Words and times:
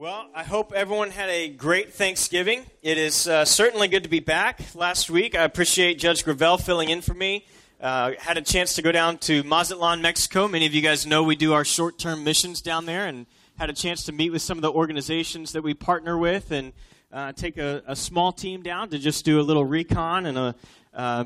Well, 0.00 0.30
I 0.32 0.44
hope 0.44 0.72
everyone 0.72 1.10
had 1.10 1.28
a 1.28 1.48
great 1.48 1.92
Thanksgiving. 1.92 2.64
It 2.82 2.98
is 2.98 3.26
uh, 3.26 3.44
certainly 3.44 3.88
good 3.88 4.04
to 4.04 4.08
be 4.08 4.20
back. 4.20 4.60
Last 4.76 5.10
week, 5.10 5.36
I 5.36 5.42
appreciate 5.42 5.98
Judge 5.98 6.24
Gravel 6.24 6.56
filling 6.56 6.88
in 6.88 7.00
for 7.00 7.14
me. 7.14 7.44
Uh, 7.80 8.12
had 8.16 8.38
a 8.38 8.40
chance 8.40 8.74
to 8.74 8.82
go 8.82 8.92
down 8.92 9.18
to 9.18 9.42
Mazatlan, 9.42 10.00
Mexico. 10.00 10.46
Many 10.46 10.66
of 10.66 10.72
you 10.72 10.82
guys 10.82 11.04
know 11.04 11.24
we 11.24 11.34
do 11.34 11.52
our 11.52 11.64
short 11.64 11.98
term 11.98 12.22
missions 12.22 12.62
down 12.62 12.86
there, 12.86 13.08
and 13.08 13.26
had 13.58 13.70
a 13.70 13.72
chance 13.72 14.04
to 14.04 14.12
meet 14.12 14.30
with 14.30 14.40
some 14.40 14.56
of 14.56 14.62
the 14.62 14.70
organizations 14.70 15.50
that 15.50 15.64
we 15.64 15.74
partner 15.74 16.16
with 16.16 16.52
and 16.52 16.72
uh, 17.12 17.32
take 17.32 17.58
a, 17.58 17.82
a, 17.88 17.96
small 17.96 18.30
team 18.30 18.62
down 18.62 18.90
to 18.90 19.00
just 19.00 19.24
do 19.24 19.40
a 19.40 19.42
little 19.42 19.64
recon 19.64 20.26
and 20.26 20.38
a, 20.38 20.54
uh, 20.94 21.24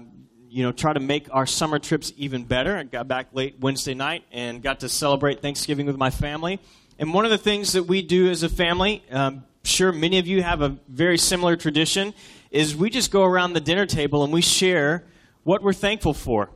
you 0.49 0.63
know, 0.63 0.73
try 0.73 0.95
to 0.95 1.01
make 1.01 1.29
our 1.31 1.45
summer 1.45 1.79
trips 1.79 2.11
even 2.17 2.45
better. 2.45 2.79
I 2.79 2.85
got 2.85 3.07
back 3.07 3.35
late 3.35 3.57
Wednesday 3.61 3.93
night 3.93 4.25
and 4.33 4.63
got 4.63 4.81
to 4.81 4.89
celebrate 4.89 5.43
Thanksgiving 5.43 5.85
with 5.85 5.99
my 5.99 6.09
family. 6.09 6.59
And 7.03 7.13
one 7.13 7.25
of 7.25 7.33
the 7.33 7.39
things 7.39 7.73
that 7.73 7.83
we 7.83 8.01
do 8.01 8.31
as 8.31 8.45
a 8.45 8.49
family, 8.49 9.03
um, 9.11 9.43
sure 9.65 9.91
many 9.91 10.21
of 10.21 10.29
you 10.29 10.41
have 10.41 10.63
a 10.63 10.79
very 10.87 11.19
similar 11.19 11.57
tradition, 11.57 12.15
is 12.53 12.77
we 12.77 12.91
just 12.91 13.11
go 13.11 13.25
around 13.25 13.55
the 13.55 13.61
dinner 13.61 13.87
table 13.87 14.23
and 14.23 14.33
we 14.33 14.41
share 14.41 15.03
what 15.43 15.65
we're 15.65 15.73
thankful 15.73 16.15
for. 16.15 16.51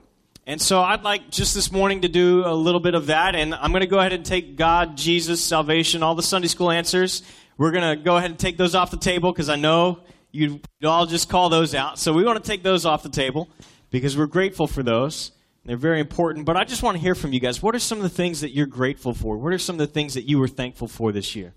And 0.47 0.63
so 0.63 0.81
I'd 0.81 1.03
like 1.03 1.31
just 1.31 1.53
this 1.53 1.73
morning 1.73 2.03
to 2.03 2.09
do 2.09 2.45
a 2.47 2.55
little 2.55 2.79
bit 2.79 2.95
of 2.95 3.07
that. 3.07 3.35
And 3.35 3.57
I'm 3.57 3.73
going 3.73 3.81
to 3.81 3.89
go 3.89 3.99
ahead 3.99 4.13
and 4.13 4.25
take 4.25 4.55
God, 4.55 4.97
Jesus, 4.97 5.43
salvation, 5.43 6.05
all 6.05 6.15
the 6.15 6.23
Sunday 6.23 6.47
school 6.47 6.71
answers. 6.71 7.25
We're 7.59 7.73
going 7.73 7.99
to 7.99 8.01
go 8.01 8.17
ahead 8.17 8.31
and 8.31 8.39
take 8.39 8.57
those 8.57 8.77
off 8.77 8.93
the 8.93 8.99
table 8.99 9.33
because 9.33 9.49
I 9.49 9.57
know 9.57 9.99
you'd 10.31 10.65
all 10.85 11.07
just 11.07 11.29
call 11.29 11.49
those 11.49 11.75
out. 11.75 11.99
So 11.99 12.13
we 12.13 12.23
want 12.23 12.41
to 12.41 12.49
take 12.49 12.63
those 12.63 12.87
off 12.87 13.03
the 13.03 13.09
table 13.09 13.49
because 13.91 14.17
we're 14.17 14.27
grateful 14.27 14.69
for 14.69 14.85
those. 14.85 15.33
They're 15.67 15.77
very 15.77 15.99
important, 15.99 16.47
but 16.47 16.57
I 16.57 16.63
just 16.63 16.85
want 16.85 16.97
to 16.97 17.01
hear 17.01 17.17
from 17.17 17.33
you 17.33 17.41
guys. 17.41 17.61
What 17.61 17.75
are 17.75 17.81
some 17.81 17.99
of 17.99 18.03
the 18.05 18.09
things 18.09 18.43
that 18.43 18.51
you're 18.51 18.67
grateful 18.67 19.13
for? 19.13 19.37
What 19.37 19.53
are 19.53 19.59
some 19.59 19.75
of 19.75 19.79
the 19.81 19.93
things 19.93 20.15
that 20.15 20.23
you 20.23 20.39
were 20.39 20.47
thankful 20.47 20.87
for 20.87 21.11
this 21.11 21.35
year? 21.35 21.55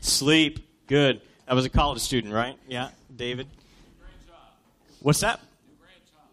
Sleep. 0.00 0.60
Good. 0.86 1.20
I 1.48 1.54
was 1.54 1.64
a 1.64 1.70
college 1.70 2.00
student, 2.00 2.32
right? 2.32 2.56
Yeah, 2.68 2.90
David. 3.14 3.48
What's 5.00 5.20
that? 5.20 5.40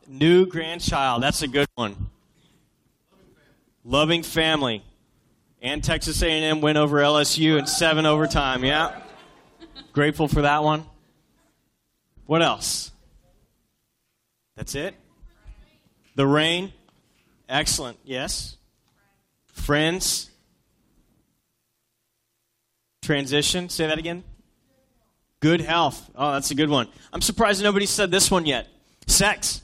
New 0.07 0.45
grandchild. 0.45 1.23
That's 1.23 1.41
a 1.41 1.47
good 1.47 1.67
one. 1.73 2.11
Loving 3.83 4.21
family. 4.21 4.83
And 5.63 5.83
Texas 5.83 6.21
A&M 6.21 6.61
went 6.61 6.77
over 6.77 6.97
LSU 6.97 7.57
in 7.57 7.65
seven 7.65 8.05
overtime. 8.05 8.63
Yeah. 8.63 9.01
Grateful 9.93 10.27
for 10.27 10.43
that 10.43 10.63
one. 10.63 10.85
What 12.27 12.43
else? 12.43 12.91
That's 14.55 14.75
it? 14.75 14.93
The 16.15 16.25
rain. 16.25 16.73
Excellent. 17.47 17.97
Yes. 18.03 18.57
Friends. 19.47 20.29
Transition. 23.01 23.69
Say 23.69 23.87
that 23.87 23.97
again. 23.99 24.23
Good 25.41 25.61
health. 25.61 26.09
Oh, 26.15 26.33
that's 26.33 26.51
a 26.51 26.55
good 26.55 26.69
one. 26.69 26.87
I'm 27.13 27.21
surprised 27.21 27.61
nobody 27.61 27.85
said 27.85 28.09
this 28.09 28.31
one 28.31 28.45
yet. 28.45 28.67
Sex. 29.07 29.61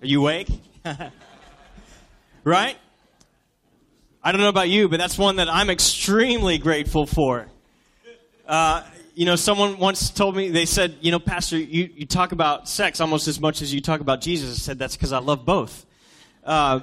Are 0.00 0.06
you 0.06 0.20
awake? 0.20 0.48
right? 2.44 2.76
I 4.22 4.32
don't 4.32 4.40
know 4.40 4.48
about 4.48 4.68
you, 4.68 4.88
but 4.88 4.98
that's 4.98 5.16
one 5.16 5.36
that 5.36 5.48
I'm 5.48 5.70
extremely 5.70 6.58
grateful 6.58 7.06
for. 7.06 7.46
Uh, 8.46 8.82
you 9.18 9.24
know, 9.24 9.34
someone 9.34 9.78
once 9.78 10.10
told 10.10 10.36
me, 10.36 10.48
they 10.48 10.64
said, 10.64 10.98
you 11.00 11.10
know, 11.10 11.18
Pastor, 11.18 11.58
you, 11.58 11.90
you 11.92 12.06
talk 12.06 12.30
about 12.30 12.68
sex 12.68 13.00
almost 13.00 13.26
as 13.26 13.40
much 13.40 13.62
as 13.62 13.74
you 13.74 13.80
talk 13.80 14.00
about 14.00 14.20
Jesus. 14.20 14.56
I 14.56 14.60
said, 14.60 14.78
that's 14.78 14.94
because 14.94 15.12
I 15.12 15.18
love 15.18 15.44
both. 15.44 15.84
Uh, 16.44 16.82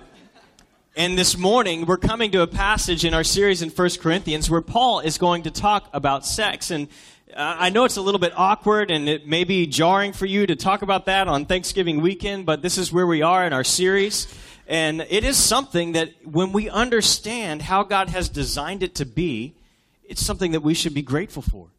and 0.98 1.18
this 1.18 1.38
morning, 1.38 1.86
we're 1.86 1.96
coming 1.96 2.32
to 2.32 2.42
a 2.42 2.48
passage 2.48 3.06
in 3.06 3.14
our 3.14 3.24
series 3.24 3.62
in 3.62 3.70
1 3.70 3.90
Corinthians 4.02 4.50
where 4.50 4.60
Paul 4.60 5.00
is 5.00 5.18
going 5.18 5.44
to 5.44 5.50
talk 5.50 5.88
about 5.94 6.26
sex. 6.26 6.72
And 6.72 6.90
uh, 7.34 7.56
I 7.58 7.70
know 7.70 7.86
it's 7.86 7.96
a 7.96 8.02
little 8.02 8.20
bit 8.20 8.34
awkward 8.36 8.92
and 8.92 9.08
it 9.08 9.26
may 9.26 9.46
be 9.46 9.66
jarring 9.66 10.12
for 10.12 10.26
you 10.26 10.46
to 10.46 10.58
talk 10.58 10.82
about 10.82 11.06
that 11.06 11.30
on 11.30 11.46
Thanksgiving 11.46 12.02
weekend, 12.02 12.46
but 12.46 12.62
this 12.62 12.78
is 12.78 12.92
where 12.92 13.08
we 13.08 13.22
are 13.22 13.48
in 13.48 13.54
our 13.54 13.64
series. 13.64 14.28
And 14.68 15.00
it 15.10 15.24
is 15.24 15.38
something 15.38 15.94
that 15.94 16.10
when 16.26 16.52
we 16.52 16.70
understand 16.70 17.62
how 17.62 17.84
God 17.84 18.10
has 18.10 18.28
designed 18.28 18.84
it 18.84 18.96
to 18.96 19.06
be, 19.06 19.56
it's 20.04 20.22
something 20.22 20.52
that 20.52 20.64
we 20.64 20.74
should 20.74 20.94
be 20.94 21.02
grateful 21.02 21.42
for. 21.42 21.70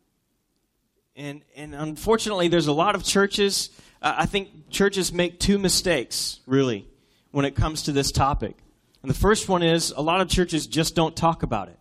And, 1.16 1.42
and 1.56 1.74
unfortunately, 1.74 2.48
there's 2.48 2.66
a 2.66 2.72
lot 2.72 2.94
of 2.94 3.02
churches, 3.02 3.70
uh, 4.02 4.14
I 4.18 4.26
think 4.26 4.68
churches 4.68 5.14
make 5.14 5.40
two 5.40 5.58
mistakes, 5.58 6.40
really, 6.46 6.86
when 7.30 7.46
it 7.46 7.54
comes 7.54 7.84
to 7.84 7.92
this 7.92 8.12
topic. 8.12 8.54
And 9.00 9.10
the 9.10 9.18
first 9.18 9.48
one 9.48 9.62
is 9.62 9.92
a 9.96 10.02
lot 10.02 10.20
of 10.20 10.28
churches 10.28 10.66
just 10.66 10.94
don't 10.94 11.16
talk 11.16 11.42
about 11.42 11.68
it. 11.68 11.78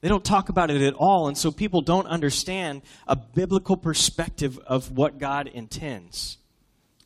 They 0.00 0.08
don't 0.08 0.24
talk 0.24 0.48
about 0.48 0.70
it 0.70 0.80
at 0.80 0.94
all, 0.94 1.26
and 1.26 1.36
so 1.36 1.50
people 1.50 1.80
don't 1.80 2.06
understand 2.06 2.82
a 3.08 3.16
biblical 3.16 3.76
perspective 3.76 4.60
of 4.60 4.92
what 4.92 5.18
God 5.18 5.48
intends 5.48 6.38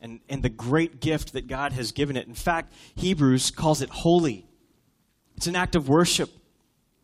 and, 0.02 0.20
and 0.28 0.42
the 0.42 0.50
great 0.50 1.00
gift 1.00 1.32
that 1.32 1.46
God 1.46 1.72
has 1.72 1.92
given 1.92 2.16
it. 2.16 2.26
In 2.26 2.34
fact, 2.34 2.74
Hebrews 2.96 3.50
calls 3.50 3.80
it 3.80 3.88
holy. 3.88 4.46
It's 5.36 5.46
an 5.46 5.56
act 5.56 5.74
of 5.74 5.88
worship 5.88 6.30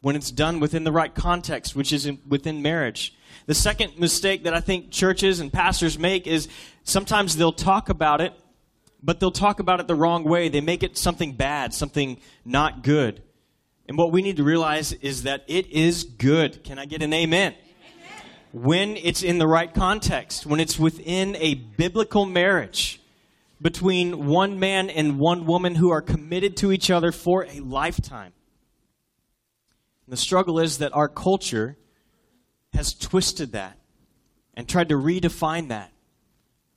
when 0.07 0.15
it's 0.15 0.31
done 0.31 0.61
within 0.61 0.85
the 0.85 0.93
right 0.93 1.17
context, 1.17 1.75
which 1.75 1.93
is 1.93 2.07
in, 2.07 2.17
within 2.29 2.63
marriage. 2.63 3.13
The 3.47 3.55
second 3.55 3.99
mistake 3.99 4.45
that 4.45 4.55
I 4.55 4.61
think 4.61 4.93
churches 4.93 5.41
and 5.41 5.53
pastors 5.53 5.99
make 5.99 6.29
is 6.29 6.47
sometimes 6.85 7.37
they'll 7.37 7.51
talk 7.51 7.89
about 7.89 8.21
it, 8.21 8.33
but 9.03 9.19
they'll 9.19 9.33
talk 9.33 9.59
about 9.59 9.81
it 9.81 9.89
the 9.89 9.97
wrong 9.97 10.23
way. 10.23 10.49
They 10.49 10.61
make 10.61 10.85
it 10.85 10.97
something 10.97 11.33
bad, 11.33 11.75
something 11.75 12.21
not 12.45 12.85
good. 12.85 13.21
And 13.89 13.99
what 13.99 14.13
we 14.13 14.23
need 14.23 14.37
to 14.37 14.45
realize 14.45 14.93
is 14.93 15.25
that 15.25 15.43
it 15.49 15.67
is 15.73 16.05
good. 16.05 16.63
Can 16.63 16.79
I 16.79 16.85
get 16.85 17.03
an 17.03 17.13
amen? 17.13 17.55
amen? 17.55 18.23
When 18.53 18.97
it's 18.99 19.25
in 19.25 19.39
the 19.39 19.49
right 19.49 19.75
context, 19.75 20.47
when 20.47 20.61
it's 20.61 20.79
within 20.79 21.35
a 21.35 21.55
biblical 21.55 22.27
marriage 22.27 23.01
between 23.61 24.27
one 24.27 24.61
man 24.61 24.89
and 24.89 25.19
one 25.19 25.47
woman 25.47 25.75
who 25.75 25.91
are 25.91 26.01
committed 26.01 26.57
to 26.59 26.71
each 26.71 26.93
other 26.93 27.11
for 27.11 27.45
a 27.47 27.59
lifetime. 27.59 28.35
And 30.07 30.13
the 30.13 30.17
struggle 30.17 30.59
is 30.59 30.79
that 30.79 30.95
our 30.95 31.09
culture 31.09 31.77
has 32.73 32.95
twisted 32.95 33.53
that 33.53 33.79
and 34.55 34.69
tried 34.69 34.89
to 34.89 34.95
redefine 34.95 35.69
that. 35.69 35.93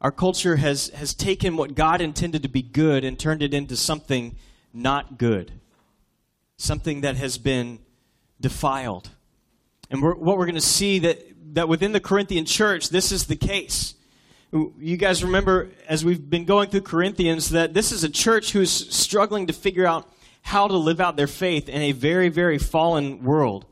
Our 0.02 0.12
culture 0.12 0.56
has, 0.56 0.90
has 0.90 1.14
taken 1.14 1.58
what 1.58 1.76
God 1.76 2.02
intended 2.02 2.44
to 2.44 2.50
be 2.50 2.62
good 2.62 3.04
and 3.04 3.20
turned 3.20 3.44
it 3.44 3.54
into 3.54 3.76
something 3.76 4.36
not 4.74 5.18
good, 5.18 5.52
something 6.58 7.02
that 7.02 7.18
has 7.18 7.38
been 7.38 7.80
defiled. 8.40 9.10
And 9.92 10.02
we're, 10.02 10.16
what 10.16 10.38
we're 10.38 10.46
going 10.46 10.56
to 10.56 10.62
see 10.62 11.00
that, 11.00 11.20
that 11.54 11.68
within 11.68 11.92
the 11.92 12.00
Corinthian 12.00 12.46
church, 12.46 12.90
this 12.90 13.12
is 13.12 13.26
the 13.28 13.36
case. 13.36 13.96
You 14.52 14.98
guys 14.98 15.24
remember, 15.24 15.70
as 15.88 16.04
we've 16.04 16.30
been 16.30 16.46
going 16.46 16.70
through 16.70 16.82
Corinthians, 16.82 17.50
that 17.50 17.74
this 17.74 17.92
is 17.92 18.04
a 18.04 18.10
church 18.10 18.52
who's 18.54 18.72
struggling 18.72 19.48
to 19.48 19.54
figure 19.54 19.86
out 19.86 20.12
how 20.42 20.68
to 20.68 20.78
live 20.78 21.00
out 21.00 21.16
their 21.16 21.28
faith 21.28 21.70
in 21.70 21.82
a 21.82 21.92
very, 21.92 22.30
very 22.30 22.58
fallen 22.58 23.24
world. 23.24 23.66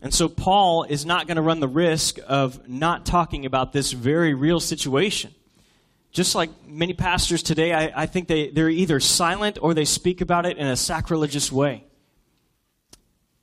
And 0.00 0.14
so 0.14 0.28
Paul 0.28 0.84
is 0.84 1.04
not 1.04 1.26
going 1.26 1.36
to 1.36 1.42
run 1.42 1.60
the 1.60 1.68
risk 1.68 2.18
of 2.26 2.68
not 2.68 3.04
talking 3.04 3.46
about 3.46 3.72
this 3.72 3.92
very 3.92 4.34
real 4.34 4.60
situation. 4.60 5.34
Just 6.12 6.34
like 6.34 6.50
many 6.66 6.94
pastors 6.94 7.42
today, 7.42 7.72
I, 7.72 8.02
I 8.02 8.06
think 8.06 8.28
they, 8.28 8.50
they're 8.50 8.70
either 8.70 9.00
silent 9.00 9.58
or 9.60 9.74
they 9.74 9.84
speak 9.84 10.20
about 10.20 10.46
it 10.46 10.56
in 10.56 10.66
a 10.66 10.76
sacrilegious 10.76 11.50
way. 11.50 11.84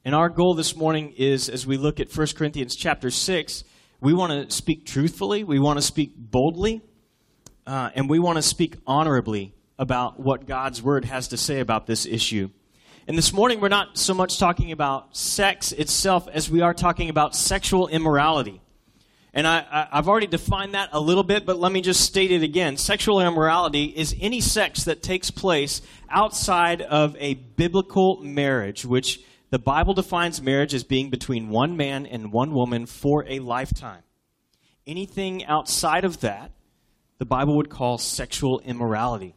And 0.03 0.13
our 0.13 0.29
goal 0.29 0.53
this 0.53 0.75
morning 0.75 1.13
is, 1.17 1.49
as 1.49 1.65
we 1.65 1.77
look 1.77 1.99
at 1.99 2.15
1 2.15 2.27
Corinthians 2.35 2.75
chapter 2.75 3.09
6, 3.09 3.63
we 4.01 4.13
want 4.13 4.49
to 4.49 4.55
speak 4.55 4.85
truthfully, 4.85 5.43
we 5.43 5.59
want 5.59 5.77
to 5.77 5.81
speak 5.81 6.13
boldly, 6.15 6.81
uh, 7.65 7.89
and 7.95 8.07
we 8.09 8.19
want 8.19 8.37
to 8.37 8.43
speak 8.43 8.75
honorably 8.85 9.54
about 9.77 10.19
what 10.19 10.47
God's 10.47 10.81
Word 10.81 11.05
has 11.05 11.29
to 11.29 11.37
say 11.37 11.59
about 11.59 11.87
this 11.87 12.05
issue. 12.05 12.49
And 13.07 13.17
this 13.17 13.33
morning, 13.33 13.59
we're 13.59 13.69
not 13.69 13.97
so 13.97 14.13
much 14.13 14.39
talking 14.39 14.71
about 14.71 15.15
sex 15.15 15.71
itself 15.71 16.27
as 16.27 16.49
we 16.49 16.61
are 16.61 16.73
talking 16.73 17.09
about 17.09 17.35
sexual 17.35 17.87
immorality. 17.87 18.61
And 19.31 19.45
I, 19.45 19.89
have 19.91 20.07
already 20.07 20.27
defined 20.27 20.75
that 20.75 20.89
a 20.93 20.99
little 20.99 21.23
bit, 21.23 21.45
but 21.45 21.59
let 21.59 21.71
me 21.71 21.81
just 21.81 22.01
state 22.01 22.31
it 22.31 22.41
again. 22.41 22.77
Sexual 22.77 23.19
immorality 23.19 23.85
is 23.85 24.15
any 24.19 24.39
sex 24.39 24.85
that 24.85 25.03
takes 25.03 25.29
place 25.29 25.81
outside 26.09 26.81
of 26.81 27.17
a 27.19 27.33
biblical 27.33 28.21
marriage, 28.23 28.85
which 28.85 29.19
the 29.49 29.59
Bible 29.59 29.93
defines 29.93 30.41
marriage 30.41 30.73
as 30.73 30.85
being 30.85 31.09
between 31.09 31.49
one 31.49 31.75
man 31.75 32.05
and 32.05 32.31
one 32.31 32.53
woman 32.53 32.85
for 32.85 33.25
a 33.27 33.39
lifetime. 33.39 34.03
Anything 34.87 35.45
outside 35.45 36.05
of 36.05 36.21
that, 36.21 36.51
the 37.17 37.25
Bible 37.25 37.57
would 37.57 37.69
call 37.69 37.97
sexual 37.97 38.61
immorality. 38.61 39.35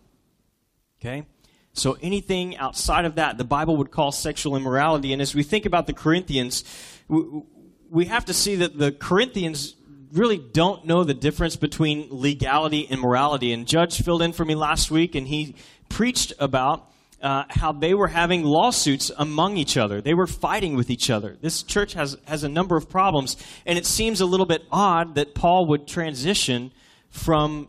Okay? 1.00 1.26
So 1.72 1.96
anything 2.02 2.56
outside 2.56 3.04
of 3.04 3.14
that, 3.16 3.38
the 3.38 3.44
Bible 3.44 3.76
would 3.76 3.90
call 3.90 4.10
sexual 4.10 4.56
immorality. 4.56 5.12
And 5.12 5.22
as 5.22 5.34
we 5.34 5.42
think 5.42 5.64
about 5.64 5.86
the 5.86 5.92
Corinthians, 5.92 6.64
we 7.08 8.06
have 8.06 8.24
to 8.26 8.34
see 8.34 8.56
that 8.56 8.78
the 8.78 8.92
Corinthians 8.92 9.76
really 10.12 10.38
don't 10.38 10.86
know 10.86 11.04
the 11.04 11.14
difference 11.14 11.56
between 11.56 12.08
legality 12.10 12.88
and 12.90 13.00
morality. 13.00 13.52
And 13.52 13.66
Judge 13.66 14.02
filled 14.02 14.22
in 14.22 14.32
for 14.32 14.44
me 14.44 14.54
last 14.54 14.90
week, 14.90 15.14
and 15.14 15.28
he 15.28 15.54
preached 15.88 16.32
about 16.38 16.90
uh, 17.20 17.44
how 17.48 17.72
they 17.72 17.94
were 17.94 18.08
having 18.08 18.44
lawsuits 18.44 19.10
among 19.16 19.56
each 19.56 19.76
other. 19.76 20.00
They 20.00 20.14
were 20.14 20.26
fighting 20.26 20.76
with 20.76 20.90
each 20.90 21.10
other. 21.10 21.36
This 21.40 21.62
church 21.62 21.94
has, 21.94 22.16
has 22.26 22.44
a 22.44 22.48
number 22.48 22.76
of 22.76 22.88
problems, 22.88 23.36
and 23.66 23.78
it 23.78 23.86
seems 23.86 24.20
a 24.20 24.26
little 24.26 24.46
bit 24.46 24.62
odd 24.70 25.14
that 25.16 25.34
Paul 25.34 25.66
would 25.66 25.86
transition 25.86 26.72
from 27.10 27.68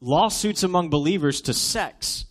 lawsuits 0.00 0.62
among 0.62 0.90
believers 0.90 1.40
to 1.42 1.54
sex 1.54 2.26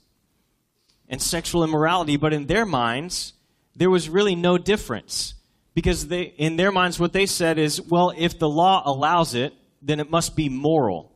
and 1.10 1.22
sexual 1.22 1.64
immorality, 1.64 2.18
but 2.18 2.34
in 2.34 2.46
their 2.46 2.66
minds, 2.66 3.34
there 3.76 3.90
was 3.90 4.10
really 4.10 4.36
no 4.36 4.58
difference. 4.58 5.34
Because 5.74 6.08
they, 6.08 6.24
in 6.24 6.58
their 6.58 6.72
minds, 6.72 7.00
what 7.00 7.14
they 7.14 7.26
said 7.26 7.58
is, 7.58 7.82
well, 7.82 8.14
if 8.18 8.38
the 8.38 8.50
law 8.50 8.84
allows 8.86 9.34
it, 9.34 9.54
then 9.82 10.00
it 10.00 10.10
must 10.10 10.36
be 10.36 10.50
moral. 10.50 11.12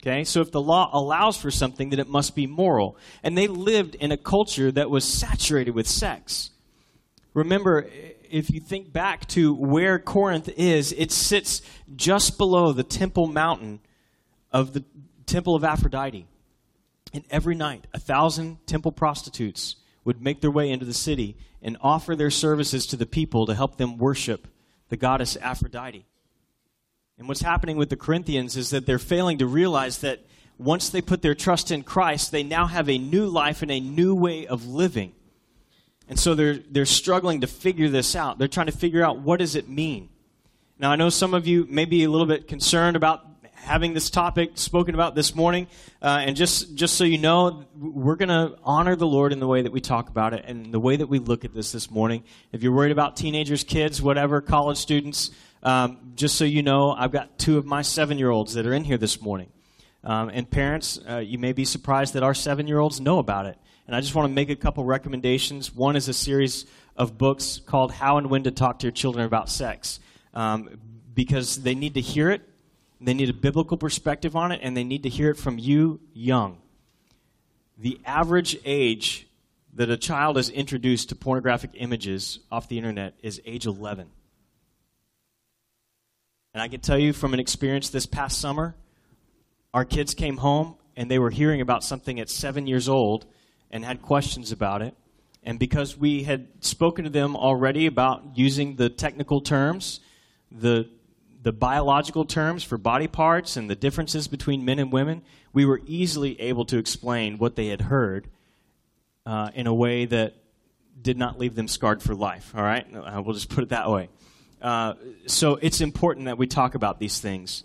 Okay, 0.00 0.24
so 0.24 0.40
if 0.40 0.52
the 0.52 0.60
law 0.60 0.88
allows 0.92 1.36
for 1.36 1.50
something, 1.50 1.90
then 1.90 1.98
it 1.98 2.08
must 2.08 2.36
be 2.36 2.46
moral. 2.46 2.96
And 3.22 3.36
they 3.36 3.48
lived 3.48 3.96
in 3.96 4.12
a 4.12 4.16
culture 4.16 4.70
that 4.72 4.90
was 4.90 5.04
saturated 5.04 5.72
with 5.72 5.88
sex. 5.88 6.50
Remember, 7.34 7.86
if 8.30 8.50
you 8.50 8.60
think 8.60 8.92
back 8.92 9.26
to 9.28 9.54
where 9.54 9.98
Corinth 9.98 10.48
is, 10.56 10.92
it 10.92 11.10
sits 11.10 11.62
just 11.96 12.38
below 12.38 12.72
the 12.72 12.84
Temple 12.84 13.26
Mountain 13.26 13.80
of 14.52 14.72
the 14.72 14.84
Temple 15.26 15.54
of 15.54 15.64
Aphrodite. 15.64 16.26
And 17.12 17.24
every 17.30 17.54
night, 17.54 17.86
a 17.94 17.98
thousand 17.98 18.66
temple 18.66 18.92
prostitutes 18.92 19.76
would 20.04 20.22
make 20.22 20.40
their 20.40 20.50
way 20.50 20.70
into 20.70 20.84
the 20.84 20.94
city 20.94 21.36
and 21.62 21.76
offer 21.80 22.14
their 22.14 22.30
services 22.30 22.86
to 22.86 22.96
the 22.96 23.06
people 23.06 23.46
to 23.46 23.54
help 23.54 23.76
them 23.76 23.98
worship 23.98 24.46
the 24.88 24.96
goddess 24.96 25.36
Aphrodite. 25.36 26.06
And 27.18 27.26
what's 27.26 27.42
happening 27.42 27.76
with 27.76 27.90
the 27.90 27.96
Corinthians 27.96 28.56
is 28.56 28.70
that 28.70 28.86
they're 28.86 28.98
failing 28.98 29.38
to 29.38 29.46
realize 29.46 29.98
that 29.98 30.20
once 30.56 30.88
they 30.88 31.00
put 31.00 31.22
their 31.22 31.34
trust 31.34 31.70
in 31.70 31.82
Christ, 31.82 32.30
they 32.30 32.42
now 32.42 32.66
have 32.66 32.88
a 32.88 32.98
new 32.98 33.26
life 33.26 33.62
and 33.62 33.70
a 33.70 33.80
new 33.80 34.14
way 34.14 34.46
of 34.46 34.66
living. 34.66 35.12
And 36.08 36.18
so 36.18 36.34
they're, 36.34 36.56
they're 36.56 36.86
struggling 36.86 37.42
to 37.42 37.46
figure 37.46 37.88
this 37.88 38.16
out. 38.16 38.38
They're 38.38 38.48
trying 38.48 38.66
to 38.66 38.72
figure 38.72 39.04
out 39.04 39.18
what 39.18 39.40
does 39.40 39.56
it 39.56 39.68
mean. 39.68 40.08
Now, 40.78 40.90
I 40.90 40.96
know 40.96 41.10
some 41.10 41.34
of 41.34 41.46
you 41.46 41.66
may 41.68 41.84
be 41.84 42.04
a 42.04 42.10
little 42.10 42.26
bit 42.26 42.48
concerned 42.48 42.96
about 42.96 43.37
having 43.68 43.92
this 43.92 44.08
topic 44.08 44.52
spoken 44.54 44.94
about 44.94 45.14
this 45.14 45.34
morning. 45.34 45.66
Uh, 46.00 46.24
and 46.26 46.36
just, 46.36 46.74
just 46.74 46.94
so 46.94 47.04
you 47.04 47.18
know, 47.18 47.66
we're 47.78 48.16
going 48.16 48.30
to 48.30 48.56
honor 48.64 48.96
the 48.96 49.06
Lord 49.06 49.30
in 49.32 49.40
the 49.40 49.46
way 49.46 49.60
that 49.60 49.70
we 49.70 49.80
talk 49.82 50.08
about 50.08 50.32
it 50.32 50.44
and 50.46 50.72
the 50.72 50.80
way 50.80 50.96
that 50.96 51.06
we 51.06 51.18
look 51.18 51.44
at 51.44 51.52
this 51.52 51.70
this 51.70 51.90
morning. 51.90 52.24
If 52.50 52.62
you're 52.62 52.72
worried 52.72 52.92
about 52.92 53.14
teenagers, 53.14 53.64
kids, 53.64 54.00
whatever, 54.00 54.40
college 54.40 54.78
students, 54.78 55.30
um, 55.62 56.12
just 56.14 56.36
so 56.36 56.44
you 56.44 56.62
know, 56.62 56.92
I've 56.92 57.12
got 57.12 57.38
two 57.38 57.58
of 57.58 57.66
my 57.66 57.82
seven 57.82 58.16
year 58.16 58.30
olds 58.30 58.54
that 58.54 58.66
are 58.66 58.72
in 58.72 58.84
here 58.84 58.96
this 58.96 59.20
morning. 59.20 59.50
Um, 60.02 60.30
and 60.30 60.50
parents, 60.50 60.98
uh, 61.06 61.18
you 61.18 61.36
may 61.36 61.52
be 61.52 61.66
surprised 61.66 62.14
that 62.14 62.22
our 62.22 62.34
seven 62.34 62.66
year 62.66 62.78
olds 62.78 63.02
know 63.02 63.18
about 63.18 63.44
it. 63.44 63.58
And 63.86 63.94
I 63.94 64.00
just 64.00 64.14
want 64.14 64.30
to 64.30 64.34
make 64.34 64.48
a 64.48 64.56
couple 64.56 64.84
recommendations. 64.84 65.74
One 65.74 65.94
is 65.94 66.08
a 66.08 66.14
series 66.14 66.64
of 66.96 67.18
books 67.18 67.60
called 67.66 67.92
How 67.92 68.16
and 68.16 68.30
When 68.30 68.44
to 68.44 68.50
Talk 68.50 68.78
to 68.78 68.86
Your 68.86 68.92
Children 68.92 69.26
About 69.26 69.50
Sex, 69.50 70.00
um, 70.32 70.78
because 71.12 71.56
they 71.56 71.74
need 71.74 71.94
to 71.94 72.00
hear 72.00 72.30
it, 72.30 72.47
they 73.00 73.14
need 73.14 73.30
a 73.30 73.34
biblical 73.34 73.76
perspective 73.76 74.34
on 74.34 74.52
it, 74.52 74.60
and 74.62 74.76
they 74.76 74.84
need 74.84 75.04
to 75.04 75.08
hear 75.08 75.30
it 75.30 75.36
from 75.36 75.58
you 75.58 76.00
young. 76.12 76.58
The 77.76 78.00
average 78.04 78.58
age 78.64 79.28
that 79.74 79.90
a 79.90 79.96
child 79.96 80.36
is 80.36 80.50
introduced 80.50 81.10
to 81.10 81.14
pornographic 81.14 81.70
images 81.74 82.40
off 82.50 82.68
the 82.68 82.78
internet 82.78 83.14
is 83.22 83.40
age 83.44 83.66
11. 83.66 84.08
And 86.54 86.62
I 86.62 86.68
can 86.68 86.80
tell 86.80 86.98
you 86.98 87.12
from 87.12 87.34
an 87.34 87.40
experience 87.40 87.90
this 87.90 88.06
past 88.06 88.40
summer, 88.40 88.74
our 89.72 89.84
kids 89.84 90.14
came 90.14 90.38
home 90.38 90.74
and 90.96 91.08
they 91.08 91.20
were 91.20 91.30
hearing 91.30 91.60
about 91.60 91.84
something 91.84 92.18
at 92.18 92.28
seven 92.28 92.66
years 92.66 92.88
old 92.88 93.26
and 93.70 93.84
had 93.84 94.02
questions 94.02 94.50
about 94.50 94.82
it. 94.82 94.96
And 95.44 95.58
because 95.60 95.96
we 95.96 96.24
had 96.24 96.48
spoken 96.60 97.04
to 97.04 97.10
them 97.10 97.36
already 97.36 97.86
about 97.86 98.36
using 98.36 98.74
the 98.74 98.88
technical 98.88 99.40
terms, 99.40 100.00
the, 100.50 100.88
the 101.42 101.52
biological 101.52 102.24
terms 102.24 102.64
for 102.64 102.78
body 102.78 103.06
parts 103.06 103.56
and 103.56 103.70
the 103.70 103.76
differences 103.76 104.28
between 104.28 104.64
men 104.64 104.78
and 104.78 104.92
women, 104.92 105.22
we 105.52 105.64
were 105.64 105.80
easily 105.86 106.40
able 106.40 106.64
to 106.66 106.78
explain 106.78 107.38
what 107.38 107.56
they 107.56 107.68
had 107.68 107.82
heard 107.82 108.28
uh, 109.24 109.50
in 109.54 109.66
a 109.66 109.74
way 109.74 110.04
that 110.04 110.34
did 111.00 111.16
not 111.16 111.38
leave 111.38 111.54
them 111.54 111.68
scarred 111.68 112.02
for 112.02 112.14
life. 112.14 112.52
All 112.56 112.62
right? 112.62 112.86
Uh, 112.92 113.22
we'll 113.24 113.34
just 113.34 113.48
put 113.48 113.62
it 113.62 113.70
that 113.70 113.90
way. 113.90 114.08
Uh, 114.60 114.94
so 115.26 115.54
it's 115.56 115.80
important 115.80 116.26
that 116.26 116.38
we 116.38 116.46
talk 116.46 116.74
about 116.74 116.98
these 116.98 117.20
things. 117.20 117.64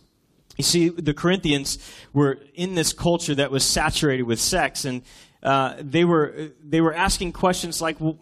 You 0.57 0.63
see, 0.63 0.89
the 0.89 1.15
Corinthians 1.15 1.79
were 2.13 2.37
in 2.53 2.75
this 2.75 2.93
culture 2.93 3.33
that 3.35 3.49
was 3.49 3.63
saturated 3.63 4.23
with 4.23 4.39
sex, 4.39 4.85
and 4.85 5.01
uh, 5.41 5.75
they 5.79 6.05
were 6.05 6.51
they 6.63 6.79
were 6.79 6.93
asking 6.93 7.31
questions 7.31 7.81
like, 7.81 7.99
well, 7.99 8.19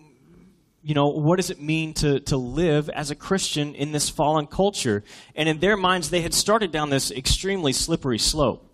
you 0.83 0.95
know, 0.95 1.07
what 1.07 1.37
does 1.37 1.49
it 1.49 1.61
mean 1.61 1.93
to 1.95 2.19
to 2.21 2.37
live 2.37 2.89
as 2.89 3.11
a 3.11 3.15
Christian 3.15 3.75
in 3.75 3.91
this 3.91 4.09
fallen 4.09 4.47
culture? 4.47 5.03
And 5.35 5.47
in 5.47 5.59
their 5.59 5.77
minds, 5.77 6.09
they 6.09 6.21
had 6.21 6.33
started 6.33 6.71
down 6.71 6.89
this 6.89 7.11
extremely 7.11 7.73
slippery 7.73 8.17
slope. 8.17 8.67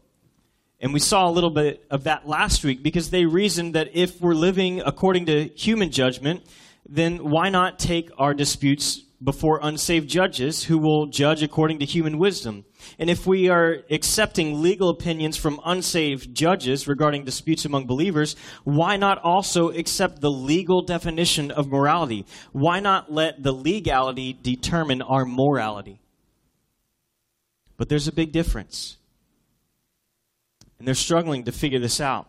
And 0.80 0.94
we 0.94 1.00
saw 1.00 1.28
a 1.28 1.32
little 1.32 1.50
bit 1.50 1.84
of 1.90 2.04
that 2.04 2.28
last 2.28 2.64
week 2.64 2.84
because 2.84 3.10
they 3.10 3.26
reasoned 3.26 3.76
that 3.76 3.90
if 3.94 4.22
we're 4.22 4.36
living 4.36 4.82
according 4.82 5.26
to 5.26 5.48
human 5.56 5.92
judgment, 5.92 6.46
then 6.88 7.30
why 7.30 7.50
not 7.50 7.80
take 7.80 8.10
our 8.18 8.34
disputes 8.34 9.02
before 9.24 9.60
unsaved 9.64 10.08
judges 10.08 10.64
who 10.64 10.78
will 10.78 11.08
judge 11.08 11.42
according 11.42 11.80
to 11.80 11.86
human 11.86 12.18
wisdom. 12.18 12.66
And 13.00 13.10
if 13.10 13.26
we 13.28 13.50
are 13.50 13.84
accepting 13.90 14.62
legal 14.62 14.90
opinions 14.90 15.38
from 15.38 15.60
unsaved 15.66 16.34
judges 16.34 16.88
regarding 16.88 17.26
disputes 17.26 17.66
among 17.66 17.88
believers, 17.88 18.36
why 18.64 18.98
not 18.98 19.20
also 19.20 19.70
accept 19.70 20.22
the 20.22 20.32
legal 20.32 20.82
definition 20.82 21.52
of 21.52 21.68
morality? 21.68 22.26
Why 22.52 22.80
not 22.80 23.12
let 23.12 23.44
the 23.44 23.52
legality 23.52 24.34
determine 24.34 25.02
our 25.02 25.26
morality? 25.26 26.00
But 27.78 27.90
there's 27.90 28.08
a 28.08 28.14
big 28.14 28.32
difference. 28.32 28.98
And 30.80 30.88
they're 30.88 30.96
struggling 30.96 31.46
to 31.46 31.52
figure 31.52 31.80
this 31.80 32.02
out. 32.02 32.28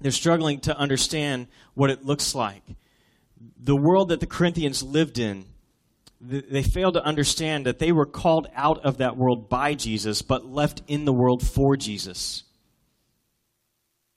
They're 0.00 0.10
struggling 0.10 0.60
to 0.60 0.76
understand 0.76 1.46
what 1.74 1.90
it 1.90 2.04
looks 2.04 2.34
like. 2.34 2.62
The 3.62 3.76
world 3.76 4.08
that 4.08 4.20
the 4.20 4.26
Corinthians 4.26 4.82
lived 4.82 5.18
in 5.18 5.46
they 6.24 6.62
failed 6.62 6.94
to 6.94 7.04
understand 7.04 7.66
that 7.66 7.80
they 7.80 7.90
were 7.90 8.06
called 8.06 8.46
out 8.54 8.84
of 8.84 8.98
that 8.98 9.16
world 9.16 9.48
by 9.48 9.74
Jesus, 9.74 10.22
but 10.22 10.46
left 10.46 10.82
in 10.86 11.04
the 11.04 11.12
world 11.12 11.44
for 11.44 11.76
Jesus. 11.76 12.44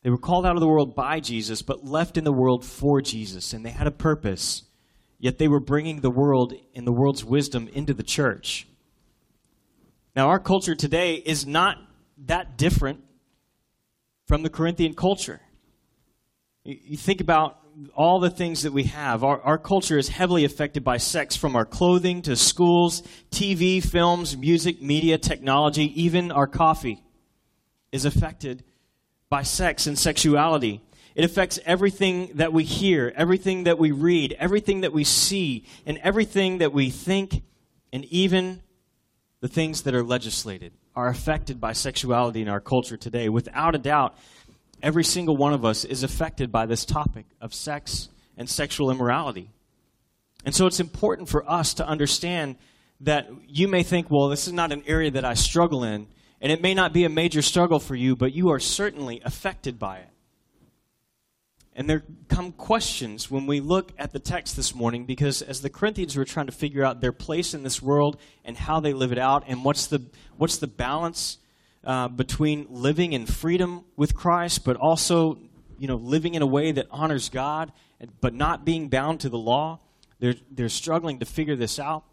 They 0.04 0.12
were 0.12 0.19
called 0.19 0.46
out 0.46 0.56
of 0.56 0.60
the 0.60 0.68
world 0.68 0.96
by 0.96 1.19
Jesus, 1.19 1.63
but 1.63 1.84
left 1.84 2.16
in 2.16 2.24
the 2.24 2.31
world 2.31 2.63
for 2.63 3.02
Jesus, 3.02 3.54
and 3.54 3.66
they 3.66 3.72
had 3.72 3.88
a 3.88 3.92
purpose. 3.92 4.63
Yet 5.18 5.40
they 5.40 5.48
were 5.48 5.60
bringing 5.60 6.02
the 6.02 6.12
world 6.12 6.54
and 6.75 6.86
the 6.86 6.92
world's 6.92 7.26
wisdom 7.26 7.68
into 7.74 7.95
the 7.95 8.04
church. 8.04 8.68
Now, 10.16 10.30
our 10.30 10.40
culture 10.40 10.76
today 10.76 11.16
is 11.16 11.47
not 11.47 11.78
that 12.28 12.56
different 12.56 13.04
from 14.28 14.44
the 14.44 14.50
Corinthian 14.52 14.94
culture. 14.94 15.42
You 16.64 16.97
think 16.97 17.19
about 17.19 17.57
all 17.94 18.20
the 18.20 18.30
things 18.30 18.64
that 18.64 18.74
we 18.74 18.84
have. 18.84 19.24
Our, 19.24 19.42
our 19.42 19.58
culture 19.58 19.98
is 19.98 20.10
heavily 20.10 20.46
affected 20.46 20.84
by 20.84 20.98
sex 20.98 21.36
from 21.36 21.56
our 21.56 21.66
clothing 21.66 22.22
to 22.24 22.36
schools, 22.36 23.04
TV, 23.32 23.84
films, 23.84 24.38
music, 24.38 24.82
media, 24.82 25.18
technology, 25.18 26.02
even 26.02 26.32
our 26.32 26.48
coffee 26.48 27.04
is 27.92 28.06
affected 28.06 28.64
by 29.30 29.44
sex 29.44 29.88
and 29.88 29.98
sexuality. 29.98 30.82
It 31.16 31.24
affects 31.24 31.60
everything 31.66 32.32
that 32.36 32.52
we 32.52 32.64
hear, 32.64 33.14
everything 33.16 33.64
that 33.64 33.78
we 33.80 33.92
read, 33.92 34.34
everything 34.34 34.82
that 34.82 34.94
we 34.94 35.04
see, 35.04 35.66
and 35.86 35.98
everything 36.00 36.60
that 36.60 36.74
we 36.74 36.90
think, 36.90 37.42
and 37.94 38.06
even 38.06 38.62
the 39.40 39.48
things 39.48 39.84
that 39.84 39.96
are 39.96 40.04
legislated 40.04 40.74
are 40.96 41.08
affected 41.08 41.60
by 41.60 41.74
sexuality 41.74 42.42
in 42.42 42.48
our 42.50 42.60
culture 42.60 42.98
today. 42.98 43.30
Without 43.30 43.76
a 43.76 43.78
doubt, 43.78 44.18
Every 44.85 45.04
single 45.04 45.35
one 45.35 45.51
of 45.51 45.65
us 45.65 45.83
is 45.83 46.04
affected 46.04 46.51
by 46.51 46.68
this 46.68 46.85
topic 46.85 47.25
of 47.42 47.56
sex 47.56 48.07
and 48.37 48.47
sexual 48.47 48.92
immorality. 48.92 49.49
And 50.45 50.54
so 50.54 50.68
it's 50.68 50.80
important 50.80 51.27
for 51.27 51.49
us 51.49 51.73
to 51.75 51.87
understand 51.87 52.57
that 52.99 53.27
you 53.47 53.68
may 53.68 53.81
think, 53.81 54.11
well, 54.11 54.30
this 54.30 54.45
is 54.45 54.54
not 54.54 54.71
an 54.71 54.83
area 54.85 55.09
that 55.09 55.25
I 55.25 55.33
struggle 55.33 55.83
in, 55.83 56.06
and 56.39 56.51
it 56.51 56.61
may 56.61 56.75
not 56.75 56.94
be 56.94 57.04
a 57.04 57.09
major 57.09 57.42
struggle 57.42 57.80
for 57.80 57.95
you, 57.95 58.15
but 58.15 58.35
you 58.35 58.51
are 58.51 58.59
certainly 58.59 59.23
affected 59.25 59.80
by 59.80 59.97
it. 59.97 60.09
And 61.73 61.89
there 61.89 62.04
come 62.27 62.51
questions 62.51 63.31
when 63.31 63.47
we 63.47 63.61
look 63.61 63.92
at 63.97 64.13
the 64.13 64.19
text 64.19 64.56
this 64.56 64.75
morning 64.75 65.07
because 65.07 65.42
as 65.42 65.61
the 65.61 65.69
Corinthians 65.71 66.15
were 66.15 66.25
trying 66.25 66.45
to 66.45 66.51
figure 66.51 66.85
out 66.85 67.01
their 67.01 67.11
place 67.11 67.56
in 67.56 67.63
this 67.63 67.81
world 67.81 68.19
and 68.45 68.56
how 68.56 68.81
they 68.81 68.94
live 68.94 69.11
it 69.11 69.18
out 69.18 69.45
and 69.47 69.65
what's 69.65 69.87
the, 69.87 70.06
what's 70.37 70.57
the 70.57 70.68
balance 70.68 71.39
uh, 71.85 72.07
between 72.07 72.68
living 72.69 73.13
in 73.13 73.25
freedom 73.25 73.85
with 73.95 74.15
Christ, 74.15 74.65
but 74.65 74.75
also, 74.77 75.37
you 75.77 75.87
know, 75.87 75.95
living 75.95 76.33
in 76.33 76.42
a 76.42 76.47
way 76.47 76.71
that 76.71 76.87
honors 76.89 77.30
God, 77.30 77.71
but 78.21 78.33
not 78.33 78.65
being 78.65 78.89
bound 78.89 79.19
to 79.21 79.30
the 79.30 79.37
law. 79.37 79.80
They're, 80.19 80.35
they're 80.49 80.69
struggling 80.69 81.19
to 81.19 81.25
figure 81.25 81.56
this 81.56 81.80
out. 81.80 82.04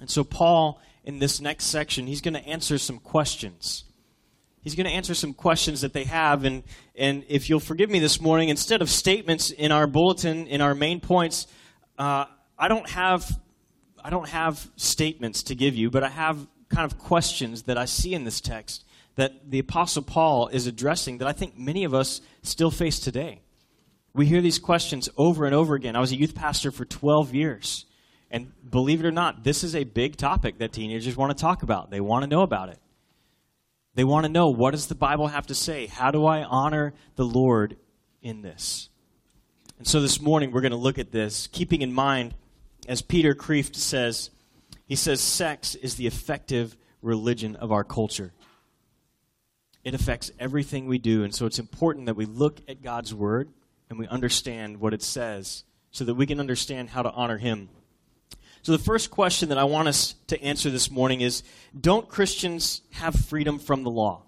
And 0.00 0.10
so, 0.10 0.24
Paul, 0.24 0.80
in 1.04 1.18
this 1.18 1.40
next 1.40 1.66
section, 1.66 2.06
he's 2.06 2.20
going 2.20 2.34
to 2.34 2.44
answer 2.44 2.78
some 2.78 2.98
questions. 2.98 3.84
He's 4.62 4.74
going 4.74 4.86
to 4.86 4.92
answer 4.92 5.14
some 5.14 5.34
questions 5.34 5.80
that 5.80 5.92
they 5.92 6.04
have. 6.04 6.44
And, 6.44 6.62
and 6.94 7.24
if 7.28 7.50
you'll 7.50 7.60
forgive 7.60 7.90
me 7.90 7.98
this 7.98 8.20
morning, 8.20 8.48
instead 8.48 8.80
of 8.80 8.88
statements 8.88 9.50
in 9.50 9.72
our 9.72 9.86
bulletin, 9.86 10.46
in 10.46 10.60
our 10.60 10.74
main 10.74 11.00
points, 11.00 11.46
uh, 11.98 12.26
I, 12.58 12.68
don't 12.68 12.88
have, 12.90 13.28
I 14.02 14.10
don't 14.10 14.28
have 14.28 14.68
statements 14.76 15.44
to 15.44 15.54
give 15.54 15.74
you, 15.74 15.90
but 15.90 16.04
I 16.04 16.08
have 16.08 16.46
kind 16.72 16.90
of 16.90 16.98
questions 16.98 17.64
that 17.64 17.78
I 17.78 17.84
see 17.84 18.14
in 18.14 18.24
this 18.24 18.40
text 18.40 18.84
that 19.16 19.50
the 19.50 19.58
Apostle 19.58 20.02
Paul 20.02 20.48
is 20.48 20.66
addressing 20.66 21.18
that 21.18 21.28
I 21.28 21.32
think 21.32 21.58
many 21.58 21.84
of 21.84 21.94
us 21.94 22.20
still 22.42 22.70
face 22.70 22.98
today. 22.98 23.42
We 24.14 24.26
hear 24.26 24.40
these 24.40 24.58
questions 24.58 25.08
over 25.16 25.44
and 25.44 25.54
over 25.54 25.74
again. 25.74 25.96
I 25.96 26.00
was 26.00 26.12
a 26.12 26.16
youth 26.16 26.34
pastor 26.34 26.70
for 26.70 26.84
12 26.84 27.34
years. 27.34 27.84
And 28.30 28.52
believe 28.68 29.00
it 29.00 29.06
or 29.06 29.12
not, 29.12 29.44
this 29.44 29.62
is 29.62 29.76
a 29.76 29.84
big 29.84 30.16
topic 30.16 30.58
that 30.58 30.72
teenagers 30.72 31.16
want 31.16 31.36
to 31.36 31.40
talk 31.40 31.62
about. 31.62 31.90
They 31.90 32.00
want 32.00 32.22
to 32.22 32.26
know 32.26 32.42
about 32.42 32.70
it. 32.70 32.78
They 33.94 34.04
want 34.04 34.24
to 34.24 34.32
know 34.32 34.48
what 34.48 34.70
does 34.70 34.86
the 34.86 34.94
Bible 34.94 35.28
have 35.28 35.46
to 35.48 35.54
say? 35.54 35.86
How 35.86 36.10
do 36.10 36.24
I 36.24 36.42
honor 36.42 36.94
the 37.16 37.26
Lord 37.26 37.76
in 38.22 38.40
this? 38.40 38.88
And 39.78 39.86
so 39.86 40.00
this 40.00 40.20
morning 40.20 40.50
we're 40.50 40.62
going 40.62 40.72
to 40.72 40.78
look 40.78 40.98
at 40.98 41.12
this, 41.12 41.46
keeping 41.48 41.82
in 41.82 41.92
mind, 41.92 42.34
as 42.88 43.02
Peter 43.02 43.34
Kreeft 43.34 43.76
says, 43.76 44.30
he 44.92 44.96
says, 44.96 45.22
sex 45.22 45.74
is 45.74 45.94
the 45.94 46.06
effective 46.06 46.76
religion 47.00 47.56
of 47.56 47.72
our 47.72 47.82
culture. 47.82 48.30
It 49.84 49.94
affects 49.94 50.30
everything 50.38 50.86
we 50.86 50.98
do, 50.98 51.24
and 51.24 51.34
so 51.34 51.46
it's 51.46 51.58
important 51.58 52.04
that 52.04 52.14
we 52.14 52.26
look 52.26 52.60
at 52.68 52.82
God's 52.82 53.14
Word 53.14 53.48
and 53.88 53.98
we 53.98 54.06
understand 54.06 54.80
what 54.80 54.92
it 54.92 55.02
says 55.02 55.64
so 55.92 56.04
that 56.04 56.12
we 56.12 56.26
can 56.26 56.38
understand 56.38 56.90
how 56.90 57.00
to 57.00 57.10
honor 57.10 57.38
Him. 57.38 57.70
So, 58.60 58.72
the 58.72 58.84
first 58.84 59.10
question 59.10 59.48
that 59.48 59.56
I 59.56 59.64
want 59.64 59.88
us 59.88 60.14
to 60.26 60.38
answer 60.42 60.68
this 60.68 60.90
morning 60.90 61.22
is 61.22 61.42
Don't 61.80 62.06
Christians 62.06 62.82
have 62.90 63.14
freedom 63.14 63.58
from 63.58 63.84
the 63.84 63.90
law? 63.90 64.20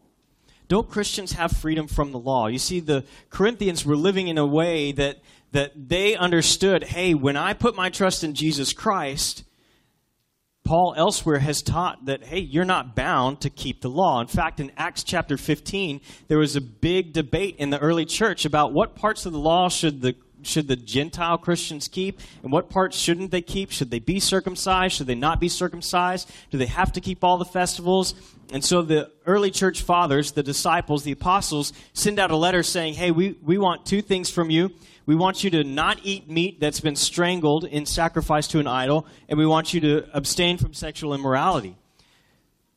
Don't 0.69 0.89
Christians 0.89 1.33
have 1.33 1.53
freedom 1.53 1.89
from 1.89 2.11
the 2.11 2.19
law? 2.19 2.47
You 2.47 2.59
see, 2.59 2.81
the 2.81 3.05
Corinthians 3.29 3.85
were 3.85 3.97
living 3.97 4.29
in 4.29 4.39
a 4.39 4.47
way 4.47 4.93
that, 4.93 5.19
that 5.53 5.73
they 5.91 6.17
understood 6.17 6.85
hey, 6.85 7.13
when 7.13 7.37
I 7.37 7.53
put 7.53 7.77
my 7.77 7.91
trust 7.91 8.25
in 8.25 8.33
Jesus 8.33 8.73
Christ, 8.73 9.45
Paul 10.65 10.95
elsewhere 10.97 11.41
has 11.41 11.61
taught 11.61 12.07
that, 12.07 12.25
hey, 12.25 12.39
you're 12.39 12.65
not 12.65 12.97
bound 12.97 13.41
to 13.43 13.51
keep 13.51 13.83
the 13.83 13.91
law. 13.91 14.23
In 14.23 14.27
fact, 14.27 14.61
in 14.61 14.73
Acts 14.79 15.03
chapter 15.03 15.37
15, 15.37 16.01
there 16.29 16.39
was 16.39 16.57
a 16.57 16.61
big 16.63 17.13
debate 17.13 17.57
in 17.59 17.69
the 17.69 17.79
early 17.79 18.07
church 18.07 18.47
about 18.47 18.73
what 18.73 18.95
parts 18.95 19.27
of 19.27 19.35
the 19.35 19.39
law 19.39 19.69
should 19.69 20.01
the 20.01 20.17
should 20.45 20.69
the 20.69 20.77
Gentile 20.77 21.39
Christians 21.39 21.89
keep 21.89 22.21
and 22.43 22.53
what 22.53 22.71
parts 22.71 22.97
shouldn't 22.97 23.31
they 23.31 23.43
keep? 23.43 23.71
Should 23.71 23.91
they 23.91 23.99
be 23.99 24.21
circumcised? 24.21 24.97
Should 24.97 25.07
they 25.07 25.15
not 25.15 25.41
be 25.41 25.49
circumcised? 25.49 26.31
Do 26.51 26.59
they 26.59 26.67
have 26.67 26.93
to 26.93 27.01
keep 27.01 27.25
all 27.25 27.39
the 27.39 27.45
festivals? 27.45 28.15
And 28.53 28.65
so 28.65 28.83
the 28.83 29.11
early 29.27 29.51
church 29.51 29.83
fathers, 29.83 30.33
the 30.33 30.43
disciples, 30.43 31.03
the 31.03 31.13
apostles, 31.13 31.73
send 31.93 32.19
out 32.19 32.31
a 32.31 32.37
letter 32.37 32.63
saying, 32.63 32.95
hey, 32.95 33.11
we, 33.11 33.37
we 33.43 33.59
want 33.59 33.87
two 33.87 34.03
things 34.03 34.31
from 34.31 34.51
you. 34.51 34.71
We 35.07 35.15
want 35.15 35.45
you 35.45 35.51
to 35.51 35.65
not 35.65 36.01
eat 36.03 36.31
meat 36.31 36.61
that's 36.61 36.81
been 36.81 36.97
strangled 36.97 37.65
in 37.65 37.85
sacrifice 37.85 38.47
to 38.49 38.59
an 38.59 38.67
idol, 38.67 39.07
and 39.29 39.39
we 39.39 39.47
want 39.47 39.75
you 39.75 39.81
to 39.81 40.17
abstain 40.17 40.57
from 40.57 40.73
sexual 40.73 41.15
immorality. 41.15 41.77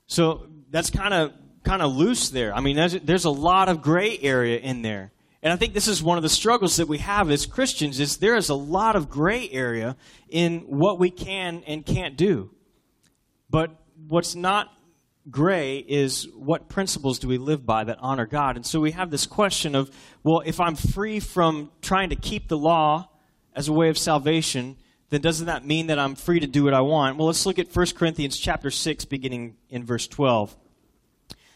So 0.07 0.47
that's 0.69 0.89
kind 0.89 1.13
of 1.13 1.33
kind 1.63 1.81
of 1.81 1.93
loose 1.93 2.29
there. 2.29 2.55
I 2.55 2.61
mean, 2.61 2.75
there's, 2.75 2.93
there's 2.93 3.25
a 3.25 3.29
lot 3.29 3.67
of 3.67 3.81
gray 3.81 4.17
area 4.21 4.57
in 4.57 4.81
there. 4.81 5.11
And 5.47 5.53
I 5.53 5.55
think 5.55 5.73
this 5.73 5.87
is 5.87 6.03
one 6.03 6.17
of 6.17 6.23
the 6.23 6.29
struggles 6.29 6.75
that 6.75 6.89
we 6.89 6.97
have 6.97 7.31
as 7.31 7.45
Christians 7.45 8.01
is 8.01 8.17
there 8.17 8.35
is 8.35 8.49
a 8.49 8.53
lot 8.53 8.97
of 8.97 9.09
gray 9.09 9.49
area 9.49 9.95
in 10.27 10.59
what 10.67 10.99
we 10.99 11.09
can 11.09 11.63
and 11.65 11.85
can't 11.85 12.17
do. 12.17 12.51
But 13.49 13.71
what's 14.09 14.35
not 14.35 14.73
gray 15.31 15.77
is 15.77 16.27
what 16.35 16.67
principles 16.67 17.17
do 17.19 17.29
we 17.29 17.37
live 17.37 17.65
by 17.65 17.85
that 17.85 17.97
honor 18.01 18.25
God? 18.25 18.57
And 18.57 18.65
so 18.65 18.81
we 18.81 18.91
have 18.91 19.09
this 19.09 19.25
question 19.25 19.73
of, 19.73 19.89
well, 20.21 20.43
if 20.45 20.59
I'm 20.59 20.75
free 20.75 21.21
from 21.21 21.71
trying 21.81 22.09
to 22.09 22.17
keep 22.17 22.49
the 22.49 22.57
law 22.57 23.09
as 23.55 23.69
a 23.69 23.73
way 23.73 23.87
of 23.87 23.97
salvation, 23.97 24.75
then 25.11 25.21
doesn't 25.21 25.45
that 25.45 25.65
mean 25.65 25.87
that 25.87 25.97
I'm 25.97 26.15
free 26.15 26.41
to 26.41 26.47
do 26.47 26.65
what 26.65 26.73
I 26.73 26.81
want? 26.81 27.15
Well, 27.15 27.27
let's 27.27 27.45
look 27.45 27.57
at 27.57 27.73
1 27.73 27.85
Corinthians 27.95 28.37
chapter 28.37 28.69
6 28.69 29.05
beginning 29.05 29.55
in 29.69 29.85
verse 29.85 30.09
12. 30.09 30.57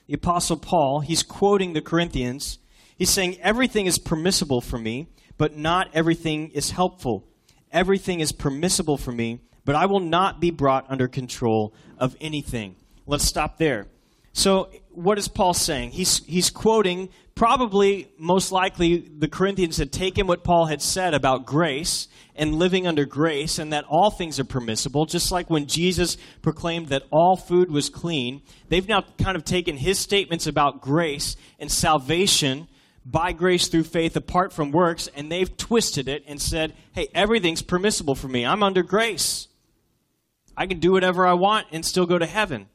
The 0.07 0.13
apostle 0.13 0.55
Paul, 0.55 1.01
he's 1.01 1.23
quoting 1.23 1.73
the 1.73 1.81
Corinthians 1.81 2.57
He's 3.01 3.09
saying, 3.09 3.39
Everything 3.41 3.87
is 3.87 3.97
permissible 3.97 4.61
for 4.61 4.77
me, 4.77 5.07
but 5.39 5.57
not 5.57 5.89
everything 5.91 6.49
is 6.51 6.69
helpful. 6.69 7.27
Everything 7.71 8.19
is 8.19 8.31
permissible 8.31 8.95
for 8.95 9.11
me, 9.11 9.39
but 9.65 9.73
I 9.73 9.87
will 9.87 9.99
not 9.99 10.39
be 10.39 10.51
brought 10.51 10.85
under 10.87 11.07
control 11.07 11.73
of 11.97 12.15
anything. 12.21 12.75
Let's 13.07 13.23
stop 13.23 13.57
there. 13.57 13.87
So, 14.33 14.69
what 14.91 15.17
is 15.17 15.27
Paul 15.27 15.55
saying? 15.55 15.93
He's, 15.93 16.23
he's 16.25 16.51
quoting, 16.51 17.09
probably, 17.33 18.07
most 18.19 18.51
likely, 18.51 18.97
the 18.99 19.27
Corinthians 19.27 19.77
had 19.77 19.91
taken 19.91 20.27
what 20.27 20.43
Paul 20.43 20.67
had 20.67 20.83
said 20.83 21.15
about 21.15 21.47
grace 21.47 22.07
and 22.35 22.53
living 22.53 22.85
under 22.85 23.05
grace 23.05 23.57
and 23.57 23.73
that 23.73 23.85
all 23.85 24.11
things 24.11 24.39
are 24.39 24.43
permissible, 24.43 25.07
just 25.07 25.31
like 25.31 25.49
when 25.49 25.65
Jesus 25.65 26.17
proclaimed 26.43 26.89
that 26.89 27.07
all 27.09 27.35
food 27.35 27.71
was 27.71 27.89
clean. 27.89 28.43
They've 28.69 28.87
now 28.87 29.05
kind 29.17 29.35
of 29.35 29.43
taken 29.43 29.75
his 29.75 29.97
statements 29.97 30.45
about 30.45 30.81
grace 30.81 31.35
and 31.57 31.71
salvation 31.71 32.67
by 33.05 33.31
grace 33.31 33.67
through 33.67 33.83
faith 33.83 34.15
apart 34.15 34.53
from 34.53 34.71
works, 34.71 35.09
and 35.15 35.31
they've 35.31 35.57
twisted 35.57 36.07
it 36.07 36.23
and 36.27 36.41
said, 36.41 36.73
hey, 36.93 37.07
everything's 37.13 37.61
permissible 37.61 38.15
for 38.15 38.27
me. 38.27 38.45
I'm 38.45 38.63
under 38.63 38.83
grace. 38.83 39.47
I 40.55 40.67
can 40.67 40.79
do 40.79 40.91
whatever 40.91 41.25
I 41.25 41.33
want 41.33 41.67
and 41.71 41.85
still 41.85 42.05
go 42.05 42.19
to 42.19 42.25
heaven. 42.25 42.67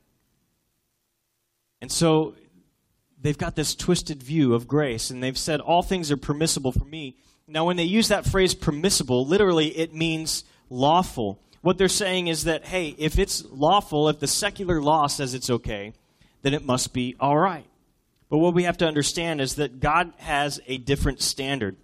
And 1.80 1.92
so 1.92 2.34
they've 3.20 3.38
got 3.38 3.54
this 3.54 3.74
twisted 3.74 4.22
view 4.22 4.54
of 4.54 4.66
grace, 4.66 5.10
and 5.10 5.22
they've 5.22 5.38
said, 5.38 5.60
all 5.60 5.82
things 5.82 6.10
are 6.10 6.16
permissible 6.16 6.72
for 6.72 6.84
me. 6.84 7.16
Now, 7.46 7.64
when 7.64 7.76
they 7.76 7.84
use 7.84 8.08
that 8.08 8.26
phrase 8.26 8.54
permissible, 8.54 9.26
literally 9.26 9.68
it 9.68 9.94
means 9.94 10.42
lawful. 10.68 11.40
What 11.60 11.78
they're 11.78 11.88
saying 11.88 12.26
is 12.26 12.44
that, 12.44 12.64
hey, 12.64 12.96
if 12.98 13.18
it's 13.18 13.44
lawful, 13.50 14.08
if 14.08 14.18
the 14.18 14.26
secular 14.26 14.82
law 14.82 15.06
says 15.06 15.34
it's 15.34 15.50
okay, 15.50 15.92
then 16.42 16.54
it 16.54 16.64
must 16.64 16.92
be 16.92 17.14
all 17.20 17.38
right. 17.38 17.66
But 18.28 18.38
what 18.38 18.54
we 18.54 18.64
have 18.64 18.78
to 18.78 18.86
understand 18.86 19.40
is 19.40 19.54
that 19.56 19.80
God 19.80 20.12
has 20.18 20.60
a 20.66 20.78
different 20.78 21.20
standard. 21.22 21.76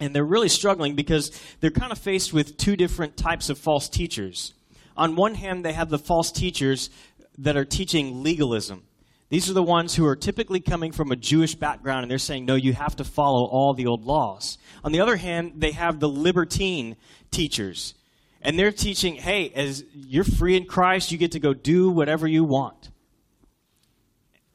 And 0.00 0.14
they're 0.14 0.24
really 0.24 0.48
struggling 0.48 0.94
because 0.94 1.30
they're 1.60 1.70
kind 1.70 1.92
of 1.92 1.98
faced 1.98 2.32
with 2.32 2.56
two 2.56 2.76
different 2.76 3.16
types 3.16 3.48
of 3.48 3.58
false 3.58 3.88
teachers. 3.88 4.52
On 4.96 5.16
one 5.16 5.34
hand, 5.34 5.64
they 5.64 5.72
have 5.72 5.88
the 5.88 5.98
false 5.98 6.32
teachers 6.32 6.90
that 7.38 7.56
are 7.56 7.64
teaching 7.64 8.22
legalism. 8.22 8.82
These 9.28 9.50
are 9.50 9.54
the 9.54 9.62
ones 9.62 9.94
who 9.94 10.06
are 10.06 10.16
typically 10.16 10.60
coming 10.60 10.92
from 10.92 11.10
a 11.10 11.16
Jewish 11.16 11.54
background 11.54 12.02
and 12.02 12.10
they're 12.10 12.18
saying, 12.18 12.44
no, 12.44 12.54
you 12.54 12.72
have 12.74 12.96
to 12.96 13.04
follow 13.04 13.44
all 13.44 13.74
the 13.74 13.86
old 13.86 14.04
laws. 14.04 14.58
On 14.84 14.92
the 14.92 15.00
other 15.00 15.16
hand, 15.16 15.54
they 15.56 15.72
have 15.72 15.98
the 15.98 16.08
libertine 16.08 16.96
teachers. 17.30 17.94
And 18.40 18.58
they're 18.58 18.70
teaching, 18.70 19.16
hey, 19.16 19.50
as 19.54 19.84
you're 19.92 20.22
free 20.22 20.56
in 20.56 20.66
Christ, 20.66 21.10
you 21.10 21.18
get 21.18 21.32
to 21.32 21.40
go 21.40 21.54
do 21.54 21.90
whatever 21.90 22.28
you 22.28 22.44
want. 22.44 22.90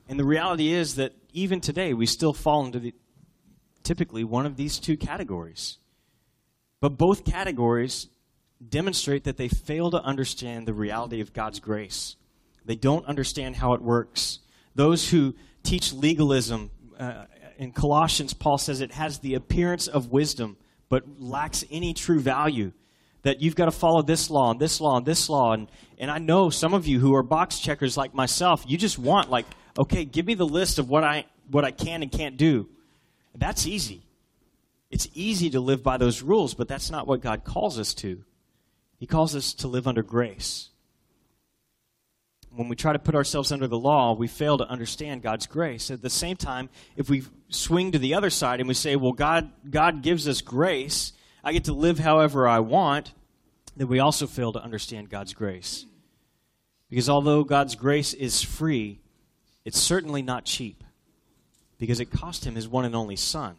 And 0.07 0.17
the 0.19 0.23
reality 0.23 0.71
is 0.71 0.95
that 0.95 1.13
even 1.33 1.61
today, 1.61 1.93
we 1.93 2.05
still 2.05 2.33
fall 2.33 2.65
into 2.65 2.79
the, 2.79 2.93
typically 3.83 4.23
one 4.23 4.45
of 4.45 4.55
these 4.55 4.79
two 4.79 4.97
categories. 4.97 5.77
But 6.79 6.97
both 6.97 7.25
categories 7.25 8.07
demonstrate 8.67 9.23
that 9.23 9.37
they 9.37 9.47
fail 9.47 9.91
to 9.91 10.01
understand 10.01 10.67
the 10.67 10.73
reality 10.73 11.21
of 11.21 11.33
God's 11.33 11.59
grace. 11.59 12.15
They 12.65 12.75
don't 12.75 13.05
understand 13.05 13.55
how 13.55 13.73
it 13.73 13.81
works. 13.81 14.39
Those 14.75 15.09
who 15.09 15.35
teach 15.63 15.93
legalism, 15.93 16.71
uh, 16.99 17.25
in 17.57 17.71
Colossians, 17.71 18.33
Paul 18.33 18.57
says 18.57 18.81
it 18.81 18.91
has 18.93 19.19
the 19.19 19.35
appearance 19.35 19.87
of 19.87 20.11
wisdom, 20.11 20.57
but 20.89 21.03
lacks 21.19 21.63
any 21.71 21.93
true 21.93 22.19
value. 22.19 22.71
That 23.23 23.39
you've 23.39 23.55
got 23.55 23.65
to 23.65 23.71
follow 23.71 24.01
this 24.01 24.31
law 24.31 24.49
and 24.49 24.59
this 24.59 24.81
law 24.81 24.97
and 24.97 25.05
this 25.05 25.29
law. 25.29 25.53
And, 25.53 25.69
and 25.99 26.09
I 26.09 26.17
know 26.17 26.49
some 26.49 26.73
of 26.73 26.87
you 26.87 26.99
who 26.99 27.13
are 27.13 27.21
box 27.21 27.59
checkers 27.59 27.95
like 27.95 28.15
myself, 28.15 28.63
you 28.67 28.79
just 28.79 28.97
want, 28.97 29.29
like, 29.29 29.45
okay, 29.77 30.05
give 30.05 30.25
me 30.25 30.33
the 30.33 30.45
list 30.45 30.79
of 30.79 30.89
what 30.89 31.03
I, 31.03 31.25
what 31.49 31.65
I 31.65 31.71
can 31.71 32.01
and 32.01 32.11
can't 32.11 32.37
do. 32.37 32.69
That's 33.35 33.65
easy. 33.65 34.03
It's 34.89 35.07
easy 35.13 35.49
to 35.51 35.59
live 35.59 35.83
by 35.83 35.97
those 35.97 36.21
rules, 36.21 36.53
but 36.53 36.67
that's 36.67 36.91
not 36.91 37.07
what 37.07 37.21
God 37.21 37.43
calls 37.43 37.79
us 37.79 37.93
to. 37.95 38.23
He 38.99 39.07
calls 39.07 39.35
us 39.35 39.53
to 39.55 39.67
live 39.67 39.87
under 39.87 40.03
grace. 40.03 40.69
When 42.53 42.67
we 42.67 42.75
try 42.75 42.91
to 42.91 42.99
put 42.99 43.15
ourselves 43.15 43.53
under 43.53 43.67
the 43.67 43.79
law, 43.79 44.13
we 44.13 44.27
fail 44.27 44.57
to 44.57 44.67
understand 44.67 45.21
God's 45.21 45.47
grace. 45.47 45.89
At 45.89 46.01
the 46.01 46.09
same 46.09 46.35
time, 46.35 46.69
if 46.97 47.09
we 47.09 47.23
swing 47.47 47.93
to 47.93 47.99
the 47.99 48.13
other 48.13 48.29
side 48.29 48.59
and 48.59 48.67
we 48.67 48.73
say, 48.73 48.97
well, 48.97 49.13
God, 49.13 49.49
God 49.69 50.01
gives 50.01 50.27
us 50.27 50.41
grace, 50.41 51.13
I 51.43 51.53
get 51.53 51.63
to 51.65 51.73
live 51.73 51.97
however 51.97 52.47
I 52.47 52.59
want, 52.59 53.13
then 53.77 53.87
we 53.87 53.99
also 53.99 54.27
fail 54.27 54.51
to 54.51 54.61
understand 54.61 55.09
God's 55.09 55.33
grace. 55.33 55.85
Because 56.89 57.09
although 57.09 57.45
God's 57.45 57.75
grace 57.75 58.13
is 58.13 58.41
free, 58.41 58.99
it's 59.65 59.79
certainly 59.79 60.21
not 60.21 60.45
cheap 60.45 60.83
because 61.77 61.99
it 61.99 62.11
cost 62.11 62.45
him 62.45 62.55
his 62.55 62.67
one 62.67 62.85
and 62.85 62.95
only 62.95 63.15
son. 63.15 63.55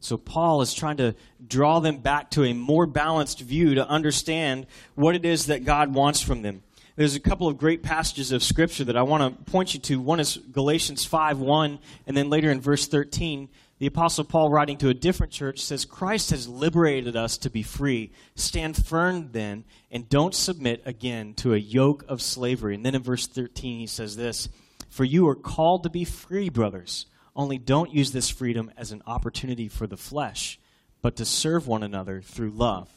So 0.00 0.16
Paul 0.16 0.60
is 0.60 0.74
trying 0.74 0.98
to 0.98 1.14
draw 1.46 1.80
them 1.80 1.98
back 1.98 2.30
to 2.32 2.44
a 2.44 2.52
more 2.52 2.86
balanced 2.86 3.40
view 3.40 3.74
to 3.76 3.88
understand 3.88 4.66
what 4.94 5.14
it 5.14 5.24
is 5.24 5.46
that 5.46 5.64
God 5.64 5.94
wants 5.94 6.20
from 6.20 6.42
them. 6.42 6.62
there's 6.96 7.14
a 7.14 7.20
couple 7.20 7.48
of 7.48 7.58
great 7.58 7.82
passages 7.82 8.32
of 8.32 8.42
Scripture 8.42 8.84
that 8.84 8.96
I 8.96 9.02
want 9.02 9.22
to 9.22 9.50
point 9.50 9.74
you 9.74 9.80
to. 9.80 10.00
One 10.00 10.20
is 10.20 10.36
Galatians 10.36 11.04
5 11.04 11.40
1, 11.40 11.78
and 12.06 12.16
then 12.16 12.30
later 12.30 12.50
in 12.50 12.60
verse 12.60 12.86
13, 12.86 13.48
the 13.78 13.86
Apostle 13.86 14.24
Paul, 14.24 14.48
writing 14.48 14.78
to 14.78 14.88
a 14.88 14.94
different 14.94 15.32
church, 15.32 15.60
says, 15.60 15.84
Christ 15.84 16.30
has 16.30 16.48
liberated 16.48 17.14
us 17.14 17.36
to 17.38 17.50
be 17.50 17.62
free. 17.62 18.10
Stand 18.34 18.82
firm 18.82 19.30
then, 19.32 19.64
and 19.90 20.08
don't 20.08 20.34
submit 20.34 20.82
again 20.86 21.34
to 21.34 21.52
a 21.52 21.58
yoke 21.58 22.04
of 22.08 22.22
slavery. 22.22 22.74
And 22.74 22.86
then 22.86 22.94
in 22.94 23.02
verse 23.02 23.26
13, 23.26 23.78
he 23.78 23.86
says 23.86 24.16
this 24.16 24.48
For 24.96 25.04
you 25.04 25.28
are 25.28 25.34
called 25.34 25.82
to 25.82 25.90
be 25.90 26.06
free, 26.06 26.48
brothers. 26.48 27.04
Only 27.34 27.58
don't 27.58 27.92
use 27.92 28.12
this 28.12 28.30
freedom 28.30 28.72
as 28.78 28.92
an 28.92 29.02
opportunity 29.06 29.68
for 29.68 29.86
the 29.86 29.98
flesh, 29.98 30.58
but 31.02 31.16
to 31.16 31.26
serve 31.26 31.66
one 31.66 31.82
another 31.82 32.22
through 32.22 32.48
love. 32.52 32.88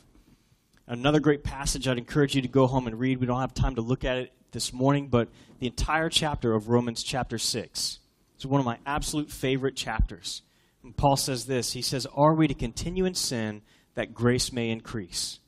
Another 0.88 1.20
great 1.20 1.44
passage 1.44 1.89
I'd 1.89 1.98
encourage 1.98 2.38
you 2.38 2.41
to 2.41 2.48
go 2.48 2.68
home 2.68 2.88
and 2.88 2.98
read. 2.98 3.20
We 3.20 3.27
don't 3.27 3.41
have 3.41 3.53
time 3.53 3.75
to 3.75 3.82
look 3.82 4.06
at 4.06 4.15
it 4.15 4.32
this 4.53 4.72
morning, 4.72 5.10
but 5.10 5.27
the 5.60 5.68
entire 5.68 6.08
chapter 6.08 6.53
of 6.53 6.70
Romans 6.70 7.03
chapter 7.03 7.38
6. 7.38 8.00
It's 8.36 8.46
one 8.46 8.62
of 8.62 8.65
my 8.65 8.77
absolute 8.86 9.29
favorite 9.29 9.75
chapters. 9.75 10.41
And 10.84 10.96
Paul 10.96 11.18
says 11.18 11.48
this 11.48 11.74
He 11.74 11.82
says, 11.82 12.08
Are 12.15 12.34
we 12.34 12.48
to 12.48 12.53
continue 12.53 13.03
in 13.03 13.13
sin 13.13 13.62
that 13.96 14.13
grace 14.13 14.53
may 14.53 14.70
increase? 14.70 15.41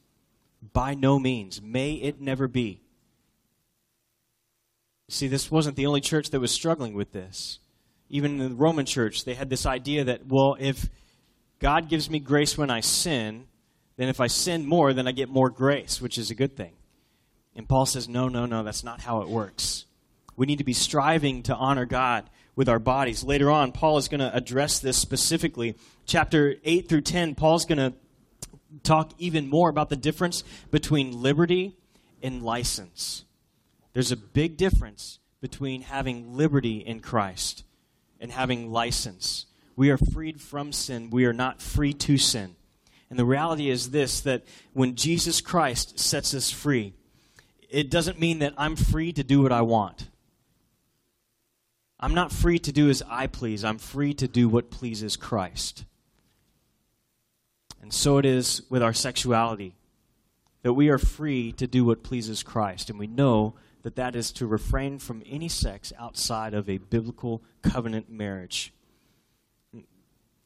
By 0.73 0.95
no 0.95 1.17
means. 1.17 1.61
May 1.61 1.93
it 1.93 2.19
never 2.19 2.49
be. 2.49 2.81
See, 5.11 5.27
this 5.27 5.51
wasn't 5.51 5.75
the 5.75 5.87
only 5.87 5.99
church 5.99 6.29
that 6.29 6.39
was 6.39 6.51
struggling 6.51 6.93
with 6.93 7.11
this. 7.11 7.59
Even 8.09 8.39
in 8.39 8.49
the 8.49 8.55
Roman 8.55 8.85
church, 8.85 9.25
they 9.25 9.33
had 9.33 9.49
this 9.49 9.65
idea 9.65 10.05
that, 10.05 10.25
well, 10.25 10.55
if 10.57 10.89
God 11.59 11.89
gives 11.89 12.09
me 12.09 12.19
grace 12.19 12.57
when 12.57 12.69
I 12.69 12.79
sin, 12.79 13.45
then 13.97 14.07
if 14.07 14.21
I 14.21 14.27
sin 14.27 14.65
more, 14.65 14.93
then 14.93 15.09
I 15.09 15.11
get 15.11 15.27
more 15.27 15.49
grace, 15.49 15.99
which 15.99 16.17
is 16.17 16.31
a 16.31 16.35
good 16.35 16.55
thing. 16.55 16.71
And 17.57 17.67
Paul 17.67 17.85
says, 17.85 18.07
no, 18.07 18.29
no, 18.29 18.45
no, 18.45 18.63
that's 18.63 18.85
not 18.85 19.01
how 19.01 19.21
it 19.21 19.27
works. 19.27 19.85
We 20.37 20.45
need 20.45 20.59
to 20.59 20.63
be 20.63 20.71
striving 20.71 21.43
to 21.43 21.55
honor 21.55 21.85
God 21.85 22.29
with 22.55 22.69
our 22.69 22.79
bodies. 22.79 23.21
Later 23.21 23.51
on, 23.51 23.73
Paul 23.73 23.97
is 23.97 24.07
going 24.07 24.21
to 24.21 24.33
address 24.33 24.79
this 24.79 24.97
specifically. 24.97 25.75
Chapter 26.05 26.55
8 26.63 26.87
through 26.87 27.01
10, 27.01 27.35
Paul's 27.35 27.65
going 27.65 27.79
to 27.79 27.93
talk 28.83 29.11
even 29.17 29.49
more 29.49 29.69
about 29.69 29.89
the 29.89 29.97
difference 29.97 30.45
between 30.71 31.21
liberty 31.21 31.75
and 32.23 32.41
license. 32.41 33.25
There's 33.93 34.11
a 34.11 34.17
big 34.17 34.57
difference 34.57 35.19
between 35.41 35.81
having 35.81 36.35
liberty 36.35 36.77
in 36.77 36.99
Christ 36.99 37.63
and 38.19 38.31
having 38.31 38.71
license. 38.71 39.47
We 39.75 39.89
are 39.89 39.97
freed 39.97 40.39
from 40.39 40.71
sin, 40.71 41.09
we 41.09 41.25
are 41.25 41.33
not 41.33 41.61
free 41.61 41.93
to 41.93 42.17
sin. 42.17 42.55
And 43.09 43.19
the 43.19 43.25
reality 43.25 43.69
is 43.69 43.91
this 43.91 44.21
that 44.21 44.43
when 44.73 44.95
Jesus 44.95 45.41
Christ 45.41 45.99
sets 45.99 46.33
us 46.33 46.49
free, 46.49 46.93
it 47.69 47.89
doesn't 47.89 48.19
mean 48.19 48.39
that 48.39 48.53
I'm 48.57 48.75
free 48.75 49.11
to 49.13 49.23
do 49.23 49.41
what 49.41 49.51
I 49.51 49.61
want. 49.61 50.07
I'm 51.99 52.13
not 52.13 52.31
free 52.31 52.57
to 52.59 52.71
do 52.71 52.89
as 52.89 53.03
I 53.09 53.27
please. 53.27 53.63
I'm 53.63 53.77
free 53.77 54.13
to 54.15 54.27
do 54.27 54.49
what 54.49 54.71
pleases 54.71 55.15
Christ. 55.15 55.85
And 57.81 57.93
so 57.93 58.17
it 58.17 58.25
is 58.25 58.63
with 58.69 58.81
our 58.81 58.93
sexuality 58.93 59.75
that 60.63 60.73
we 60.73 60.89
are 60.89 60.97
free 60.97 61.51
to 61.53 61.67
do 61.67 61.85
what 61.85 62.03
pleases 62.03 62.43
Christ. 62.43 62.89
And 62.89 62.97
we 62.97 63.07
know 63.07 63.55
that 63.83 63.95
that 63.95 64.15
is 64.15 64.31
to 64.33 64.47
refrain 64.47 64.99
from 64.99 65.23
any 65.25 65.49
sex 65.49 65.91
outside 65.99 66.53
of 66.53 66.69
a 66.69 66.77
biblical 66.77 67.41
covenant 67.61 68.09
marriage. 68.09 68.73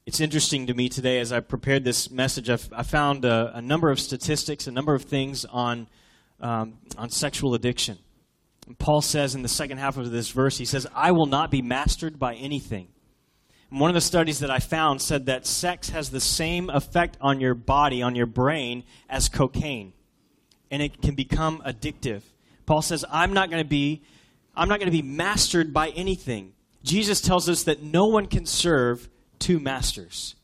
It's 0.06 0.20
interesting 0.20 0.68
to 0.68 0.74
me 0.74 0.88
today 0.88 1.20
as 1.20 1.32
I 1.32 1.40
prepared 1.40 1.84
this 1.84 2.12
message, 2.12 2.50
I've, 2.50 2.70
I 2.72 2.84
found 2.84 3.26
a, 3.26 3.58
a, 3.58 3.62
number 3.62 3.90
of 3.90 4.00
statistics, 4.00 4.68
a 4.68 4.72
number 4.72 4.94
of 4.94 5.04
things 5.04 5.46
on, 5.46 5.88
um, 6.40 6.78
on 6.96 7.10
sexual 7.10 7.56
addiction. 7.56 7.98
And 8.68 8.78
Paul 8.78 9.02
says 9.02 9.34
in 9.34 9.42
the 9.42 9.48
second 9.48 9.80
half 9.80 9.98
of 9.98 10.12
this 10.12 10.30
verse, 10.30 10.58
he 10.60 10.66
says, 10.66 10.86
I 10.94 11.12
will 11.12 11.26
not 11.26 11.50
be 11.50 11.64
mastered 11.64 12.20
by 12.20 12.36
anything. 12.36 12.90
And 13.72 13.80
one 13.80 13.90
of 13.90 13.96
the 13.96 14.02
studies 14.02 14.40
that 14.40 14.52
I 14.52 14.60
found 14.60 15.02
said 15.02 15.26
that 15.26 15.48
sex 15.48 15.90
has 15.90 16.12
the 16.12 16.22
same 16.22 16.70
effect 16.70 17.18
on 17.20 17.42
your 17.42 17.56
body, 17.56 18.04
on 18.04 18.16
your 18.16 18.28
brain, 18.28 18.84
as 19.10 19.28
cocaine. 19.28 19.94
And 20.70 20.84
it 20.84 21.02
can 21.02 21.16
become 21.16 21.64
addictive. 21.66 22.22
Paul 22.66 22.82
says, 22.82 23.06
I'm 23.12 23.34
not 23.34 23.50
going 23.50 23.64
to 23.64 23.68
be 23.70 24.04
I'm 24.58 24.70
not 24.70 24.80
going 24.80 24.92
to 24.92 24.98
be 24.98 25.02
mastered 25.02 25.74
by 25.74 25.90
anything. 25.90 26.54
Jesus 26.84 27.20
tells 27.20 27.50
us 27.50 27.64
that 27.64 27.84
no 27.84 28.06
one 28.06 28.28
can 28.28 28.46
serve 28.46 29.10
two 29.40 29.60
masters. 29.60 30.36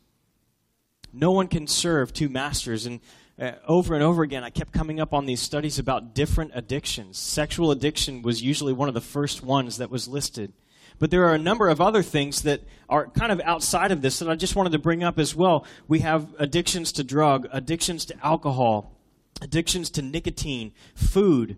No 1.13 1.31
one 1.31 1.47
can 1.47 1.67
serve 1.67 2.13
two 2.13 2.27
masters. 2.27 2.85
And 2.85 2.99
uh, 3.39 3.53
over 3.67 3.93
and 3.93 4.03
over 4.03 4.23
again, 4.23 4.43
I 4.43 4.49
kept 4.49 4.73
coming 4.73 4.99
up 4.99 5.13
on 5.13 5.25
these 5.25 5.41
studies 5.41 5.79
about 5.79 6.13
different 6.13 6.51
addictions. 6.53 7.17
Sexual 7.17 7.71
addiction 7.71 8.21
was 8.21 8.41
usually 8.41 8.73
one 8.73 8.87
of 8.87 8.93
the 8.93 9.01
first 9.01 9.43
ones 9.43 9.77
that 9.77 9.89
was 9.89 10.07
listed. 10.07 10.51
But 10.99 11.09
there 11.09 11.25
are 11.25 11.33
a 11.33 11.39
number 11.39 11.69
of 11.69 11.79
other 11.81 12.03
things 12.03 12.41
that 12.43 12.61
are 12.89 13.07
kind 13.07 13.31
of 13.31 13.39
outside 13.41 13.91
of 13.91 14.01
this 14.01 14.19
that 14.19 14.29
I 14.29 14.35
just 14.35 14.55
wanted 14.55 14.73
to 14.73 14.79
bring 14.79 15.03
up 15.03 15.17
as 15.19 15.35
well. 15.35 15.65
We 15.87 15.99
have 15.99 16.35
addictions 16.37 16.91
to 16.93 17.03
drug, 17.03 17.47
addictions 17.51 18.05
to 18.05 18.25
alcohol, 18.25 18.99
addictions 19.41 19.89
to 19.91 20.01
nicotine, 20.01 20.73
food. 20.93 21.57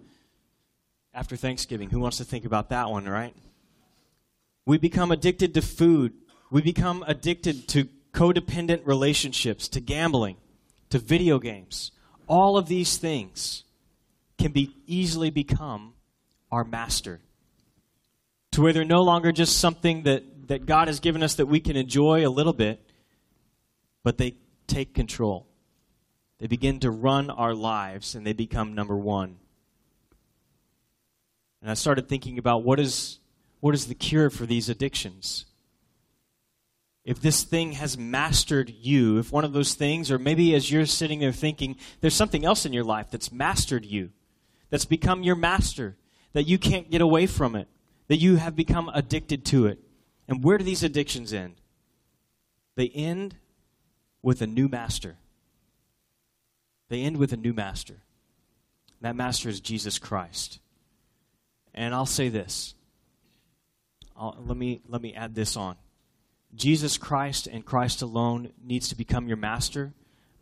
After 1.14 1.36
Thanksgiving, 1.36 1.90
who 1.90 2.00
wants 2.00 2.18
to 2.18 2.24
think 2.24 2.46
about 2.46 2.70
that 2.70 2.90
one, 2.90 3.06
right? 3.06 3.36
We 4.66 4.78
become 4.78 5.12
addicted 5.12 5.54
to 5.54 5.62
food. 5.62 6.14
We 6.50 6.62
become 6.62 7.04
addicted 7.08 7.68
to 7.70 7.88
codependent 8.14 8.82
relationships, 8.86 9.68
to 9.70 9.80
gambling 9.80 10.38
to 10.94 11.00
video 11.00 11.40
games. 11.40 11.92
All 12.28 12.56
of 12.56 12.68
these 12.68 12.98
things 12.98 13.64
can 14.38 14.52
be 14.52 14.76
easily 14.86 15.32
become 15.32 15.94
our 16.52 16.64
master. 16.64 17.20
To 18.52 18.62
where 18.62 18.74
they're 18.74 18.86
no 18.86 19.02
longer 19.02 19.32
just 19.32 19.58
something 19.58 20.04
that, 20.04 20.48
that 20.50 20.68
God 20.68 20.88
has 20.88 21.00
given 21.00 21.24
us 21.24 21.34
that 21.36 21.48
we 21.48 21.60
can 21.60 21.76
enjoy 21.76 22.28
a 22.28 22.30
little 22.30 22.54
bit, 22.54 22.80
but 24.04 24.20
they 24.20 24.36
take 24.68 24.94
control. 24.94 25.48
They 26.38 26.46
begin 26.46 26.80
to 26.82 26.92
run 26.92 27.32
our 27.32 27.56
lives 27.56 28.14
and 28.14 28.24
they 28.24 28.34
become 28.34 28.76
number 28.76 28.96
one. 28.96 29.38
And 31.64 31.72
I 31.72 31.74
started 31.74 32.08
thinking 32.08 32.38
about 32.38 32.62
what 32.62 32.80
is, 32.80 33.18
what 33.60 33.74
is 33.74 33.88
the 33.88 33.96
cure 33.96 34.30
for 34.30 34.46
these 34.46 34.70
addictions? 34.70 35.46
if 37.06 37.22
this 37.22 37.44
thing 37.44 37.74
has 37.74 37.98
mastered 37.98 38.70
you, 38.70 39.18
if 39.18 39.32
one 39.32 39.44
of 39.44 39.54
those 39.54 39.74
things, 39.74 40.10
or 40.10 40.18
maybe 40.18 40.56
as 40.56 40.72
you're 40.72 40.86
sitting 40.86 41.20
there 41.20 41.34
thinking, 41.34 41.76
there's 42.00 42.16
something 42.16 42.46
else 42.46 42.66
in 42.66 42.72
your 42.72 42.84
life 42.84 43.08
that's 43.12 43.32
mastered 43.32 43.86
you, 43.86 44.10
that's 44.70 44.86
become 44.86 45.22
your 45.22 45.36
master, 45.36 45.98
that 46.32 46.44
you 46.44 46.58
can't 46.58 46.90
get 46.90 47.02
away 47.02 47.28
from 47.28 47.56
it, 47.56 47.68
that 48.08 48.18
you 48.18 48.38
have 48.38 48.56
become 48.56 48.90
addicted 48.94 49.44
to 49.46 49.68
it. 49.68 49.80
And 50.28 50.44
where 50.44 50.58
do 50.58 50.64
these 50.64 50.84
addictions 50.84 51.34
end? 51.34 51.56
They 52.76 52.88
end 52.88 53.36
with 54.22 54.42
a 54.42 54.48
new 54.48 54.70
master. 54.70 55.18
They 56.88 57.02
end 57.02 57.18
with 57.18 57.34
a 57.34 57.38
new 57.38 57.54
master. 57.54 57.98
That 59.02 59.18
master 59.18 59.50
is 59.50 59.60
Jesus 59.60 60.00
Christ. 60.00 60.60
And 61.74 61.94
I'll 61.94 62.06
say 62.06 62.30
this. 62.30 62.76
I'll, 64.16 64.38
let 64.46 64.58
me 64.58 64.82
let 64.88 65.02
me 65.02 65.14
add 65.14 65.36
this 65.36 65.58
on. 65.58 65.76
Jesus 66.56 66.98
Christ 66.98 67.48
and 67.48 67.66
Christ 67.66 68.02
alone 68.02 68.52
needs 68.64 68.90
to 68.90 68.96
become 68.96 69.28
your 69.28 69.38
master. 69.38 69.94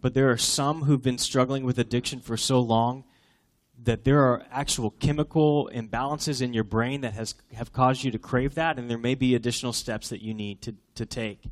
But 0.01 0.13
there 0.13 0.31
are 0.31 0.37
some 0.37 0.83
who've 0.83 1.01
been 1.01 1.19
struggling 1.19 1.63
with 1.63 1.77
addiction 1.77 2.21
for 2.21 2.35
so 2.35 2.59
long 2.59 3.03
that 3.83 4.03
there 4.03 4.19
are 4.19 4.43
actual 4.51 4.91
chemical 4.91 5.69
imbalances 5.73 6.41
in 6.41 6.53
your 6.53 6.63
brain 6.63 7.01
that 7.01 7.13
has 7.13 7.35
have 7.53 7.71
caused 7.71 8.03
you 8.03 8.11
to 8.11 8.19
crave 8.19 8.55
that, 8.55 8.77
and 8.77 8.89
there 8.89 8.97
may 8.97 9.15
be 9.15 9.35
additional 9.35 9.73
steps 9.73 10.09
that 10.09 10.21
you 10.21 10.33
need 10.33 10.61
to, 10.63 10.75
to 10.95 11.05
take 11.05 11.43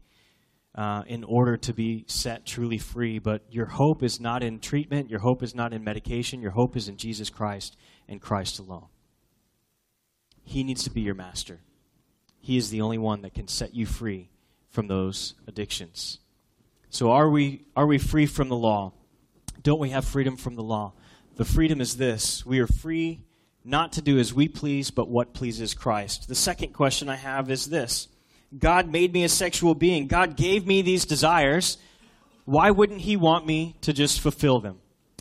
uh, 0.76 1.04
in 1.08 1.24
order 1.24 1.58
to 1.58 1.74
be 1.74 2.06
set 2.08 2.46
truly 2.46 2.78
free. 2.78 3.20
But 3.20 3.44
your 3.50 3.66
hope 3.66 4.04
is 4.04 4.20
not 4.20 4.44
in 4.44 4.60
treatment, 4.60 5.10
your 5.10 5.20
hope 5.20 5.42
is 5.42 5.56
not 5.56 5.74
in 5.74 5.84
medication, 5.84 6.42
your 6.42 6.52
hope 6.52 6.76
is 6.76 6.88
in 6.88 6.98
Jesus 6.98 7.30
Christ 7.30 7.78
and 8.08 8.22
Christ 8.22 8.60
alone. 8.60 8.88
He 10.50 10.64
needs 10.64 10.84
to 10.86 10.90
be 10.90 11.02
your 11.02 11.14
master. 11.14 11.60
He 12.42 12.58
is 12.58 12.72
the 12.72 12.82
only 12.82 12.98
one 12.98 13.22
that 13.22 13.36
can 13.36 13.48
set 13.48 13.76
you 13.76 13.86
free 13.86 14.32
from 14.72 14.88
those 14.88 15.36
addictions. 15.48 16.18
So 16.90 17.12
are 17.12 17.30
we 17.30 17.66
are 17.76 17.86
we 17.86 18.00
free 18.00 18.26
from 18.26 18.50
the 18.50 18.56
law? 18.56 18.94
Don't 19.62 19.80
we 19.80 19.92
have 19.92 20.06
freedom 20.06 20.38
from 20.38 20.56
the 20.56 20.64
law? 20.64 20.94
The 21.36 21.46
freedom 21.46 21.80
is 21.80 21.98
this. 21.98 22.44
We 22.48 22.58
are 22.62 22.66
free 22.66 23.22
not 23.64 23.92
to 23.94 24.02
do 24.02 24.18
as 24.18 24.34
we 24.34 24.48
please, 24.48 24.90
but 24.90 25.08
what 25.08 25.36
pleases 25.36 25.76
Christ. 25.76 26.28
The 26.28 26.34
second 26.34 26.74
question 26.74 27.10
I 27.10 27.16
have 27.18 27.52
is 27.52 27.68
this. 27.68 28.08
God 28.58 28.92
made 28.92 29.14
me 29.14 29.24
a 29.24 29.30
sexual 29.30 29.76
being. 29.76 30.08
God 30.08 30.36
gave 30.36 30.66
me 30.66 30.82
these 30.82 31.06
desires. 31.06 31.78
Why 32.46 32.72
wouldn't 32.72 33.02
he 33.02 33.18
want 33.18 33.46
me 33.46 33.76
to 33.82 33.94
just 33.94 34.20
fulfill 34.20 34.62
them? 34.62 34.80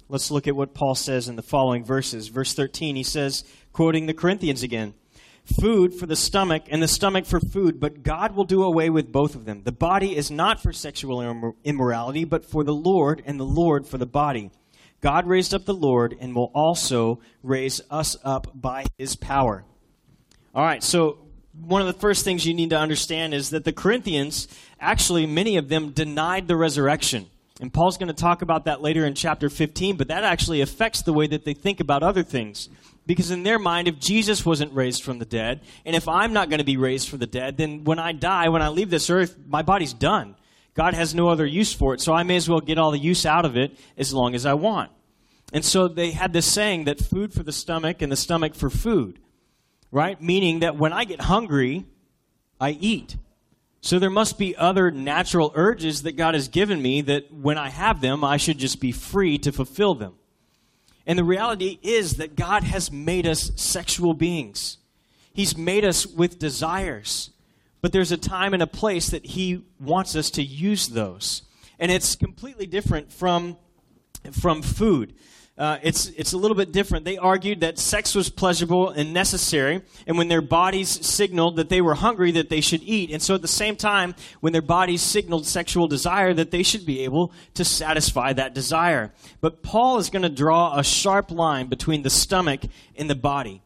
Let's 0.09 0.31
look 0.31 0.49
at 0.49 0.57
what 0.57 0.73
Paul 0.73 0.95
says 0.95 1.29
in 1.29 1.37
the 1.37 1.43
following 1.43 1.85
verses. 1.85 2.29
Verse 2.29 2.55
13, 2.55 2.97
he 2.97 3.03
says, 3.03 3.45
quoting 3.75 4.07
the 4.07 4.15
Corinthians 4.15 4.63
again, 4.63 4.95
food 5.49 5.95
for 5.95 6.07
the 6.07 6.17
stomach 6.17 6.65
and 6.69 6.83
the 6.83 6.89
stomach 6.89 7.27
for 7.27 7.41
food, 7.41 7.81
but 7.81 8.03
God 8.03 8.37
will 8.37 8.45
do 8.45 8.63
away 8.63 8.91
with 8.91 9.11
both 9.11 9.35
of 9.35 9.45
them. 9.45 9.63
The 9.65 9.73
body 9.73 10.17
is 10.17 10.31
not 10.31 10.63
for 10.63 10.73
sexual 10.73 11.55
immorality, 11.65 12.25
but 12.25 12.45
for 12.45 12.65
the 12.65 12.75
Lord, 12.75 13.23
and 13.25 13.41
the 13.41 13.45
Lord 13.45 13.87
for 13.87 13.99
the 13.99 14.07
body. 14.07 14.51
God 15.01 15.27
raised 15.27 15.55
up 15.55 15.65
the 15.65 15.75
Lord 15.75 16.17
and 16.21 16.35
will 16.35 16.51
also 16.55 17.21
raise 17.43 17.81
us 17.91 18.17
up 18.25 18.49
by 18.55 18.85
his 18.99 19.17
power. 19.17 19.65
All 20.55 20.65
right, 20.65 20.83
so 20.83 21.19
one 21.61 21.81
of 21.81 21.87
the 21.87 22.01
first 22.01 22.25
things 22.25 22.47
you 22.47 22.55
need 22.55 22.71
to 22.71 22.79
understand 22.79 23.35
is 23.35 23.51
that 23.51 23.65
the 23.65 23.73
Corinthians, 23.73 24.49
actually, 24.81 25.27
many 25.27 25.57
of 25.57 25.69
them 25.69 25.91
denied 25.91 26.49
the 26.49 26.57
resurrection. 26.57 27.27
And 27.61 27.73
Paul's 27.73 27.99
going 27.99 28.09
to 28.09 28.15
talk 28.15 28.43
about 28.43 28.67
that 28.67 28.83
later 28.83 29.05
in 29.05 29.15
chapter 29.15 29.49
15, 29.49 29.97
but 29.97 30.09
that 30.09 30.25
actually 30.25 30.61
affects 30.61 31.03
the 31.03 31.13
way 31.13 31.27
that 31.27 31.45
they 31.45 31.55
think 31.55 31.81
about 31.81 32.03
other 32.03 32.23
things. 32.23 32.69
Because 33.09 33.31
in 33.31 33.43
their 33.43 33.59
mind, 33.59 33.89
if 33.89 33.99
Jesus 33.99 34.45
wasn't 34.45 34.75
raised 34.75 35.03
from 35.03 35.19
the 35.19 35.25
dead, 35.25 35.63
and 35.87 35.97
if 35.97 36.07
I'm 36.07 36.35
not 36.35 36.51
going 36.51 36.59
to 36.59 36.65
be 36.65 36.77
raised 36.77 37.09
from 37.09 37.21
the 37.21 37.27
dead, 37.27 37.57
then 37.57 37.85
when 37.85 37.99
I 37.99 38.13
die, 38.13 38.51
when 38.51 38.61
I 38.61 38.69
leave 38.69 38.91
this 38.91 39.09
earth, 39.09 39.35
my 39.47 39.63
body's 39.63 39.95
done. 39.95 40.37
God 40.75 40.93
has 40.93 41.15
no 41.15 41.31
other 41.31 41.47
use 41.47 41.73
for 41.73 41.95
it, 41.95 42.03
so 42.03 42.13
I 42.13 42.23
may 42.23 42.37
as 42.37 42.51
well 42.51 42.61
get 42.61 42.77
all 42.77 42.91
the 42.91 42.99
use 42.99 43.25
out 43.25 43.47
of 43.47 43.57
it 43.57 43.79
as 43.97 44.13
long 44.13 44.35
as 44.35 44.45
I 44.45 44.53
want. 44.53 44.91
And 45.55 45.65
so 45.65 45.89
they 45.89 46.11
had 46.11 46.35
this 46.35 46.45
saying 46.45 46.85
that 46.85 47.01
food 47.01 47.33
for 47.33 47.43
the 47.43 47.51
stomach 47.51 48.03
and 48.03 48.13
the 48.13 48.17
stomach 48.17 48.55
for 48.55 48.69
food, 48.69 49.19
right? 49.91 50.21
Meaning 50.21 50.61
that 50.61 50.77
when 50.77 50.93
I 50.93 51.05
get 51.05 51.23
hungry, 51.23 51.87
I 52.61 52.73
eat. 52.73 53.17
So 53.81 53.99
there 53.99 54.11
must 54.11 54.37
be 54.37 54.55
other 54.55 54.91
natural 54.91 55.51
urges 55.55 56.03
that 56.03 56.19
God 56.19 56.35
has 56.35 56.49
given 56.49 56.83
me 56.83 57.01
that 57.01 57.33
when 57.33 57.57
I 57.57 57.71
have 57.71 58.03
them, 58.03 58.23
I 58.23 58.37
should 58.37 58.59
just 58.59 58.83
be 58.83 58.93
free 58.93 59.39
to 59.39 59.51
fulfill 59.51 59.95
them. 59.95 60.18
And 61.09 61.19
the 61.19 61.25
reality 61.25 61.79
is 61.83 62.19
that 62.19 62.37
God 62.37 62.65
has 62.65 62.93
made 62.93 63.27
us 63.27 63.51
sexual 63.57 64.13
beings. 64.13 64.77
He's 65.33 65.57
made 65.57 65.85
us 65.85 66.07
with 66.07 66.39
desires. 66.39 67.31
But 67.81 67.93
there's 67.93 68.13
a 68.13 68.19
time 68.19 68.53
and 68.53 68.63
a 68.63 68.67
place 68.67 69.09
that 69.09 69.25
He 69.25 69.65
wants 69.81 70.15
us 70.15 70.31
to 70.33 70.43
use 70.43 70.89
those. 70.89 71.43
And 71.79 71.91
it's 71.91 72.15
completely 72.15 72.67
different 72.67 73.11
from, 73.11 73.57
from 74.33 74.61
food. 74.61 75.15
Uh, 75.59 75.77
it's, 75.83 76.07
it's 76.11 76.35
a 76.35 76.37
little 76.39 76.57
bit 76.57 76.71
different. 76.71 77.05
They 77.05 77.19
argued 77.19 77.61
that 77.61 77.81
sex 77.81 78.15
was 78.15 78.31
pleasurable 78.31 78.91
and 78.91 79.13
necessary, 79.13 79.83
and 80.07 80.17
when 80.17 80.29
their 80.29 80.41
bodies 80.41 81.05
signaled 81.05 81.57
that 81.57 81.69
they 81.69 81.81
were 81.81 81.95
hungry, 81.95 82.31
that 82.33 82.49
they 82.49 82.61
should 82.61 82.83
eat. 82.85 83.11
And 83.11 83.21
so 83.21 83.35
at 83.35 83.43
the 83.43 83.49
same 83.49 83.75
time, 83.75 84.15
when 84.39 84.53
their 84.53 84.63
bodies 84.63 85.03
signaled 85.03 85.47
sexual 85.47 85.89
desire, 85.89 86.33
that 86.33 86.53
they 86.53 86.63
should 86.63 86.87
be 86.87 87.01
able 87.01 87.33
to 87.55 87.65
satisfy 87.65 88.33
that 88.35 88.55
desire. 88.55 89.13
But 89.41 89.65
Paul 89.65 89.99
is 89.99 90.11
going 90.11 90.23
to 90.23 90.29
draw 90.29 90.79
a 90.79 90.85
sharp 90.85 91.33
line 91.33 91.67
between 91.67 92.03
the 92.03 92.11
stomach 92.11 92.61
and 92.97 93.11
the 93.11 93.17
body. 93.17 93.61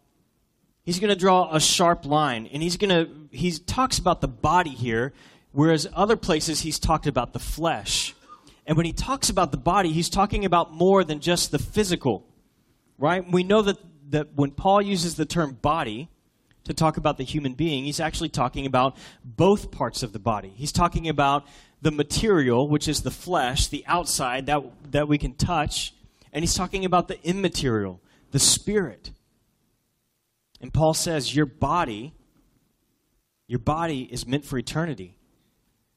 He's 0.85 0.98
going 0.98 1.11
to 1.12 1.20
draw 1.20 1.55
a 1.55 1.61
sharp 1.61 2.07
line, 2.07 2.48
and 2.50 2.62
he's 2.62 2.78
going 2.78 2.88
to, 2.88 3.37
he 3.37 3.52
talks 3.52 3.98
about 3.98 4.22
the 4.22 4.28
body 4.28 4.70
here, 4.70 5.12
whereas 5.52 5.87
other 5.94 6.16
places 6.16 6.62
he's 6.62 6.78
talked 6.78 7.07
about 7.07 7.35
the 7.35 7.38
flesh. 7.38 8.14
And 8.66 8.77
when 8.77 8.87
he 8.87 8.92
talks 8.92 9.29
about 9.29 9.51
the 9.51 9.59
body, 9.59 9.92
he's 9.92 10.09
talking 10.09 10.44
about 10.44 10.72
more 10.72 11.05
than 11.05 11.20
just 11.20 11.51
the 11.51 11.59
physical, 11.59 12.27
right? 12.98 13.25
We 13.31 13.42
know 13.42 13.62
that, 13.62 13.79
that 14.11 14.35
when 14.35 14.53
Paul 14.53 14.83
uses 14.83 15.16
the 15.16 15.27
term 15.27 15.55
body 15.55 16.09
to 16.64 16.75
talk 16.75 16.96
about 16.96 17.18
the 17.18 17.25
human 17.25 17.55
being, 17.55 17.85
he's 17.85 17.98
actually 17.98 18.29
talking 18.29 18.66
about 18.66 18.96
both 19.25 19.72
parts 19.72 20.03
of 20.03 20.12
the 20.12 20.20
body. 20.20 20.53
He's 20.55 20.72
talking 20.72 21.09
about 21.09 21.44
the 21.81 21.90
material, 21.90 22.68
which 22.68 22.87
is 22.87 23.03
the 23.03 23.11
flesh, 23.11 23.66
the 23.66 23.85
outside 23.87 24.46
that, 24.46 24.62
that 24.92 25.09
we 25.09 25.18
can 25.18 25.35
touch, 25.35 25.92
and 26.33 26.42
he's 26.42 26.55
talking 26.55 26.85
about 26.85 27.09
the 27.09 27.20
immaterial, 27.27 28.01
the 28.31 28.38
spirit 28.38 29.11
and 30.62 30.72
Paul 30.72 30.94
says, 30.94 31.35
Your 31.35 31.44
body, 31.44 32.14
your 33.48 33.59
body 33.59 34.09
is 34.11 34.27
meant 34.27 34.44
for 34.44 34.57
eternity. 34.57 35.18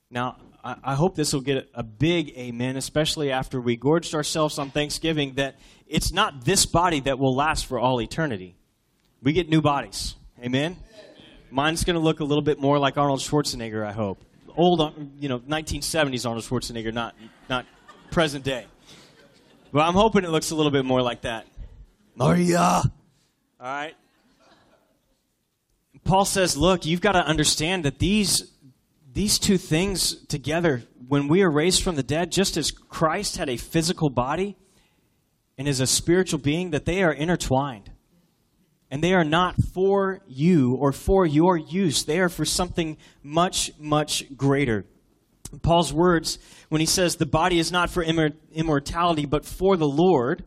Now, 0.09 0.37
I, 0.65 0.95
hope 0.95 1.15
this 1.15 1.31
will 1.31 1.41
get 1.41 1.69
a 1.75 1.83
big 1.83 2.35
amen, 2.35 2.75
especially 2.75 3.31
after 3.31 3.61
we 3.61 3.75
gorged 3.75 4.15
ourselves 4.15 4.57
on 4.57 4.71
Thanksgiving, 4.71 5.35
that 5.35 5.59
it's 5.87 6.11
not 6.11 6.43
this 6.43 6.65
body 6.65 7.01
that 7.01 7.19
will 7.19 7.35
last 7.35 7.67
for 7.67 7.77
all 7.77 8.01
eternity. 8.01 8.55
We 9.21 9.33
get 9.33 9.47
new 9.47 9.61
bodies. 9.61 10.15
Amen? 10.43 10.77
Mine's 11.51 11.83
going 11.83 11.95
to 11.95 11.99
look 11.99 12.19
a 12.19 12.23
little 12.23 12.41
bit 12.41 12.59
more 12.59 12.79
like 12.79 12.97
Arnold 12.97 13.19
Schwarzenegger, 13.19 13.85
I 13.85 13.91
hope. 13.91 14.19
Old, 14.57 14.81
uh, 14.81 14.91
you 15.19 15.29
know, 15.29 15.37
1970s 15.39 16.25
Arnold 16.25 16.43
Schwarzenegger, 16.43 16.91
not, 16.91 17.13
not 17.47 17.67
present 18.09 18.43
day. 18.43 18.65
But 19.71 19.81
I'm 19.81 19.93
hoping 19.93 20.23
it 20.23 20.31
looks 20.31 20.49
a 20.49 20.55
little 20.55 20.71
bit 20.71 20.83
more 20.83 21.01
like 21.01 21.21
that. 21.21 21.45
Maria! 22.15 22.59
All 22.59 22.81
right? 23.59 23.93
Paul 26.03 26.25
says, 26.25 26.57
look, 26.57 26.85
you've 26.85 27.01
got 27.01 27.11
to 27.11 27.25
understand 27.25 27.85
that 27.85 27.99
these, 27.99 28.51
these 29.15 29.39
two 29.39 29.57
things 29.57 30.25
together, 30.25 30.83
when 31.07 31.29
we 31.29 31.41
are 31.41 31.49
raised 31.49 31.81
from 31.81 31.95
the 31.95 32.03
dead, 32.03 32.33
just 32.33 32.57
as 32.57 32.69
Christ 32.69 33.37
had 33.37 33.49
a 33.49 33.55
physical 33.55 34.09
body 34.09 34.57
and 35.57 35.69
is 35.69 35.79
a 35.79 35.87
spiritual 35.87 36.39
being, 36.39 36.71
that 36.71 36.83
they 36.83 37.01
are 37.01 37.13
intertwined. 37.13 37.91
And 38.91 39.01
they 39.01 39.13
are 39.13 39.23
not 39.23 39.55
for 39.73 40.21
you 40.27 40.75
or 40.75 40.91
for 40.91 41.25
your 41.25 41.55
use. 41.55 42.03
They 42.03 42.19
are 42.19 42.27
for 42.27 42.43
something 42.43 42.97
much, 43.23 43.71
much 43.79 44.25
greater. 44.35 44.85
Paul's 45.61 45.93
words, 45.93 46.37
when 46.67 46.81
he 46.81 46.85
says 46.85 47.15
the 47.15 47.25
body 47.25 47.57
is 47.57 47.71
not 47.71 47.89
for 47.89 48.03
immortality, 48.03 49.25
but 49.25 49.45
for 49.45 49.77
the 49.77 49.87
Lord, 49.87 50.43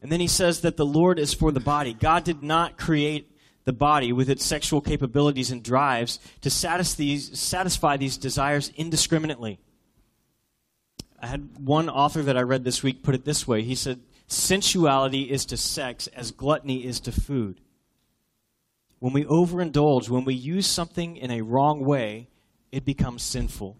and 0.00 0.10
then 0.10 0.20
he 0.20 0.28
says 0.28 0.62
that 0.62 0.78
the 0.78 0.86
Lord 0.86 1.18
is 1.18 1.34
for 1.34 1.52
the 1.52 1.60
body. 1.60 1.92
God 1.92 2.24
did 2.24 2.42
not 2.42 2.78
create 2.78 3.30
the 3.64 3.72
body 3.72 4.12
with 4.12 4.28
its 4.28 4.44
sexual 4.44 4.80
capabilities 4.80 5.50
and 5.50 5.62
drives 5.62 6.18
to 6.40 6.50
satisfy 6.50 7.96
these, 7.96 8.16
desires 8.16 8.72
indiscriminately. 8.76 9.58
I 11.20 11.26
had 11.26 11.58
one 11.58 11.88
author 11.88 12.22
that 12.22 12.36
I 12.36 12.42
read 12.42 12.64
this 12.64 12.82
week 12.82 13.02
put 13.02 13.14
it 13.14 13.24
this 13.24 13.46
way. 13.46 13.62
He 13.62 13.76
said, 13.76 14.00
Sensuality 14.28 15.28
is 15.28 15.44
to 15.46 15.56
sex 15.56 16.06
as 16.08 16.32
gluttony 16.32 16.84
is 16.84 17.00
to 17.00 17.12
food. 17.12 17.60
When 18.98 19.12
we 19.12 19.24
overindulge, 19.24 20.08
when 20.08 20.24
we 20.24 20.34
use 20.34 20.66
something 20.66 21.16
in 21.16 21.30
a 21.30 21.42
wrong 21.42 21.84
way, 21.84 22.28
it 22.70 22.84
becomes 22.84 23.22
sinful. 23.22 23.76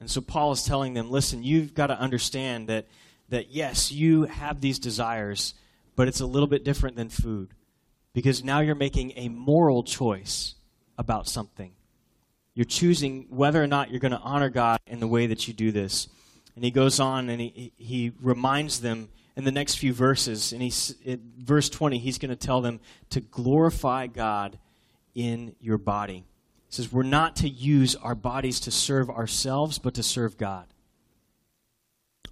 And 0.00 0.10
so 0.10 0.20
Paul 0.20 0.52
is 0.52 0.64
telling 0.64 0.94
them, 0.94 1.10
listen, 1.10 1.42
you've 1.42 1.74
got 1.74 1.88
to 1.88 1.98
understand 1.98 2.68
that, 2.68 2.86
that 3.28 3.50
yes, 3.50 3.92
you 3.92 4.24
have 4.24 4.60
these 4.60 4.78
desires, 4.78 5.54
but 5.94 6.08
it's 6.08 6.20
a 6.20 6.26
little 6.26 6.46
bit 6.46 6.64
different 6.64 6.96
than 6.96 7.08
food 7.08 7.50
because 8.16 8.42
now 8.42 8.60
you're 8.60 8.74
making 8.74 9.12
a 9.16 9.28
moral 9.28 9.82
choice 9.82 10.54
about 10.96 11.28
something. 11.28 11.72
You're 12.54 12.64
choosing 12.64 13.26
whether 13.28 13.62
or 13.62 13.66
not 13.66 13.90
you're 13.90 14.00
going 14.00 14.12
to 14.12 14.20
honor 14.20 14.48
God 14.48 14.80
in 14.86 15.00
the 15.00 15.06
way 15.06 15.26
that 15.26 15.46
you 15.46 15.52
do 15.52 15.70
this. 15.70 16.08
And 16.54 16.64
he 16.64 16.70
goes 16.70 16.98
on 16.98 17.28
and 17.28 17.42
he, 17.42 17.74
he 17.76 18.12
reminds 18.18 18.80
them 18.80 19.10
in 19.36 19.44
the 19.44 19.52
next 19.52 19.74
few 19.74 19.92
verses, 19.92 20.54
and 20.54 20.62
he's, 20.62 20.94
verse 21.36 21.68
20, 21.68 21.98
he's 21.98 22.16
going 22.16 22.30
to 22.30 22.36
tell 22.36 22.62
them 22.62 22.80
to 23.10 23.20
glorify 23.20 24.06
God 24.06 24.58
in 25.14 25.54
your 25.60 25.76
body. 25.76 26.24
He 26.68 26.74
says, 26.74 26.90
We're 26.90 27.02
not 27.02 27.36
to 27.36 27.48
use 27.50 27.96
our 27.96 28.14
bodies 28.14 28.60
to 28.60 28.70
serve 28.70 29.10
ourselves, 29.10 29.78
but 29.78 29.92
to 29.92 30.02
serve 30.02 30.38
God. 30.38 30.64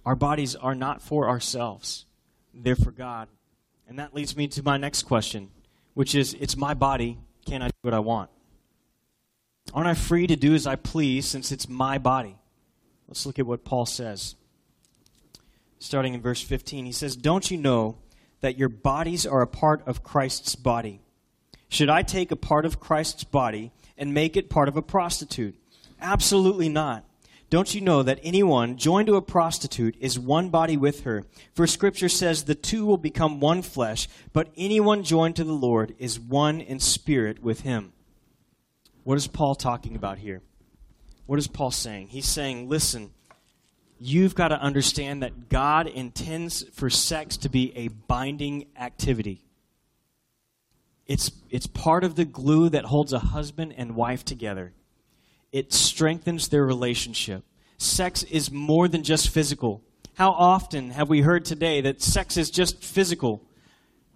Our 0.03 0.15
bodies 0.15 0.55
are 0.55 0.73
not 0.73 1.03
for 1.03 1.29
ourselves, 1.29 2.07
they're 2.55 2.75
for 2.75 2.89
God. 2.89 3.27
And 3.87 3.99
that 3.99 4.15
leads 4.15 4.35
me 4.35 4.47
to 4.47 4.63
my 4.63 4.77
next 4.77 5.03
question 5.03 5.51
which 5.95 6.13
is, 6.13 6.35
it's 6.35 6.55
my 6.55 6.75
body. 6.75 7.17
Can 7.45 7.63
I 7.63 7.67
do 7.67 7.73
what 7.81 7.93
I 7.95 7.99
want? 7.99 8.29
Aren't 9.73 9.87
I 9.87 9.95
free 9.95 10.27
to 10.27 10.35
do 10.35 10.53
as 10.53 10.67
I 10.67 10.75
please 10.75 11.25
since 11.25 11.51
it's 11.51 11.67
my 11.67 11.97
body? 11.97 12.37
Let's 13.07 13.25
look 13.25 13.39
at 13.39 13.47
what 13.47 13.65
Paul 13.65 13.85
says. 13.85 14.35
Starting 15.79 16.13
in 16.13 16.21
verse 16.21 16.41
15, 16.41 16.85
he 16.85 16.91
says, 16.91 17.15
Don't 17.15 17.49
you 17.49 17.57
know 17.57 17.97
that 18.41 18.57
your 18.57 18.69
bodies 18.69 19.25
are 19.25 19.41
a 19.41 19.47
part 19.47 19.81
of 19.87 20.03
Christ's 20.03 20.55
body? 20.55 21.01
Should 21.69 21.89
I 21.89 22.03
take 22.03 22.31
a 22.31 22.35
part 22.35 22.65
of 22.65 22.79
Christ's 22.79 23.23
body 23.23 23.71
and 23.97 24.13
make 24.13 24.37
it 24.37 24.49
part 24.49 24.67
of 24.67 24.77
a 24.77 24.81
prostitute? 24.81 25.55
Absolutely 25.99 26.69
not. 26.69 27.03
Don't 27.49 27.75
you 27.75 27.81
know 27.81 28.01
that 28.01 28.19
anyone 28.23 28.77
joined 28.77 29.07
to 29.07 29.15
a 29.15 29.21
prostitute 29.21 29.95
is 29.99 30.17
one 30.17 30.49
body 30.49 30.77
with 30.77 31.01
her? 31.01 31.23
For 31.53 31.67
scripture 31.67 32.09
says 32.09 32.43
the 32.43 32.55
two 32.55 32.85
will 32.85 32.97
become 32.97 33.39
one 33.39 33.61
flesh, 33.61 34.07
but 34.33 34.49
anyone 34.57 35.03
joined 35.03 35.35
to 35.35 35.43
the 35.43 35.53
Lord 35.53 35.95
is 35.99 36.19
one 36.19 36.59
in 36.59 36.79
spirit 36.79 37.43
with 37.43 37.61
him. 37.61 37.93
What 39.03 39.17
is 39.17 39.27
Paul 39.27 39.53
talking 39.53 39.95
about 39.95 40.17
here? 40.17 40.41
What 41.27 41.37
is 41.37 41.47
Paul 41.47 41.69
saying? 41.69 42.07
He's 42.07 42.27
saying, 42.27 42.67
listen, 42.67 43.11
you've 43.99 44.33
got 44.33 44.47
to 44.47 44.59
understand 44.59 45.21
that 45.21 45.47
God 45.47 45.85
intends 45.85 46.63
for 46.73 46.89
sex 46.89 47.37
to 47.37 47.49
be 47.49 47.71
a 47.77 47.89
binding 47.89 48.65
activity. 48.75 49.43
It's, 51.05 51.31
it's 51.51 51.67
part 51.67 52.03
of 52.03 52.15
the 52.15 52.25
glue 52.25 52.69
that 52.69 52.85
holds 52.85 53.13
a 53.13 53.19
husband 53.19 53.75
and 53.77 53.95
wife 53.95 54.25
together 54.25 54.73
it 55.55 55.71
strengthens 55.71 56.49
their 56.49 56.65
relationship. 56.65 57.41
Sex 57.77 58.23
is 58.23 58.51
more 58.51 58.89
than 58.89 59.03
just 59.03 59.29
physical. 59.29 59.81
How 60.15 60.31
often 60.31 60.89
have 60.89 61.07
we 61.07 61.21
heard 61.21 61.45
today 61.45 61.79
that 61.79 62.01
sex 62.01 62.35
is 62.35 62.51
just 62.51 62.83
physical? 62.83 63.41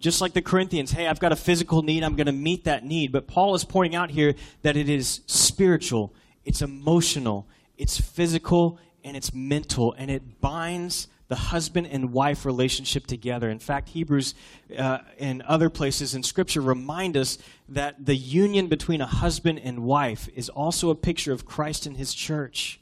Just 0.00 0.20
like 0.20 0.34
the 0.34 0.42
Corinthians, 0.42 0.90
hey, 0.90 1.08
I've 1.08 1.18
got 1.18 1.32
a 1.32 1.36
physical 1.36 1.80
need, 1.80 2.04
I'm 2.04 2.14
going 2.14 2.26
to 2.26 2.32
meet 2.32 2.64
that 2.64 2.84
need. 2.84 3.10
But 3.10 3.26
Paul 3.26 3.54
is 3.54 3.64
pointing 3.64 3.96
out 3.96 4.10
here 4.10 4.34
that 4.60 4.76
it 4.76 4.90
is 4.90 5.22
spiritual, 5.24 6.12
it's 6.44 6.60
emotional, 6.60 7.48
it's 7.78 7.98
physical, 7.98 8.78
and 9.02 9.16
it's 9.16 9.32
mental, 9.32 9.94
and 9.96 10.10
it 10.10 10.42
binds 10.42 11.08
the 11.30 11.36
husband 11.36 11.86
and 11.86 12.12
wife 12.12 12.44
relationship 12.44 13.06
together. 13.06 13.48
In 13.48 13.60
fact, 13.60 13.90
Hebrews 13.90 14.34
uh, 14.76 14.98
and 15.16 15.42
other 15.42 15.70
places 15.70 16.12
in 16.12 16.24
Scripture 16.24 16.60
remind 16.60 17.16
us 17.16 17.38
that 17.68 18.04
the 18.04 18.16
union 18.16 18.66
between 18.66 19.00
a 19.00 19.06
husband 19.06 19.60
and 19.60 19.84
wife 19.84 20.28
is 20.34 20.48
also 20.48 20.90
a 20.90 20.96
picture 20.96 21.32
of 21.32 21.46
Christ 21.46 21.86
and 21.86 21.96
his 21.96 22.14
church. 22.14 22.80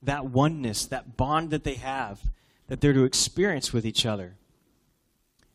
That 0.00 0.26
oneness, 0.26 0.86
that 0.86 1.16
bond 1.16 1.50
that 1.50 1.64
they 1.64 1.74
have, 1.74 2.20
that 2.68 2.80
they're 2.80 2.92
to 2.92 3.02
experience 3.02 3.72
with 3.72 3.84
each 3.84 4.06
other. 4.06 4.36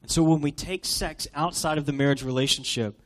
And 0.02 0.12
so 0.12 0.22
when 0.22 0.42
we 0.42 0.52
take 0.52 0.84
sex 0.84 1.30
outside 1.34 1.78
of 1.78 1.86
the 1.86 1.94
marriage 1.94 2.24
relationship, 2.24 3.02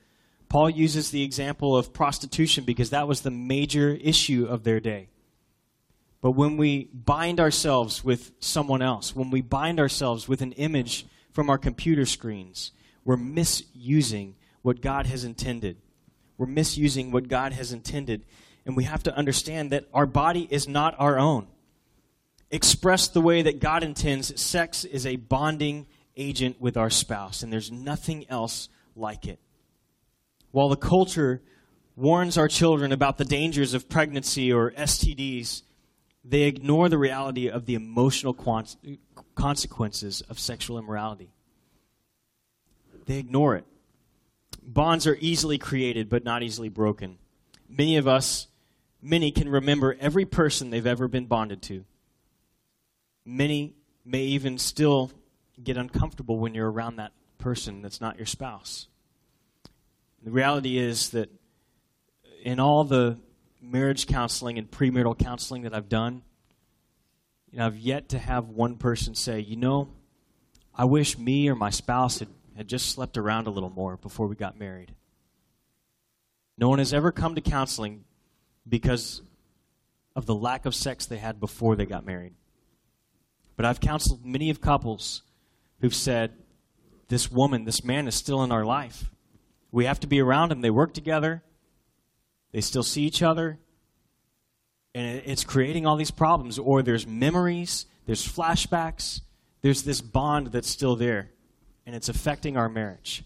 Paul 0.49 0.71
uses 0.71 1.11
the 1.11 1.21
example 1.21 1.77
of 1.77 1.93
prostitution 1.93 2.63
because 2.63 2.89
that 2.89 3.07
was 3.07 3.21
the 3.21 3.29
major 3.29 3.91
issue 4.01 4.47
of 4.49 4.63
their 4.63 4.79
day. 4.79 5.09
But 6.25 6.31
when 6.31 6.57
we 6.57 6.85
bind 6.91 7.39
ourselves 7.39 8.03
with 8.03 8.31
someone 8.39 8.81
else, 8.81 9.15
when 9.15 9.29
we 9.29 9.41
bind 9.41 9.79
ourselves 9.79 10.27
with 10.27 10.41
an 10.41 10.53
image 10.53 11.05
from 11.31 11.51
our 11.51 11.59
computer 11.59 12.03
screens, 12.03 12.71
we're 13.03 13.15
misusing 13.15 14.33
what 14.63 14.81
God 14.81 15.05
has 15.05 15.23
intended. 15.23 15.77
We're 16.39 16.47
misusing 16.47 17.11
what 17.11 17.27
God 17.27 17.53
has 17.53 17.71
intended. 17.71 18.25
And 18.65 18.75
we 18.75 18.85
have 18.85 19.03
to 19.03 19.15
understand 19.15 19.71
that 19.71 19.85
our 19.93 20.07
body 20.07 20.47
is 20.49 20.67
not 20.67 20.95
our 20.97 21.19
own. 21.19 21.45
Expressed 22.49 23.13
the 23.13 23.21
way 23.21 23.43
that 23.43 23.59
God 23.59 23.83
intends, 23.83 24.41
sex 24.41 24.83
is 24.83 25.05
a 25.05 25.17
bonding 25.17 25.85
agent 26.17 26.59
with 26.59 26.75
our 26.75 26.89
spouse, 26.89 27.43
and 27.43 27.53
there's 27.53 27.71
nothing 27.71 28.25
else 28.29 28.67
like 28.95 29.27
it. 29.27 29.37
While 30.49 30.69
the 30.69 30.75
culture 30.75 31.43
warns 31.95 32.35
our 32.35 32.47
children 32.47 32.91
about 32.91 33.19
the 33.19 33.25
dangers 33.25 33.75
of 33.75 33.87
pregnancy 33.87 34.51
or 34.51 34.71
STDs, 34.71 35.61
they 36.27 36.43
ignore 36.43 36.89
the 36.89 36.97
reality 36.97 37.47
of 37.47 37.65
the 37.65 37.75
emotional 37.75 38.33
consequences 39.35 40.21
of 40.27 40.39
sexual 40.39 40.79
immorality. 40.79 41.29
They 43.05 43.19
ignore 43.19 43.55
it. 43.55 43.65
Bonds 44.63 45.05
are 45.05 45.17
easily 45.19 45.59
created, 45.59 46.09
but 46.09 46.23
not 46.23 46.41
easily 46.41 46.69
broken. 46.69 47.19
Many 47.69 47.97
of 47.97 48.07
us, 48.07 48.47
many 49.01 49.31
can 49.31 49.47
remember 49.47 49.95
every 49.99 50.25
person 50.25 50.71
they've 50.71 50.87
ever 50.87 51.07
been 51.07 51.27
bonded 51.27 51.61
to. 51.63 51.85
Many 53.23 53.75
may 54.03 54.23
even 54.23 54.57
still 54.57 55.11
get 55.63 55.77
uncomfortable 55.77 56.39
when 56.39 56.55
you're 56.55 56.71
around 56.71 56.95
that 56.95 57.11
person 57.37 57.83
that's 57.83 58.01
not 58.01 58.17
your 58.17 58.25
spouse. 58.25 58.87
The 60.23 60.31
reality 60.31 60.79
is 60.79 61.09
that 61.09 61.29
in 62.43 62.59
all 62.59 62.83
the 62.83 63.17
marriage 63.71 64.07
counseling 64.07 64.57
and 64.57 64.69
premarital 64.69 65.17
counseling 65.17 65.63
that 65.63 65.73
I've 65.73 65.89
done, 65.89 66.23
you 67.51 67.59
know, 67.59 67.67
I've 67.67 67.77
yet 67.77 68.09
to 68.09 68.19
have 68.19 68.49
one 68.49 68.75
person 68.75 69.15
say, 69.15 69.39
you 69.39 69.55
know, 69.55 69.89
I 70.73 70.85
wish 70.85 71.17
me 71.17 71.49
or 71.49 71.55
my 71.55 71.69
spouse 71.69 72.19
had, 72.19 72.27
had 72.57 72.67
just 72.67 72.89
slept 72.89 73.17
around 73.17 73.47
a 73.47 73.51
little 73.51 73.69
more 73.69 73.97
before 73.97 74.27
we 74.27 74.35
got 74.35 74.59
married. 74.59 74.93
No 76.57 76.69
one 76.69 76.79
has 76.79 76.93
ever 76.93 77.11
come 77.11 77.35
to 77.35 77.41
counseling 77.41 78.03
because 78.67 79.21
of 80.15 80.25
the 80.25 80.35
lack 80.35 80.65
of 80.65 80.73
sex 80.73 81.05
they 81.05 81.17
had 81.17 81.39
before 81.39 81.75
they 81.75 81.85
got 81.85 82.05
married. 82.05 82.33
But 83.55 83.65
I've 83.65 83.79
counseled 83.79 84.25
many 84.25 84.49
of 84.49 84.61
couples 84.61 85.21
who've 85.81 85.95
said, 85.95 86.33
This 87.07 87.31
woman, 87.31 87.65
this 87.65 87.83
man 87.83 88.07
is 88.07 88.15
still 88.15 88.43
in 88.43 88.51
our 88.51 88.65
life. 88.65 89.09
We 89.71 89.85
have 89.85 89.99
to 90.01 90.07
be 90.07 90.21
around 90.21 90.51
him. 90.51 90.61
They 90.61 90.69
work 90.69 90.93
together, 90.93 91.43
they 92.55 92.61
still 92.61 92.83
see 92.83 93.01
each 93.01 93.21
other, 93.21 93.59
and 94.93 95.21
it's 95.25 95.43
creating 95.43 95.85
all 95.85 95.97
these 95.97 96.09
problems. 96.09 96.57
Or 96.57 96.81
there's 96.81 97.05
memories, 97.05 97.85
there's 98.05 98.25
flashbacks, 98.25 99.19
there's 99.61 99.83
this 99.83 99.99
bond 99.99 100.53
that's 100.53 100.69
still 100.69 100.95
there, 100.95 101.31
and 101.85 101.93
it's 101.93 102.07
affecting 102.07 102.55
our 102.55 102.69
marriage. 102.69 103.25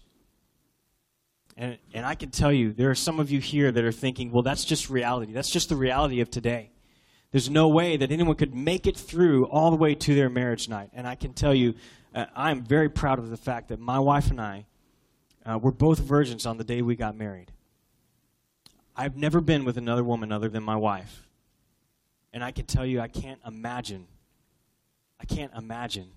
And, 1.56 1.78
and 1.94 2.04
I 2.04 2.16
can 2.16 2.30
tell 2.30 2.52
you, 2.52 2.72
there 2.72 2.90
are 2.90 2.96
some 2.96 3.20
of 3.20 3.30
you 3.30 3.38
here 3.38 3.70
that 3.70 3.84
are 3.84 3.92
thinking, 3.92 4.32
well, 4.32 4.42
that's 4.42 4.64
just 4.64 4.90
reality. 4.90 5.32
That's 5.32 5.50
just 5.50 5.68
the 5.68 5.76
reality 5.76 6.20
of 6.20 6.28
today. 6.28 6.72
There's 7.30 7.48
no 7.48 7.68
way 7.68 7.96
that 7.98 8.10
anyone 8.10 8.34
could 8.34 8.52
make 8.52 8.88
it 8.88 8.96
through 8.96 9.46
all 9.46 9.70
the 9.70 9.76
way 9.76 9.94
to 9.94 10.14
their 10.16 10.28
marriage 10.28 10.68
night. 10.68 10.90
And 10.92 11.06
I 11.06 11.14
can 11.14 11.34
tell 11.34 11.54
you, 11.54 11.76
uh, 12.16 12.24
I'm 12.34 12.64
very 12.64 12.88
proud 12.88 13.20
of 13.20 13.30
the 13.30 13.36
fact 13.36 13.68
that 13.68 13.78
my 13.78 14.00
wife 14.00 14.32
and 14.32 14.40
I 14.40 14.66
uh, 15.46 15.56
were 15.56 15.70
both 15.70 16.00
virgins 16.00 16.46
on 16.46 16.56
the 16.58 16.64
day 16.64 16.82
we 16.82 16.96
got 16.96 17.16
married. 17.16 17.52
I've 18.96 19.16
never 19.16 19.40
been 19.40 19.64
with 19.64 19.76
another 19.76 20.04
woman 20.04 20.32
other 20.32 20.48
than 20.48 20.62
my 20.62 20.76
wife. 20.76 21.28
And 22.32 22.44
I 22.44 22.52
can 22.52 22.66
tell 22.66 22.86
you, 22.86 23.00
I 23.00 23.08
can't 23.08 23.40
imagine, 23.46 24.06
I 25.20 25.24
can't 25.24 25.52
imagine 25.56 26.10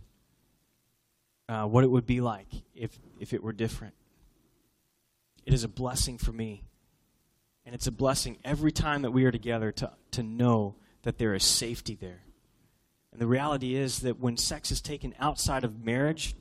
uh, 1.50 1.66
what 1.66 1.84
it 1.84 1.92
would 1.92 2.06
be 2.06 2.22
like 2.22 2.48
if, 2.76 2.98
if 3.20 3.34
it 3.34 3.44
were 3.44 3.54
different. 3.54 3.94
It 5.46 5.54
is 5.54 5.64
a 5.64 5.68
blessing 5.68 6.18
for 6.18 6.32
me. 6.32 6.64
And 7.66 7.74
it's 7.74 7.88
a 7.88 7.92
blessing 7.92 8.38
every 8.44 8.72
time 8.72 9.04
that 9.04 9.12
we 9.12 9.26
are 9.26 9.32
together 9.32 9.72
to, 9.74 9.92
to 10.12 10.24
know 10.24 10.76
that 11.04 11.18
there 11.18 11.34
is 11.34 11.44
safety 11.44 11.96
there. 11.96 12.22
And 13.12 13.22
the 13.22 13.28
reality 13.28 13.76
is 13.76 14.00
that 14.00 14.20
when 14.20 14.38
sex 14.38 14.72
is 14.72 14.82
taken 14.82 15.14
outside 15.20 15.64
of 15.64 15.84
marriage, 15.84 16.36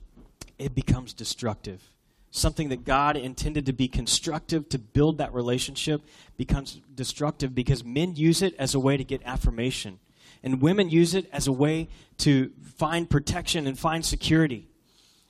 it 0.59 0.75
becomes 0.75 1.13
destructive. 1.13 1.92
Something 2.35 2.71
that 2.71 2.85
God 2.85 3.19
intended 3.19 3.67
to 3.67 3.75
be 3.75 3.89
constructive 3.89 4.67
to 4.71 4.79
build 4.79 5.19
that 5.19 5.35
relationship 5.35 6.01
becomes 6.39 6.81
destructive 6.95 7.55
because 7.55 7.85
men 7.85 8.17
use 8.17 8.41
it 8.41 8.55
as 8.59 8.75
a 8.75 8.81
way 8.81 8.97
to 8.97 9.05
get 9.05 9.21
affirmation. 9.27 10.01
And 10.43 10.63
women 10.63 10.89
use 10.89 11.15
it 11.15 11.29
as 11.31 11.47
a 11.47 11.53
way 11.53 11.89
to 12.19 12.51
find 12.79 13.09
protection 13.09 13.67
and 13.67 13.79
find 13.79 14.03
security. 14.03 14.67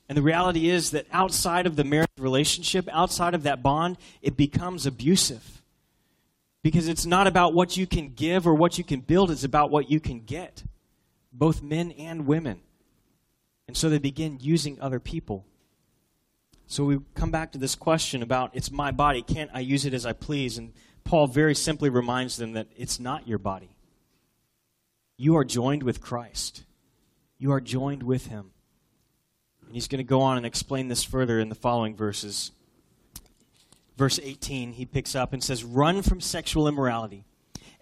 And 0.08 0.16
the 0.16 0.22
reality 0.22 0.70
is 0.70 0.92
that 0.92 1.06
outside 1.10 1.66
of 1.66 1.74
the 1.74 1.82
marriage 1.82 2.08
relationship, 2.18 2.88
outside 2.92 3.34
of 3.34 3.42
that 3.42 3.64
bond, 3.64 3.98
it 4.22 4.36
becomes 4.36 4.86
abusive. 4.86 5.60
Because 6.62 6.86
it's 6.86 7.04
not 7.04 7.26
about 7.26 7.52
what 7.52 7.76
you 7.76 7.88
can 7.88 8.14
give 8.14 8.46
or 8.46 8.54
what 8.54 8.78
you 8.78 8.84
can 8.84 9.00
build, 9.00 9.32
it's 9.32 9.42
about 9.42 9.72
what 9.72 9.90
you 9.90 9.98
can 9.98 10.20
get 10.20 10.62
both 11.32 11.62
men 11.62 11.90
and 11.92 12.26
women. 12.26 12.60
And 13.66 13.76
so 13.76 13.88
they 13.88 13.98
begin 13.98 14.38
using 14.40 14.80
other 14.80 15.00
people. 15.00 15.46
So 16.72 16.85
we 16.85 17.00
come 17.14 17.30
back 17.30 17.52
to 17.52 17.58
this 17.58 17.74
question 17.74 18.22
about 18.22 18.52
it's 18.54 18.70
my 18.70 18.92
body, 18.92 19.20
can't 19.20 19.50
I 19.52 19.61
use 19.61 19.85
it 19.85 19.92
as 19.92 20.06
I 20.06 20.14
please? 20.14 20.56
And 20.56 20.72
Paul 21.04 21.26
very 21.26 21.54
simply 21.54 21.90
reminds 21.90 22.38
them 22.38 22.52
that 22.52 22.66
it's 22.74 22.98
not 22.98 23.28
your 23.28 23.37
body. 23.37 23.76
You 25.18 25.37
are 25.37 25.44
joined 25.44 25.82
with 25.82 26.00
Christ, 26.00 26.64
you 27.37 27.52
are 27.52 27.61
joined 27.61 28.02
with 28.02 28.28
him. 28.28 28.52
And 29.66 29.74
he's 29.74 29.87
going 29.87 29.98
to 29.98 30.02
go 30.02 30.22
on 30.22 30.38
and 30.38 30.46
explain 30.46 30.88
this 30.88 31.04
further 31.04 31.38
in 31.38 31.50
the 31.50 31.54
following 31.54 31.94
verses. 31.94 32.52
Verse 33.98 34.18
18, 34.22 34.72
he 34.72 34.87
picks 34.87 35.14
up 35.14 35.35
and 35.35 35.44
says, 35.44 35.64
Run 35.64 36.00
from 36.00 36.22
sexual 36.22 36.66
immorality. 36.66 37.26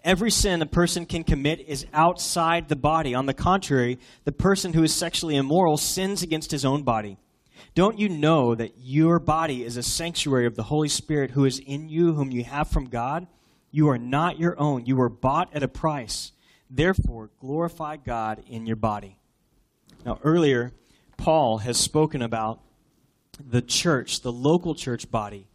Every 0.03 0.31
sin 0.31 0.61
a 0.61 0.65
person 0.65 1.05
can 1.05 1.23
commit 1.23 1.61
is 1.65 1.85
outside 1.93 2.67
the 2.67 2.75
body. 2.75 3.15
On 3.15 3.25
the 3.25 3.33
contrary, 3.33 3.99
the 4.25 4.33
person 4.33 4.73
who 4.73 4.83
is 4.83 4.93
sexually 4.93 5.37
immoral 5.37 5.77
sins 5.77 6.23
against 6.23 6.51
his 6.51 6.65
own 6.65 6.83
body. 6.83 7.17
Don't 7.73 7.99
you 7.99 8.09
know 8.09 8.55
that 8.55 8.73
your 8.77 9.19
body 9.19 9.63
is 9.63 9.77
a 9.77 9.83
sanctuary 9.83 10.45
of 10.45 10.55
the 10.55 10.63
Holy 10.63 10.89
Spirit 10.89 11.31
who 11.31 11.45
is 11.45 11.59
in 11.59 11.89
you, 11.89 12.13
whom 12.13 12.31
you 12.31 12.43
have 12.43 12.69
from 12.69 12.89
God? 12.89 13.27
You 13.71 13.89
are 13.89 13.97
not 13.97 14.39
your 14.39 14.59
own. 14.59 14.85
You 14.85 14.97
were 14.97 15.09
bought 15.09 15.49
at 15.55 15.63
a 15.63 15.67
price. 15.67 16.33
Therefore, 16.69 17.29
glorify 17.39 17.97
God 17.97 18.43
in 18.47 18.65
your 18.65 18.75
body. 18.75 19.17
Now, 20.05 20.19
earlier, 20.23 20.73
Paul 21.17 21.59
has 21.59 21.77
spoken 21.77 22.21
about 22.21 22.61
the 23.39 23.61
church, 23.61 24.21
the 24.21 24.31
local 24.31 24.75
church 24.75 25.09
body, 25.09 25.47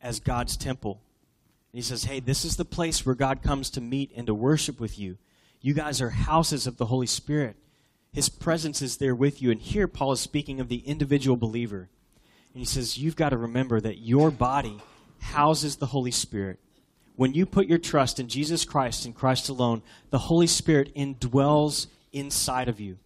as 0.00 0.20
God's 0.20 0.56
temple. 0.56 1.00
He 1.72 1.80
says, 1.80 2.04
Hey, 2.04 2.20
this 2.20 2.44
is 2.44 2.56
the 2.56 2.64
place 2.64 3.06
where 3.06 3.14
God 3.14 3.42
comes 3.42 3.70
to 3.70 3.80
meet 3.80 4.12
and 4.14 4.26
to 4.26 4.34
worship 4.34 4.78
with 4.78 4.98
you. 4.98 5.16
You 5.60 5.74
guys 5.74 6.00
are 6.00 6.10
houses 6.10 6.66
of 6.66 6.76
the 6.76 6.86
Holy 6.86 7.06
Spirit. 7.06 7.56
His 8.12 8.28
presence 8.28 8.82
is 8.82 8.98
there 8.98 9.14
with 9.14 9.40
you. 9.40 9.50
And 9.50 9.60
here 9.60 9.88
Paul 9.88 10.12
is 10.12 10.20
speaking 10.20 10.60
of 10.60 10.68
the 10.68 10.78
individual 10.78 11.36
believer. 11.36 11.88
And 12.52 12.60
he 12.60 12.64
says, 12.64 12.98
You've 12.98 13.16
got 13.16 13.30
to 13.30 13.36
remember 13.36 13.80
that 13.80 13.98
your 13.98 14.30
body 14.30 14.78
houses 15.20 15.76
the 15.76 15.86
Holy 15.86 16.10
Spirit. 16.10 16.58
When 17.16 17.34
you 17.34 17.46
put 17.46 17.66
your 17.66 17.78
trust 17.78 18.18
in 18.18 18.28
Jesus 18.28 18.64
Christ 18.64 19.04
and 19.04 19.14
Christ 19.14 19.48
alone, 19.48 19.82
the 20.10 20.18
Holy 20.18 20.46
Spirit 20.46 20.94
indwells 20.94 21.86
inside 22.12 22.68
of 22.68 22.80
you. 22.80 22.98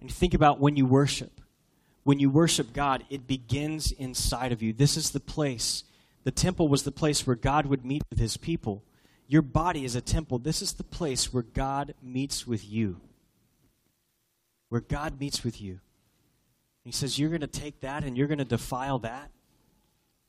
And 0.00 0.12
think 0.12 0.34
about 0.34 0.60
when 0.60 0.76
you 0.76 0.86
worship. 0.86 1.40
When 2.02 2.18
you 2.18 2.28
worship 2.28 2.72
God, 2.72 3.04
it 3.08 3.26
begins 3.26 3.90
inside 3.92 4.52
of 4.52 4.62
you. 4.62 4.72
This 4.72 4.96
is 4.96 5.10
the 5.10 5.20
place 5.20 5.84
the 6.24 6.30
temple 6.30 6.68
was 6.68 6.82
the 6.82 6.90
place 6.90 7.26
where 7.26 7.36
God 7.36 7.66
would 7.66 7.84
meet 7.84 8.02
with 8.10 8.18
his 8.18 8.38
people. 8.38 8.82
Your 9.28 9.42
body 9.42 9.84
is 9.84 9.94
a 9.94 10.00
temple. 10.00 10.38
This 10.38 10.62
is 10.62 10.72
the 10.72 10.82
place 10.82 11.32
where 11.32 11.42
God 11.42 11.94
meets 12.02 12.46
with 12.46 12.68
you. 12.68 13.00
Where 14.74 14.80
God 14.80 15.20
meets 15.20 15.44
with 15.44 15.60
you. 15.60 15.78
He 16.82 16.90
says, 16.90 17.16
You're 17.16 17.28
going 17.28 17.42
to 17.42 17.46
take 17.46 17.82
that 17.82 18.02
and 18.02 18.18
you're 18.18 18.26
going 18.26 18.38
to 18.38 18.44
defile 18.44 18.98
that. 18.98 19.30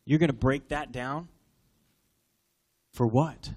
You're 0.06 0.20
going 0.20 0.30
to 0.30 0.34
break 0.34 0.68
that 0.68 0.92
down. 0.92 1.30
For 2.94 3.08
what? 3.08 3.50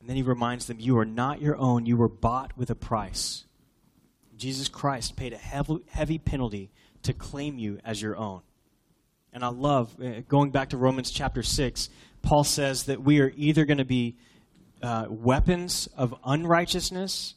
And 0.00 0.08
then 0.08 0.16
he 0.16 0.22
reminds 0.22 0.66
them, 0.66 0.80
You 0.80 0.98
are 0.98 1.04
not 1.04 1.40
your 1.40 1.56
own. 1.56 1.86
You 1.86 1.96
were 1.96 2.08
bought 2.08 2.58
with 2.58 2.68
a 2.68 2.74
price. 2.74 3.44
Jesus 4.36 4.66
Christ 4.66 5.14
paid 5.14 5.32
a 5.32 5.36
heavy, 5.36 6.18
penalty 6.18 6.72
to 7.04 7.12
claim 7.12 7.60
you 7.60 7.78
as 7.84 8.02
your 8.02 8.16
own. 8.16 8.40
And 9.32 9.44
I 9.44 9.50
love, 9.50 9.94
uh, 10.02 10.22
going 10.28 10.50
back 10.50 10.70
to 10.70 10.76
Romans 10.76 11.12
chapter 11.12 11.44
6, 11.44 11.90
Paul 12.22 12.42
says 12.42 12.86
that 12.86 13.04
we 13.04 13.20
are 13.20 13.32
either 13.36 13.64
going 13.64 13.78
to 13.78 13.84
be 13.84 14.16
uh, 14.82 15.06
weapons 15.08 15.88
of 15.96 16.12
unrighteousness, 16.24 17.36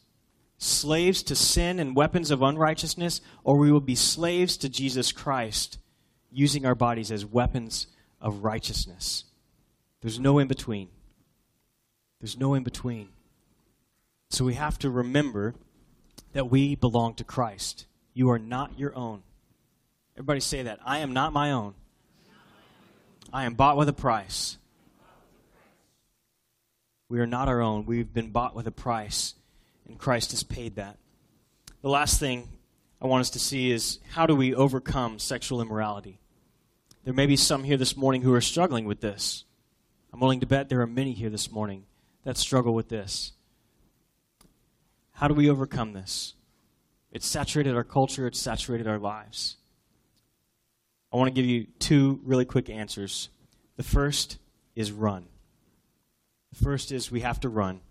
slaves 0.62 1.24
to 1.24 1.36
sin 1.36 1.80
and 1.80 1.95
weapons 1.95 2.30
of 2.30 2.43
unrighteousness, 2.43 3.19
or 3.43 3.58
we 3.58 3.71
will 3.71 3.82
be 3.82 3.95
slaves 3.95 4.58
to 4.58 4.69
Jesus 4.69 5.12
Christ, 5.12 5.80
using 6.32 6.65
our 6.65 6.76
bodies 6.76 7.12
as 7.12 7.26
weapons 7.26 7.88
of 8.21 8.43
righteousness. 8.43 9.26
There's 10.02 10.19
no 10.19 10.38
in 10.38 10.47
between. 10.47 10.89
There's 12.19 12.38
no 12.38 12.54
in 12.54 12.63
between. 12.63 13.10
So 14.30 14.45
we 14.45 14.54
have 14.54 14.78
to 14.80 14.89
remember 14.91 15.56
that 16.34 16.52
we 16.52 16.76
belong 16.76 17.15
to 17.15 17.24
Christ. 17.24 17.88
You 18.13 18.30
are 18.30 18.39
not 18.39 18.78
your 18.78 18.95
own. 18.95 19.24
Everybody 20.15 20.41
say 20.41 20.63
that. 20.63 20.80
I 20.86 21.00
am 21.00 21.13
not 21.13 21.34
my 21.34 21.52
own. 21.52 21.74
I 23.34 23.45
am 23.45 23.56
bought 23.56 23.78
with 23.78 23.89
a 23.89 23.93
price. 23.93 24.58
We 27.10 27.19
are 27.19 27.28
not 27.28 27.47
our 27.47 27.62
own. 27.62 27.86
We've 27.86 28.13
been 28.13 28.30
bought 28.30 28.56
with 28.56 28.67
a 28.67 28.71
price, 28.71 29.34
and 29.91 29.99
Christ 29.99 30.32
has 30.32 30.43
paid 30.43 30.75
that. 30.75 30.97
The 31.82 31.89
last 31.89 32.19
thing 32.19 32.47
I 33.01 33.08
want 33.08 33.21
us 33.21 33.30
to 33.32 33.39
see 33.39 33.71
is 33.71 33.99
how 34.12 34.25
do 34.25 34.36
we 34.36 34.56
overcome 34.56 35.19
sexual 35.19 35.62
immorality? 35.62 36.19
There 37.04 37.13
may 37.13 37.25
be 37.25 37.36
some 37.36 37.63
here 37.63 37.77
this 37.77 37.97
morning 37.97 38.21
who 38.21 38.34
are 38.34 38.41
struggling 38.41 38.86
with 38.86 39.01
this. 39.01 39.43
I'm 40.13 40.19
willing 40.19 40.39
to 40.39 40.45
bet 40.45 40.69
there 40.69 40.82
are 40.82 40.88
many 40.88 41.12
here 41.12 41.30
this 41.30 41.51
morning 41.51 41.86
that 42.23 42.38
struggle 42.38 42.73
with 42.73 42.89
this. 42.89 43.34
How 45.13 45.27
do 45.27 45.34
we 45.34 45.49
overcome 45.49 45.93
this? 45.93 46.36
It's 47.12 47.27
saturated 47.27 47.75
our 47.75 47.84
culture, 47.84 48.27
it's 48.27 48.39
saturated 48.39 48.88
our 48.88 48.99
lives. 48.99 49.58
I 51.12 51.17
want 51.17 51.27
to 51.27 51.34
give 51.34 51.45
you 51.45 51.67
two 51.80 52.21
really 52.23 52.45
quick 52.45 52.69
answers. 52.69 53.30
The 53.75 53.84
first 53.84 54.38
is 54.73 54.91
run. 54.91 55.25
The 56.54 56.63
first 56.63 56.91
is 56.93 57.12
we 57.12 57.21
have 57.21 57.41
to 57.41 57.49
run. 57.49 57.82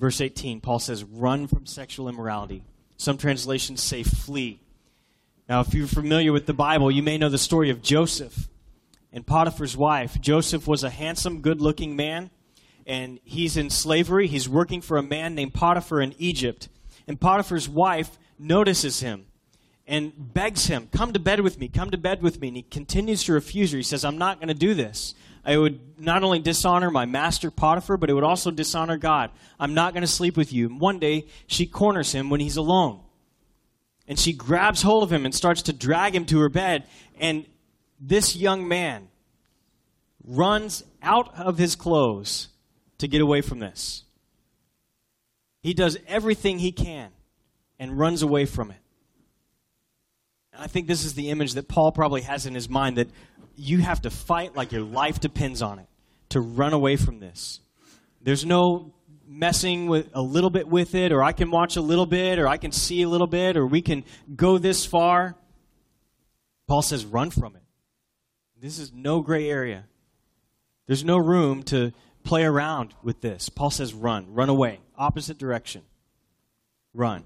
Verse 0.00 0.22
18, 0.22 0.62
Paul 0.62 0.78
says, 0.78 1.04
run 1.04 1.46
from 1.46 1.66
sexual 1.66 2.08
immorality. 2.08 2.64
Some 2.96 3.18
translations 3.18 3.82
say 3.82 4.02
flee. 4.02 4.58
Now, 5.46 5.60
if 5.60 5.74
you're 5.74 5.86
familiar 5.86 6.32
with 6.32 6.46
the 6.46 6.54
Bible, 6.54 6.90
you 6.90 7.02
may 7.02 7.18
know 7.18 7.28
the 7.28 7.36
story 7.36 7.68
of 7.68 7.82
Joseph 7.82 8.48
and 9.12 9.26
Potiphar's 9.26 9.76
wife. 9.76 10.18
Joseph 10.18 10.66
was 10.66 10.82
a 10.84 10.90
handsome, 10.90 11.42
good 11.42 11.60
looking 11.60 11.96
man, 11.96 12.30
and 12.86 13.20
he's 13.24 13.58
in 13.58 13.68
slavery. 13.68 14.26
He's 14.26 14.48
working 14.48 14.80
for 14.80 14.96
a 14.96 15.02
man 15.02 15.34
named 15.34 15.52
Potiphar 15.52 16.00
in 16.00 16.14
Egypt. 16.16 16.70
And 17.06 17.20
Potiphar's 17.20 17.68
wife 17.68 18.18
notices 18.38 19.00
him 19.00 19.26
and 19.86 20.12
begs 20.16 20.66
him, 20.66 20.88
Come 20.92 21.12
to 21.12 21.18
bed 21.18 21.40
with 21.40 21.58
me, 21.58 21.68
come 21.68 21.90
to 21.90 21.98
bed 21.98 22.22
with 22.22 22.40
me. 22.40 22.48
And 22.48 22.56
he 22.56 22.62
continues 22.62 23.24
to 23.24 23.34
refuse 23.34 23.72
her. 23.72 23.76
He 23.76 23.82
says, 23.82 24.02
I'm 24.02 24.16
not 24.16 24.38
going 24.38 24.48
to 24.48 24.54
do 24.54 24.72
this. 24.72 25.14
I 25.44 25.56
would 25.56 25.98
not 25.98 26.22
only 26.22 26.38
dishonor 26.38 26.90
my 26.90 27.06
master 27.06 27.50
Potiphar, 27.50 27.96
but 27.96 28.10
it 28.10 28.14
would 28.14 28.24
also 28.24 28.50
dishonor 28.50 28.96
God. 28.96 29.30
I'm 29.58 29.74
not 29.74 29.94
going 29.94 30.02
to 30.02 30.06
sleep 30.06 30.36
with 30.36 30.52
you. 30.52 30.66
And 30.66 30.80
one 30.80 30.98
day, 30.98 31.26
she 31.46 31.66
corners 31.66 32.12
him 32.12 32.30
when 32.30 32.40
he's 32.40 32.56
alone. 32.56 33.00
And 34.06 34.18
she 34.18 34.32
grabs 34.32 34.82
hold 34.82 35.02
of 35.02 35.12
him 35.12 35.24
and 35.24 35.34
starts 35.34 35.62
to 35.62 35.72
drag 35.72 36.14
him 36.14 36.26
to 36.26 36.40
her 36.40 36.48
bed. 36.48 36.84
And 37.18 37.46
this 38.00 38.36
young 38.36 38.66
man 38.66 39.08
runs 40.24 40.82
out 41.02 41.38
of 41.38 41.58
his 41.58 41.76
clothes 41.76 42.48
to 42.98 43.08
get 43.08 43.20
away 43.20 43.40
from 43.40 43.58
this. 43.58 44.04
He 45.62 45.74
does 45.74 45.98
everything 46.06 46.58
he 46.58 46.72
can 46.72 47.10
and 47.78 47.98
runs 47.98 48.22
away 48.22 48.46
from 48.46 48.70
it. 48.70 48.76
And 50.52 50.62
I 50.62 50.66
think 50.66 50.86
this 50.86 51.04
is 51.04 51.14
the 51.14 51.30
image 51.30 51.54
that 51.54 51.68
Paul 51.68 51.92
probably 51.92 52.22
has 52.22 52.46
in 52.46 52.54
his 52.54 52.68
mind 52.68 52.96
that 52.96 53.08
you 53.60 53.78
have 53.78 54.02
to 54.02 54.10
fight 54.10 54.56
like 54.56 54.72
your 54.72 54.82
life 54.82 55.20
depends 55.20 55.60
on 55.62 55.78
it 55.78 55.86
to 56.30 56.40
run 56.40 56.72
away 56.72 56.96
from 56.96 57.20
this. 57.20 57.60
There's 58.22 58.44
no 58.44 58.94
messing 59.26 59.86
with 59.86 60.08
a 60.14 60.22
little 60.22 60.50
bit 60.50 60.66
with 60.66 60.94
it, 60.94 61.12
or 61.12 61.22
I 61.22 61.32
can 61.32 61.50
watch 61.50 61.76
a 61.76 61.80
little 61.80 62.06
bit, 62.06 62.38
or 62.38 62.48
I 62.48 62.56
can 62.56 62.72
see 62.72 63.02
a 63.02 63.08
little 63.08 63.26
bit, 63.26 63.56
or 63.56 63.66
we 63.66 63.82
can 63.82 64.04
go 64.34 64.58
this 64.58 64.84
far. 64.86 65.36
Paul 66.66 66.82
says, 66.82 67.04
run 67.04 67.30
from 67.30 67.54
it. 67.54 67.62
This 68.60 68.78
is 68.78 68.92
no 68.92 69.20
gray 69.20 69.48
area. 69.48 69.84
There's 70.86 71.04
no 71.04 71.18
room 71.18 71.62
to 71.64 71.92
play 72.24 72.44
around 72.44 72.94
with 73.02 73.20
this. 73.20 73.48
Paul 73.48 73.70
says, 73.70 73.94
run, 73.94 74.34
run 74.34 74.48
away, 74.48 74.80
opposite 74.96 75.38
direction. 75.38 75.82
Run. 76.92 77.24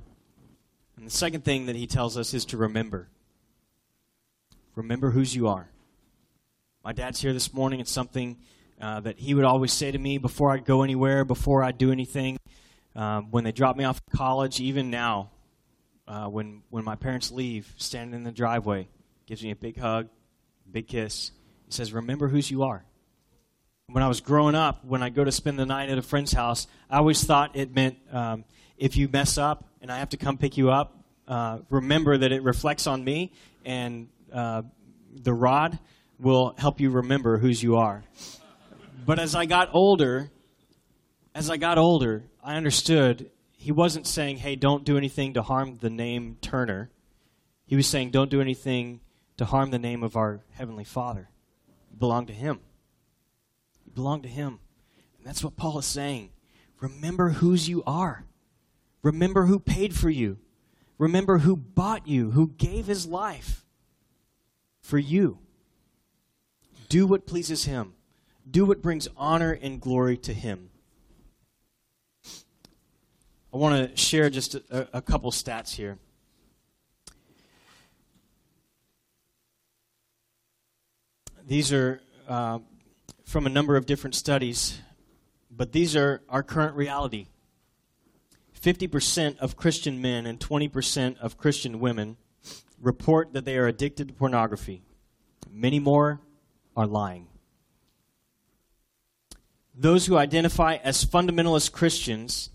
And 0.96 1.06
the 1.06 1.10
second 1.10 1.44
thing 1.44 1.66
that 1.66 1.76
he 1.76 1.86
tells 1.86 2.16
us 2.16 2.34
is 2.34 2.44
to 2.46 2.56
remember. 2.56 3.08
Remember 4.74 5.10
whose 5.10 5.34
you 5.34 5.48
are. 5.48 5.70
My 6.84 6.92
dad's 6.92 7.18
here 7.18 7.32
this 7.32 7.54
morning. 7.54 7.80
It's 7.80 7.90
something 7.90 8.36
uh, 8.78 9.00
that 9.00 9.18
he 9.18 9.32
would 9.32 9.46
always 9.46 9.72
say 9.72 9.90
to 9.90 9.96
me 9.96 10.18
before 10.18 10.52
I'd 10.52 10.66
go 10.66 10.82
anywhere, 10.82 11.24
before 11.24 11.62
I'd 11.62 11.78
do 11.78 11.90
anything. 11.90 12.36
Um, 12.94 13.30
when 13.30 13.42
they 13.42 13.52
drop 13.52 13.78
me 13.78 13.84
off 13.84 14.02
at 14.06 14.14
college, 14.14 14.60
even 14.60 14.90
now, 14.90 15.30
uh, 16.06 16.26
when 16.26 16.62
when 16.68 16.84
my 16.84 16.94
parents 16.94 17.30
leave, 17.30 17.72
standing 17.78 18.14
in 18.14 18.22
the 18.22 18.30
driveway, 18.30 18.86
gives 19.24 19.42
me 19.42 19.50
a 19.50 19.56
big 19.56 19.78
hug, 19.78 20.10
big 20.70 20.86
kiss. 20.86 21.30
He 21.64 21.72
says, 21.72 21.94
"Remember 21.94 22.28
whose 22.28 22.50
you 22.50 22.64
are." 22.64 22.84
When 23.86 24.02
I 24.02 24.08
was 24.08 24.20
growing 24.20 24.54
up, 24.54 24.84
when 24.84 25.02
I 25.02 25.08
go 25.08 25.24
to 25.24 25.32
spend 25.32 25.58
the 25.58 25.64
night 25.64 25.88
at 25.88 25.96
a 25.96 26.02
friend's 26.02 26.32
house, 26.32 26.66
I 26.90 26.98
always 26.98 27.24
thought 27.24 27.56
it 27.56 27.74
meant 27.74 27.96
um, 28.12 28.44
if 28.76 28.94
you 28.94 29.08
mess 29.08 29.38
up 29.38 29.64
and 29.80 29.90
I 29.90 30.00
have 30.00 30.10
to 30.10 30.18
come 30.18 30.36
pick 30.36 30.58
you 30.58 30.70
up, 30.70 31.02
uh, 31.26 31.60
remember 31.70 32.18
that 32.18 32.30
it 32.30 32.42
reflects 32.42 32.86
on 32.86 33.02
me, 33.02 33.32
and 33.64 34.08
uh, 34.30 34.60
the 35.14 35.32
rod 35.32 35.78
will 36.18 36.54
help 36.58 36.80
you 36.80 36.90
remember 36.90 37.38
whose 37.38 37.62
you 37.62 37.76
are. 37.76 38.04
But 39.04 39.18
as 39.18 39.34
I 39.34 39.46
got 39.46 39.70
older, 39.72 40.30
as 41.34 41.50
I 41.50 41.56
got 41.56 41.78
older, 41.78 42.24
I 42.42 42.56
understood 42.56 43.30
he 43.52 43.72
wasn't 43.72 44.06
saying, 44.06 44.38
hey, 44.38 44.56
don't 44.56 44.84
do 44.84 44.96
anything 44.96 45.34
to 45.34 45.42
harm 45.42 45.78
the 45.80 45.90
name 45.90 46.36
Turner. 46.40 46.90
He 47.66 47.76
was 47.76 47.86
saying, 47.86 48.10
don't 48.10 48.30
do 48.30 48.40
anything 48.40 49.00
to 49.36 49.44
harm 49.44 49.70
the 49.70 49.78
name 49.78 50.02
of 50.02 50.16
our 50.16 50.40
Heavenly 50.52 50.84
Father. 50.84 51.28
You 51.90 51.96
belong 51.98 52.26
to 52.26 52.32
Him. 52.32 52.60
You 53.86 53.92
belong 53.92 54.22
to 54.22 54.28
Him. 54.28 54.60
And 55.18 55.26
that's 55.26 55.42
what 55.42 55.56
Paul 55.56 55.78
is 55.78 55.86
saying. 55.86 56.30
Remember 56.80 57.30
whose 57.30 57.68
you 57.68 57.82
are. 57.86 58.24
Remember 59.02 59.46
who 59.46 59.58
paid 59.58 59.94
for 59.94 60.10
you. 60.10 60.38
Remember 60.98 61.38
who 61.38 61.56
bought 61.56 62.06
you, 62.06 62.30
who 62.30 62.48
gave 62.56 62.86
his 62.86 63.06
life 63.06 63.64
for 64.80 64.98
you. 64.98 65.38
Do 66.94 67.08
what 67.08 67.26
pleases 67.26 67.64
him. 67.64 67.94
Do 68.48 68.66
what 68.66 68.80
brings 68.80 69.08
honor 69.16 69.50
and 69.50 69.80
glory 69.80 70.16
to 70.18 70.32
him. 70.32 70.70
I 73.52 73.56
want 73.56 73.90
to 73.90 73.96
share 73.96 74.30
just 74.30 74.54
a, 74.54 74.98
a 74.98 75.02
couple 75.02 75.32
stats 75.32 75.74
here. 75.74 75.98
These 81.44 81.72
are 81.72 82.00
uh, 82.28 82.60
from 83.24 83.46
a 83.46 83.50
number 83.50 83.74
of 83.74 83.86
different 83.86 84.14
studies, 84.14 84.78
but 85.50 85.72
these 85.72 85.96
are 85.96 86.22
our 86.28 86.44
current 86.44 86.76
reality. 86.76 87.26
50% 88.62 89.38
of 89.38 89.56
Christian 89.56 90.00
men 90.00 90.26
and 90.26 90.38
20% 90.38 91.18
of 91.18 91.38
Christian 91.38 91.80
women 91.80 92.18
report 92.80 93.32
that 93.32 93.44
they 93.44 93.58
are 93.58 93.66
addicted 93.66 94.06
to 94.06 94.14
pornography. 94.14 94.84
Many 95.50 95.80
more 95.80 96.20
are 96.76 96.86
lying. 96.86 97.28
Those 99.74 100.06
who 100.06 100.16
identify 100.16 100.76
as 100.76 101.04
fundamentalist 101.04 101.72
Christians, 101.72 102.50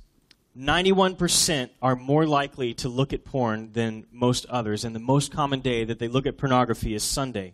91% 0.57 1.69
are 1.81 1.95
more 1.95 2.25
likely 2.25 2.73
to 2.75 2.89
look 2.89 3.13
at 3.13 3.25
porn 3.25 3.71
than 3.73 4.05
most 4.11 4.45
others, 4.47 4.85
and 4.85 4.95
the 4.95 4.99
most 4.99 5.31
common 5.31 5.59
day 5.59 5.83
that 5.83 5.99
they 5.99 6.07
look 6.07 6.25
at 6.25 6.37
pornography 6.37 6.93
is 6.93 7.03
Sunday. 7.03 7.53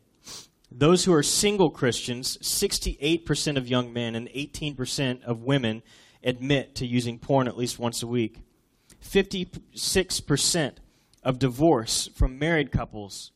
Those 0.72 1.06
who 1.06 1.14
are 1.14 1.24
single 1.24 1.70
Christians, 1.70 2.38
68% 2.40 3.58
of 3.58 3.68
young 3.68 3.94
men 3.94 4.16
and 4.16 4.28
18% 4.30 5.24
of 5.24 5.44
women 5.44 5.84
admit 6.24 6.76
to 6.76 6.86
using 6.86 7.20
porn 7.20 7.48
at 7.48 7.58
least 7.58 7.80
once 7.80 8.04
a 8.04 8.08
week. 8.08 8.40
56% 9.04 10.74
of 11.24 11.40
divorce 11.40 12.10
from 12.16 12.40
married 12.40 12.72
couples, 12.72 13.32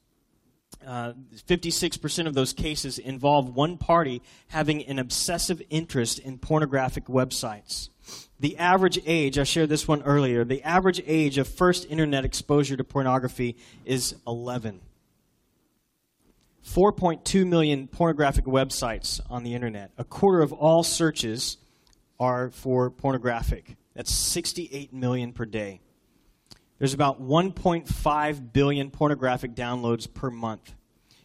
uh, 0.85 1.13
56% 1.47 2.27
of 2.27 2.33
those 2.33 2.53
cases 2.53 2.99
involve 2.99 3.55
one 3.55 3.77
party 3.77 4.21
having 4.47 4.83
an 4.85 4.99
obsessive 4.99 5.61
interest 5.69 6.19
in 6.19 6.37
pornographic 6.37 7.05
websites. 7.05 7.89
The 8.39 8.57
average 8.57 8.99
age, 9.05 9.37
I 9.37 9.43
shared 9.43 9.69
this 9.69 9.87
one 9.87 10.01
earlier, 10.03 10.43
the 10.43 10.63
average 10.63 11.01
age 11.05 11.37
of 11.37 11.47
first 11.47 11.85
internet 11.89 12.25
exposure 12.25 12.77
to 12.77 12.83
pornography 12.83 13.57
is 13.85 14.15
11. 14.25 14.79
4.2 16.65 17.47
million 17.47 17.87
pornographic 17.87 18.45
websites 18.45 19.19
on 19.29 19.43
the 19.43 19.55
internet. 19.55 19.91
A 19.97 20.03
quarter 20.03 20.41
of 20.41 20.53
all 20.53 20.83
searches 20.83 21.57
are 22.19 22.51
for 22.51 22.89
pornographic. 22.89 23.75
That's 23.95 24.13
68 24.13 24.93
million 24.93 25.33
per 25.33 25.45
day. 25.45 25.81
There's 26.79 26.93
about 26.93 27.21
1.5 27.21 28.53
billion 28.53 28.89
pornographic 28.89 29.53
downloads 29.53 30.11
per 30.11 30.31
month. 30.31 30.73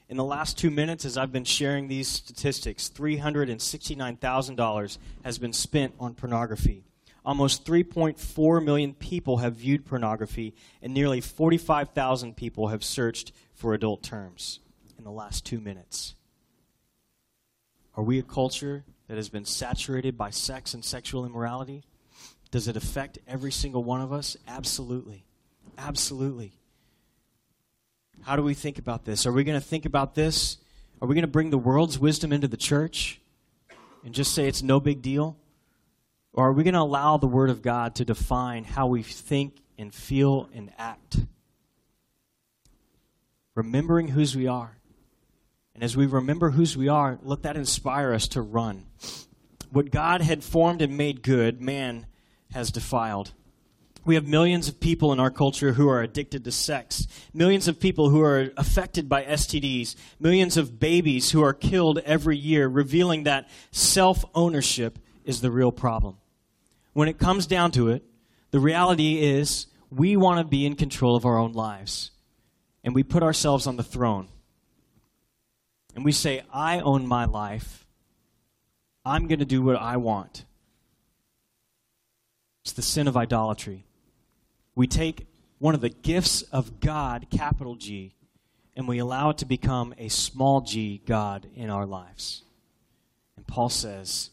In 0.08 0.16
the 0.16 0.24
last 0.24 0.58
two 0.58 0.70
minutes, 0.70 1.04
as 1.04 1.16
I've 1.16 1.30
been 1.30 1.44
sharing 1.44 1.86
these 1.86 2.08
statistics, 2.08 2.90
$369,000 2.90 4.98
has 5.24 5.38
been 5.38 5.52
spent 5.52 5.94
on 6.00 6.14
pornography. 6.14 6.82
Almost 7.24 7.64
3.4 7.64 8.64
million 8.64 8.94
people 8.94 9.36
have 9.38 9.54
viewed 9.54 9.86
pornography, 9.86 10.54
and 10.82 10.92
nearly 10.92 11.20
45,000 11.20 12.36
people 12.36 12.66
have 12.68 12.84
searched 12.84 13.32
for 13.54 13.74
adult 13.74 14.02
terms 14.02 14.58
in 14.98 15.04
the 15.04 15.10
last 15.10 15.46
two 15.46 15.60
minutes. 15.60 16.14
Are 17.96 18.02
we 18.02 18.18
a 18.18 18.22
culture 18.22 18.84
that 19.06 19.16
has 19.16 19.28
been 19.28 19.44
saturated 19.44 20.18
by 20.18 20.30
sex 20.30 20.74
and 20.74 20.84
sexual 20.84 21.24
immorality? 21.24 21.84
Does 22.50 22.66
it 22.68 22.76
affect 22.76 23.18
every 23.26 23.52
single 23.52 23.84
one 23.84 24.00
of 24.00 24.12
us? 24.12 24.36
Absolutely. 24.46 25.23
Absolutely. 25.78 26.52
How 28.22 28.36
do 28.36 28.42
we 28.42 28.54
think 28.54 28.78
about 28.78 29.04
this? 29.04 29.26
Are 29.26 29.32
we 29.32 29.44
going 29.44 29.60
to 29.60 29.66
think 29.66 29.84
about 29.84 30.14
this? 30.14 30.56
Are 31.02 31.08
we 31.08 31.14
going 31.14 31.22
to 31.22 31.28
bring 31.28 31.50
the 31.50 31.58
world's 31.58 31.98
wisdom 31.98 32.32
into 32.32 32.48
the 32.48 32.56
church 32.56 33.20
and 34.04 34.14
just 34.14 34.34
say 34.34 34.48
it's 34.48 34.62
no 34.62 34.80
big 34.80 35.02
deal? 35.02 35.36
Or 36.32 36.48
are 36.48 36.52
we 36.52 36.64
going 36.64 36.74
to 36.74 36.80
allow 36.80 37.16
the 37.16 37.26
Word 37.26 37.50
of 37.50 37.62
God 37.62 37.94
to 37.96 38.04
define 38.04 38.64
how 38.64 38.86
we 38.86 39.02
think 39.02 39.60
and 39.78 39.94
feel 39.94 40.48
and 40.54 40.72
act? 40.78 41.18
Remembering 43.54 44.08
whose 44.08 44.34
we 44.34 44.46
are. 44.46 44.78
And 45.74 45.82
as 45.82 45.96
we 45.96 46.06
remember 46.06 46.50
whose 46.50 46.76
we 46.76 46.88
are, 46.88 47.18
let 47.22 47.42
that 47.42 47.56
inspire 47.56 48.12
us 48.12 48.28
to 48.28 48.40
run. 48.40 48.86
What 49.70 49.90
God 49.90 50.20
had 50.20 50.44
formed 50.44 50.82
and 50.82 50.96
made 50.96 51.22
good, 51.22 51.60
man 51.60 52.06
has 52.52 52.70
defiled. 52.70 53.32
We 54.04 54.16
have 54.16 54.26
millions 54.26 54.68
of 54.68 54.80
people 54.80 55.12
in 55.12 55.20
our 55.20 55.30
culture 55.30 55.72
who 55.72 55.88
are 55.88 56.02
addicted 56.02 56.44
to 56.44 56.52
sex, 56.52 57.06
millions 57.32 57.68
of 57.68 57.80
people 57.80 58.10
who 58.10 58.20
are 58.20 58.50
affected 58.56 59.08
by 59.08 59.24
STDs, 59.24 59.96
millions 60.20 60.58
of 60.58 60.78
babies 60.78 61.30
who 61.30 61.42
are 61.42 61.54
killed 61.54 61.98
every 62.00 62.36
year, 62.36 62.68
revealing 62.68 63.24
that 63.24 63.48
self 63.70 64.24
ownership 64.34 64.98
is 65.24 65.40
the 65.40 65.50
real 65.50 65.72
problem. 65.72 66.18
When 66.92 67.08
it 67.08 67.18
comes 67.18 67.46
down 67.46 67.70
to 67.72 67.88
it, 67.88 68.04
the 68.50 68.60
reality 68.60 69.22
is 69.22 69.66
we 69.90 70.16
want 70.16 70.38
to 70.38 70.44
be 70.44 70.66
in 70.66 70.76
control 70.76 71.16
of 71.16 71.24
our 71.24 71.38
own 71.38 71.52
lives. 71.52 72.10
And 72.84 72.94
we 72.94 73.02
put 73.02 73.22
ourselves 73.22 73.66
on 73.66 73.76
the 73.76 73.82
throne. 73.82 74.28
And 75.94 76.04
we 76.04 76.12
say, 76.12 76.42
I 76.52 76.80
own 76.80 77.06
my 77.06 77.24
life. 77.24 77.86
I'm 79.06 79.26
going 79.28 79.38
to 79.38 79.46
do 79.46 79.62
what 79.62 79.76
I 79.76 79.96
want. 79.96 80.44
It's 82.64 82.72
the 82.72 82.82
sin 82.82 83.08
of 83.08 83.16
idolatry 83.16 83.86
we 84.74 84.86
take 84.86 85.26
one 85.58 85.74
of 85.74 85.80
the 85.80 85.88
gifts 85.88 86.42
of 86.42 86.80
God, 86.80 87.26
capital 87.30 87.76
G, 87.76 88.14
and 88.76 88.88
we 88.88 88.98
allow 88.98 89.30
it 89.30 89.38
to 89.38 89.46
become 89.46 89.94
a 89.98 90.08
small 90.08 90.60
g 90.60 91.00
God 91.06 91.46
in 91.54 91.70
our 91.70 91.86
lives. 91.86 92.42
And 93.36 93.46
Paul 93.46 93.68
says, 93.68 94.30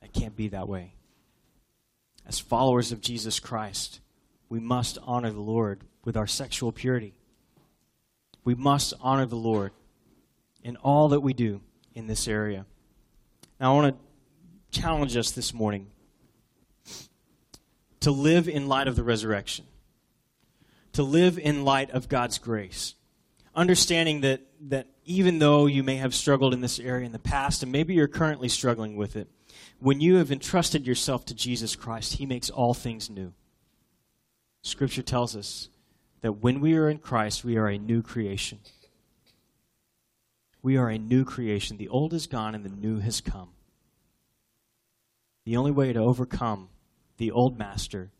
that 0.00 0.12
can't 0.12 0.36
be 0.36 0.48
that 0.48 0.68
way. 0.68 0.94
As 2.26 2.38
followers 2.38 2.92
of 2.92 3.00
Jesus 3.00 3.40
Christ, 3.40 4.00
we 4.48 4.60
must 4.60 4.98
honor 5.04 5.30
the 5.30 5.40
Lord 5.40 5.82
with 6.04 6.16
our 6.16 6.26
sexual 6.26 6.72
purity. 6.72 7.14
We 8.44 8.54
must 8.54 8.94
honor 9.00 9.26
the 9.26 9.36
Lord 9.36 9.72
in 10.64 10.76
all 10.76 11.08
that 11.10 11.20
we 11.20 11.32
do 11.32 11.60
in 11.94 12.06
this 12.08 12.26
area. 12.26 12.66
Now, 13.60 13.72
I 13.72 13.80
want 13.80 13.96
to 13.96 14.80
challenge 14.80 15.16
us 15.16 15.30
this 15.30 15.54
morning 15.54 15.91
to 18.02 18.10
live 18.10 18.48
in 18.48 18.68
light 18.68 18.88
of 18.88 18.96
the 18.96 19.02
resurrection, 19.02 19.64
to 20.92 21.02
live 21.02 21.38
in 21.38 21.64
light 21.64 21.90
of 21.90 22.08
God's 22.08 22.38
grace. 22.38 22.94
Understanding 23.54 24.22
that, 24.22 24.40
that 24.68 24.88
even 25.04 25.38
though 25.38 25.66
you 25.66 25.82
may 25.82 25.96
have 25.96 26.14
struggled 26.14 26.54
in 26.54 26.60
this 26.60 26.78
area 26.78 27.06
in 27.06 27.12
the 27.12 27.18
past, 27.18 27.62
and 27.62 27.70
maybe 27.70 27.94
you're 27.94 28.08
currently 28.08 28.48
struggling 28.48 28.96
with 28.96 29.16
it, 29.16 29.28
when 29.78 30.00
you 30.00 30.16
have 30.16 30.30
entrusted 30.32 30.86
yourself 30.86 31.24
to 31.26 31.34
Jesus 31.34 31.76
Christ, 31.76 32.14
He 32.14 32.26
makes 32.26 32.50
all 32.50 32.74
things 32.74 33.10
new. 33.10 33.32
Scripture 34.62 35.02
tells 35.02 35.36
us 35.36 35.68
that 36.20 36.34
when 36.34 36.60
we 36.60 36.74
are 36.74 36.88
in 36.88 36.98
Christ, 36.98 37.44
we 37.44 37.56
are 37.56 37.68
a 37.68 37.78
new 37.78 38.02
creation. 38.02 38.60
We 40.62 40.76
are 40.76 40.88
a 40.88 40.98
new 40.98 41.24
creation. 41.24 41.76
The 41.76 41.88
old 41.88 42.14
is 42.14 42.26
gone 42.26 42.54
and 42.54 42.64
the 42.64 42.68
new 42.68 43.00
has 43.00 43.20
come. 43.20 43.50
The 45.44 45.56
only 45.56 45.72
way 45.72 45.92
to 45.92 45.98
overcome 45.98 46.68
the 47.22 47.30
old 47.30 47.56
master 47.56 48.10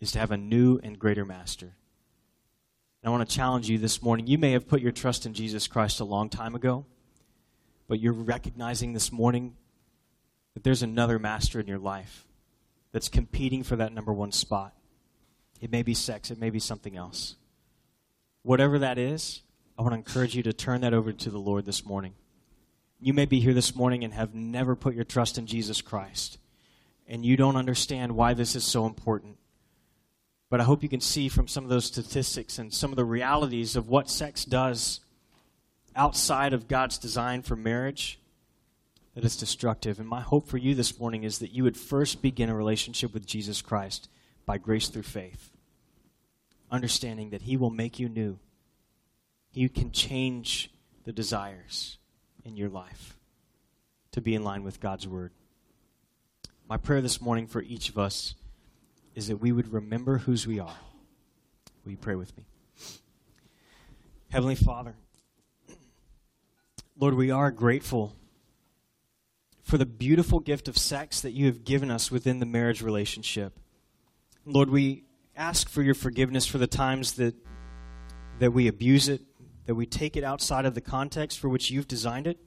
is 0.00 0.10
to 0.10 0.18
have 0.18 0.32
a 0.32 0.36
new 0.36 0.80
and 0.82 0.98
greater 0.98 1.24
master. 1.24 1.66
And 1.66 3.08
I 3.08 3.10
want 3.10 3.30
to 3.30 3.36
challenge 3.36 3.70
you 3.70 3.78
this 3.78 4.02
morning. 4.02 4.26
You 4.26 4.38
may 4.38 4.50
have 4.50 4.66
put 4.66 4.80
your 4.80 4.90
trust 4.90 5.24
in 5.24 5.34
Jesus 5.34 5.68
Christ 5.68 6.00
a 6.00 6.04
long 6.04 6.28
time 6.28 6.56
ago, 6.56 6.84
but 7.86 8.00
you're 8.00 8.12
recognizing 8.12 8.92
this 8.92 9.12
morning 9.12 9.54
that 10.54 10.64
there's 10.64 10.82
another 10.82 11.20
master 11.20 11.60
in 11.60 11.68
your 11.68 11.78
life 11.78 12.26
that's 12.90 13.08
competing 13.08 13.62
for 13.62 13.76
that 13.76 13.92
number 13.92 14.12
one 14.12 14.32
spot. 14.32 14.74
It 15.60 15.70
may 15.70 15.84
be 15.84 15.94
sex, 15.94 16.32
it 16.32 16.40
may 16.40 16.50
be 16.50 16.58
something 16.58 16.96
else. 16.96 17.36
Whatever 18.42 18.80
that 18.80 18.98
is, 18.98 19.42
I 19.78 19.82
want 19.82 19.92
to 19.92 19.98
encourage 19.98 20.34
you 20.34 20.42
to 20.42 20.52
turn 20.52 20.80
that 20.80 20.92
over 20.92 21.12
to 21.12 21.30
the 21.30 21.38
Lord 21.38 21.64
this 21.64 21.86
morning. 21.86 22.14
You 22.98 23.12
may 23.12 23.26
be 23.26 23.38
here 23.38 23.54
this 23.54 23.76
morning 23.76 24.02
and 24.02 24.12
have 24.12 24.34
never 24.34 24.74
put 24.74 24.96
your 24.96 25.04
trust 25.04 25.38
in 25.38 25.46
Jesus 25.46 25.80
Christ 25.80 26.38
and 27.08 27.24
you 27.24 27.36
don't 27.36 27.56
understand 27.56 28.16
why 28.16 28.34
this 28.34 28.56
is 28.56 28.64
so 28.64 28.86
important. 28.86 29.36
But 30.48 30.60
I 30.60 30.64
hope 30.64 30.82
you 30.82 30.88
can 30.88 31.00
see 31.00 31.28
from 31.28 31.48
some 31.48 31.64
of 31.64 31.70
those 31.70 31.84
statistics 31.84 32.58
and 32.58 32.72
some 32.72 32.90
of 32.90 32.96
the 32.96 33.04
realities 33.04 33.76
of 33.76 33.88
what 33.88 34.10
sex 34.10 34.44
does 34.44 35.00
outside 35.94 36.52
of 36.52 36.68
God's 36.68 36.98
design 36.98 37.42
for 37.42 37.56
marriage 37.56 38.20
that 39.14 39.24
it's 39.24 39.36
destructive. 39.36 39.98
And 39.98 40.08
my 40.08 40.20
hope 40.20 40.46
for 40.46 40.58
you 40.58 40.74
this 40.74 41.00
morning 41.00 41.24
is 41.24 41.38
that 41.38 41.50
you 41.50 41.64
would 41.64 41.76
first 41.76 42.22
begin 42.22 42.50
a 42.50 42.54
relationship 42.54 43.12
with 43.14 43.26
Jesus 43.26 43.62
Christ 43.62 44.08
by 44.44 44.58
grace 44.58 44.88
through 44.88 45.02
faith, 45.02 45.50
understanding 46.70 47.30
that 47.30 47.42
He 47.42 47.56
will 47.56 47.70
make 47.70 47.98
you 47.98 48.08
new. 48.08 48.38
He 49.50 49.68
can 49.68 49.90
change 49.90 50.70
the 51.04 51.12
desires 51.12 51.96
in 52.44 52.56
your 52.56 52.68
life 52.68 53.16
to 54.12 54.20
be 54.20 54.34
in 54.34 54.44
line 54.44 54.62
with 54.62 54.80
God's 54.80 55.08
Word. 55.08 55.32
My 56.68 56.76
prayer 56.76 57.00
this 57.00 57.20
morning 57.20 57.46
for 57.46 57.62
each 57.62 57.88
of 57.90 57.96
us 57.96 58.34
is 59.14 59.28
that 59.28 59.36
we 59.36 59.52
would 59.52 59.72
remember 59.72 60.18
whose 60.18 60.48
we 60.48 60.58
are. 60.58 60.74
Will 61.84 61.92
you 61.92 61.96
pray 61.96 62.16
with 62.16 62.36
me? 62.36 62.44
Heavenly 64.30 64.56
Father, 64.56 64.96
Lord, 66.98 67.14
we 67.14 67.30
are 67.30 67.52
grateful 67.52 68.16
for 69.62 69.78
the 69.78 69.86
beautiful 69.86 70.40
gift 70.40 70.66
of 70.66 70.76
sex 70.76 71.20
that 71.20 71.30
you 71.30 71.46
have 71.46 71.64
given 71.64 71.88
us 71.88 72.10
within 72.10 72.40
the 72.40 72.46
marriage 72.46 72.82
relationship. 72.82 73.60
Lord, 74.44 74.68
we 74.68 75.04
ask 75.36 75.68
for 75.68 75.82
your 75.82 75.94
forgiveness 75.94 76.46
for 76.46 76.58
the 76.58 76.66
times 76.66 77.12
that, 77.12 77.36
that 78.40 78.52
we 78.52 78.66
abuse 78.66 79.08
it, 79.08 79.22
that 79.66 79.76
we 79.76 79.86
take 79.86 80.16
it 80.16 80.24
outside 80.24 80.64
of 80.64 80.74
the 80.74 80.80
context 80.80 81.38
for 81.38 81.48
which 81.48 81.70
you've 81.70 81.86
designed 81.86 82.26
it, 82.26 82.38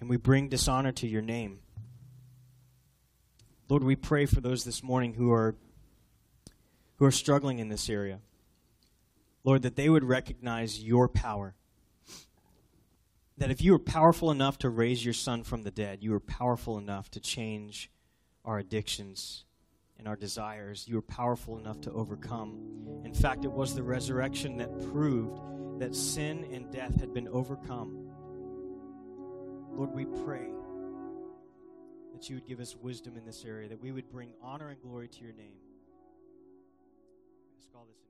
and 0.00 0.08
we 0.08 0.16
bring 0.16 0.48
dishonor 0.48 0.92
to 0.92 1.06
your 1.06 1.22
name. 1.22 1.58
Lord, 3.68 3.82
we 3.82 3.96
pray 3.96 4.26
for 4.26 4.40
those 4.40 4.62
this 4.62 4.82
morning 4.82 5.14
who 5.14 5.32
are 5.32 5.56
who 6.96 7.04
are 7.04 7.10
struggling 7.10 7.58
in 7.58 7.68
this 7.68 7.90
area. 7.90 8.20
Lord, 9.42 9.62
that 9.62 9.76
they 9.76 9.88
would 9.88 10.04
recognize 10.04 10.82
your 10.82 11.08
power. 11.08 11.54
That 13.38 13.50
if 13.50 13.60
you 13.60 13.74
are 13.74 13.78
powerful 13.78 14.30
enough 14.30 14.58
to 14.58 14.70
raise 14.70 15.04
your 15.04 15.14
son 15.14 15.42
from 15.42 15.62
the 15.62 15.70
dead, 15.70 15.98
you 16.02 16.14
are 16.14 16.20
powerful 16.20 16.78
enough 16.78 17.10
to 17.10 17.20
change 17.20 17.90
our 18.44 18.58
addictions 18.58 19.44
and 19.98 20.08
our 20.08 20.16
desires. 20.16 20.86
You 20.88 20.98
are 20.98 21.02
powerful 21.02 21.58
enough 21.58 21.80
to 21.82 21.92
overcome. 21.92 23.02
In 23.04 23.12
fact, 23.12 23.44
it 23.44 23.52
was 23.52 23.74
the 23.74 23.82
resurrection 23.82 24.56
that 24.58 24.90
proved 24.90 25.80
that 25.80 25.94
sin 25.94 26.48
and 26.52 26.70
death 26.72 26.98
had 26.98 27.12
been 27.12 27.28
overcome. 27.28 28.10
Lord, 29.72 29.92
we 29.92 30.06
pray 30.24 30.55
that 32.16 32.30
you 32.30 32.36
would 32.36 32.46
give 32.46 32.60
us 32.60 32.74
wisdom 32.80 33.14
in 33.18 33.26
this 33.26 33.44
area, 33.44 33.68
that 33.68 33.82
we 33.82 33.92
would 33.92 34.08
bring 34.10 34.32
honor 34.42 34.70
and 34.70 34.80
glory 34.80 35.06
to 35.06 35.20
your 35.22 35.34
name. 35.34 35.58
I 37.44 37.58
ask 37.58 37.68
all 37.74 37.84
this 37.84 38.05